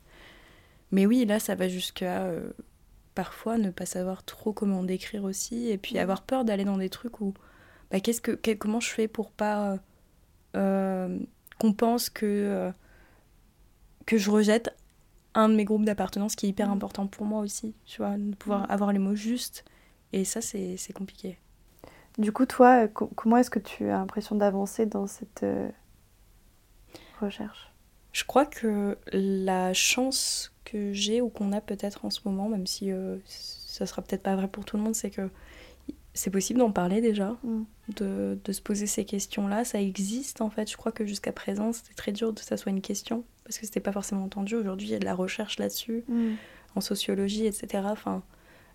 [0.90, 2.22] Mais oui, là, ça va jusqu'à.
[2.24, 2.48] euh,
[3.14, 5.98] parfois ne pas savoir trop comment décrire aussi, et puis Mm.
[5.98, 7.34] avoir peur d'aller dans des trucs où.
[7.90, 9.78] Bah, qu'est-ce que, comment je fais pour pas.
[10.54, 12.72] qu'on pense que.
[14.08, 14.76] Que je rejette
[15.34, 18.34] un de mes groupes d'appartenance qui est hyper important pour moi aussi, tu vois, de
[18.36, 18.72] pouvoir Mm.
[18.72, 19.64] avoir les mots justes.
[20.12, 21.38] Et ça, c'est compliqué.
[22.18, 25.70] Du coup, toi, euh, co- comment est-ce que tu as l'impression d'avancer dans cette euh,
[27.20, 27.72] recherche?
[28.12, 32.66] Je crois que la chance que j'ai ou qu'on a peut-être en ce moment, même
[32.66, 35.30] si euh, ça sera peut-être pas vrai pour tout le monde, c'est que
[36.18, 37.62] c'est possible d'en parler déjà, Mm.
[37.96, 39.64] de, de se poser ces questions-là.
[39.64, 40.70] Ça existe en fait.
[40.70, 43.66] Je crois que jusqu'à présent, c'était très dur que ça soit une question parce que
[43.66, 44.54] c'était pas forcément entendu.
[44.56, 46.04] Aujourd'hui, il y a de la recherche là-dessus.
[46.76, 47.84] en sociologie, etc.
[47.86, 48.22] Enfin,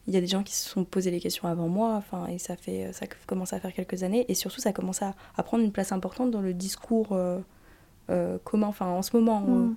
[0.07, 2.37] il y a des gens qui se sont posés les questions avant moi, enfin, et
[2.39, 5.63] ça fait, ça commence à faire quelques années, et surtout ça commence à, à prendre
[5.63, 7.39] une place importante dans le discours euh,
[8.09, 8.67] euh, commun.
[8.67, 9.75] Enfin, en ce moment, Mm.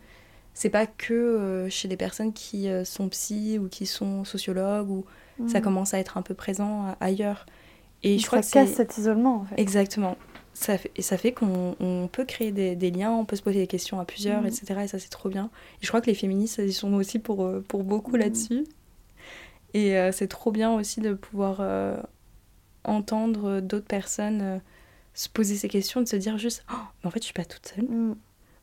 [0.59, 4.91] C'est pas que euh, chez des personnes qui euh, sont psy ou qui sont sociologues,
[4.91, 5.05] ou
[5.47, 5.63] ça Mm.
[5.63, 7.45] commence à être un peu présent euh, ailleurs.
[8.03, 9.61] Et je ça crois que casse cet isolement en fait.
[9.61, 10.17] exactement.
[10.55, 13.43] Ça fait, et ça fait qu'on on peut créer des, des liens, on peut se
[13.43, 14.47] poser des questions à plusieurs, Mhm.
[14.49, 14.85] etc.
[14.85, 15.51] Et ça, c'est trop bien.
[15.83, 18.21] Et je crois que les féministes, ils sont aussi pour, pour beaucoup Mhm.
[18.21, 18.65] là-dessus.
[19.75, 21.99] Et euh, c'est trop bien aussi de pouvoir euh,
[22.85, 24.59] entendre d'autres personnes euh,
[25.15, 27.45] se poser ces questions, de se dire juste Oh, mais en fait, je suis pas
[27.45, 27.85] toute seule.
[27.85, 28.17] Mm.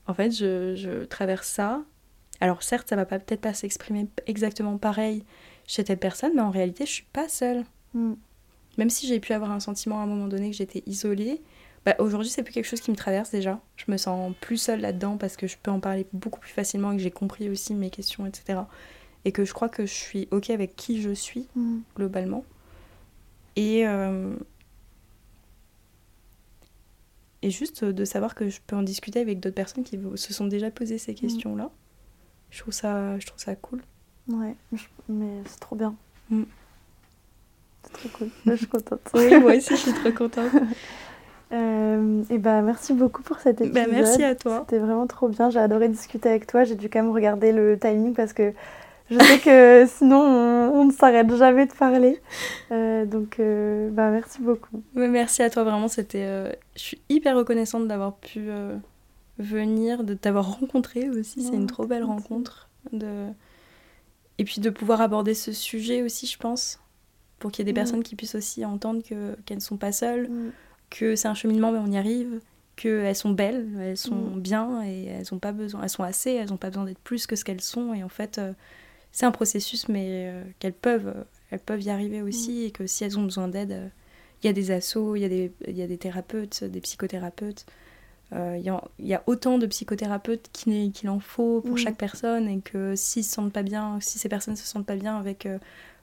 [0.08, 1.82] En fait, je, je traverse ça.
[2.42, 5.24] Alors, certes, ça va pas- peut-être pas s'exprimer exactement pareil
[5.66, 7.64] chez telle personne, mais en réalité, je suis pas seule.
[7.94, 8.14] Mm.
[8.78, 11.42] Même si j'ai pu avoir un sentiment à un moment donné que j'étais isolée,
[11.86, 13.60] bah, aujourd'hui c'est plus quelque chose qui me traverse déjà.
[13.78, 16.92] Je me sens plus seule là-dedans parce que je peux en parler beaucoup plus facilement
[16.92, 18.62] et que j'ai compris aussi mes questions, etc.
[19.26, 21.80] Et que je crois que je suis ok avec qui je suis Mm.
[21.96, 22.44] globalement.
[23.56, 24.36] Et, euh,
[27.44, 30.48] et juste de savoir que je peux en discuter avec d'autres personnes qui se sont
[30.48, 31.70] déjà posées ces questions-là.
[32.49, 33.82] Je, trouve ça, je trouve ça cool.
[34.30, 34.56] Ouais,
[35.10, 35.94] mais c'est trop bien.
[36.30, 36.44] Mm.
[37.84, 38.30] C'est trop cool.
[38.45, 39.02] Je suis contente.
[39.14, 40.52] Oui, moi aussi je suis trop contente.
[41.52, 43.86] Euh, et ben merci beaucoup pour cet épisode.
[43.86, 44.61] Bah, merci à toi.
[44.61, 45.49] C'était vraiment trop bien.
[45.49, 46.64] J'ai adoré discuter avec toi.
[46.64, 48.53] J'ai dû quand même regarder le timing parce que
[49.14, 52.22] je sais que sinon on, on ne s'arrête jamais de parler.
[52.72, 54.81] Euh, donc euh, bah, merci beaucoup.
[54.95, 55.88] Merci à toi, vraiment.
[55.88, 58.49] C'était, euh, je suis hyper reconnaissante d'avoir pu
[59.40, 61.44] venir, de t'avoir rencontré aussi.
[61.44, 62.11] C'est une trop belle merci.
[62.23, 62.69] rencontre.
[62.91, 63.27] De...
[64.38, 66.80] Et puis de pouvoir aborder ce sujet aussi, je pense,
[67.40, 67.84] pour qu'il y ait des Mm.
[67.84, 70.52] personnes qui puissent aussi entendre que, qu'elles ne sont pas seules, Mm.
[70.90, 72.40] que c'est un cheminement, mais on y arrive,
[72.76, 74.40] qu'elles sont belles, elles sont Mm.
[74.40, 77.27] bien et elles ont pas besoin, elles sont assez, elles n'ont pas besoin d'être plus
[77.27, 77.94] que ce qu'elles sont.
[77.94, 78.53] Et en fait, euh,
[79.14, 82.85] c'est un processus, mais euh, qu'elles peuvent, euh, elles peuvent y arriver aussi et que
[82.88, 83.88] si elles ont besoin d'aide, euh,
[84.44, 86.81] il y a des assos, il y, a des- il y a des thérapeutes, des
[86.81, 87.65] psychothérapeutes.
[88.35, 91.77] Il y, a- il y a autant de psychothérapeutes qu'il en faut pour Mm.
[91.77, 94.95] chaque personne et que s'ils se sentent pas bien, si ces personnes se sentent pas
[94.95, 95.48] bien avec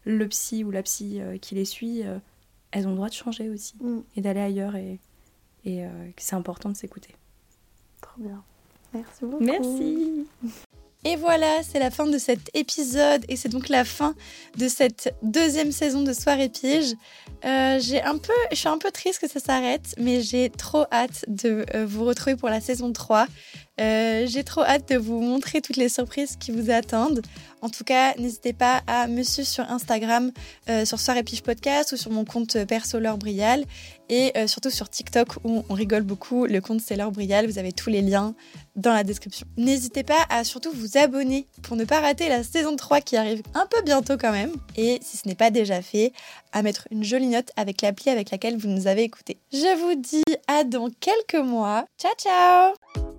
[0.05, 2.03] le psy ou la psy qui les suit,
[2.71, 3.99] elles ont le droit de changer aussi Mm.
[4.17, 5.01] et d'aller ailleurs et,
[5.65, 7.17] et euh, que c'est important de s'écouter.
[8.01, 8.45] Trop bien.
[8.95, 9.43] Merci beaucoup.
[9.43, 10.27] Merci.
[11.05, 14.15] Et voilà, c'est la fin de cet épisode et c'est donc la fin
[14.59, 16.95] de cette deuxième saison de Soirée Pige.
[17.47, 21.25] Euh, un peu, je suis un peu triste que ça s'arrête, mais j'ai trop hâte
[21.27, 23.27] de euh, vous retrouver pour la saison 3.
[23.81, 27.23] Euh, j'ai trop hâte de vous montrer toutes les surprises qui vous attendent.
[27.63, 30.33] En tout cas, n'hésitez pas à me suivre sur Instagram,
[30.69, 33.65] euh, sur Soir et Pige Podcast ou sur mon compte perso Laure Brial
[34.09, 36.47] et euh, surtout sur TikTok où on rigole beaucoup.
[36.47, 37.47] Le compte c'est Laure Brial.
[37.47, 38.35] Vous avez tous les liens
[38.77, 39.47] dans la description.
[39.57, 43.43] N'hésitez pas à surtout vous abonner pour ne pas rater la saison 3 qui arrive
[43.55, 44.53] un peu bientôt quand même.
[44.77, 46.13] Et si ce n'est pas déjà fait,
[46.53, 49.39] à mettre une jolie note avec l'appli avec laquelle vous nous avez écouté.
[49.53, 51.85] Je vous dis à dans quelques mois.
[51.99, 53.10] Ciao ciao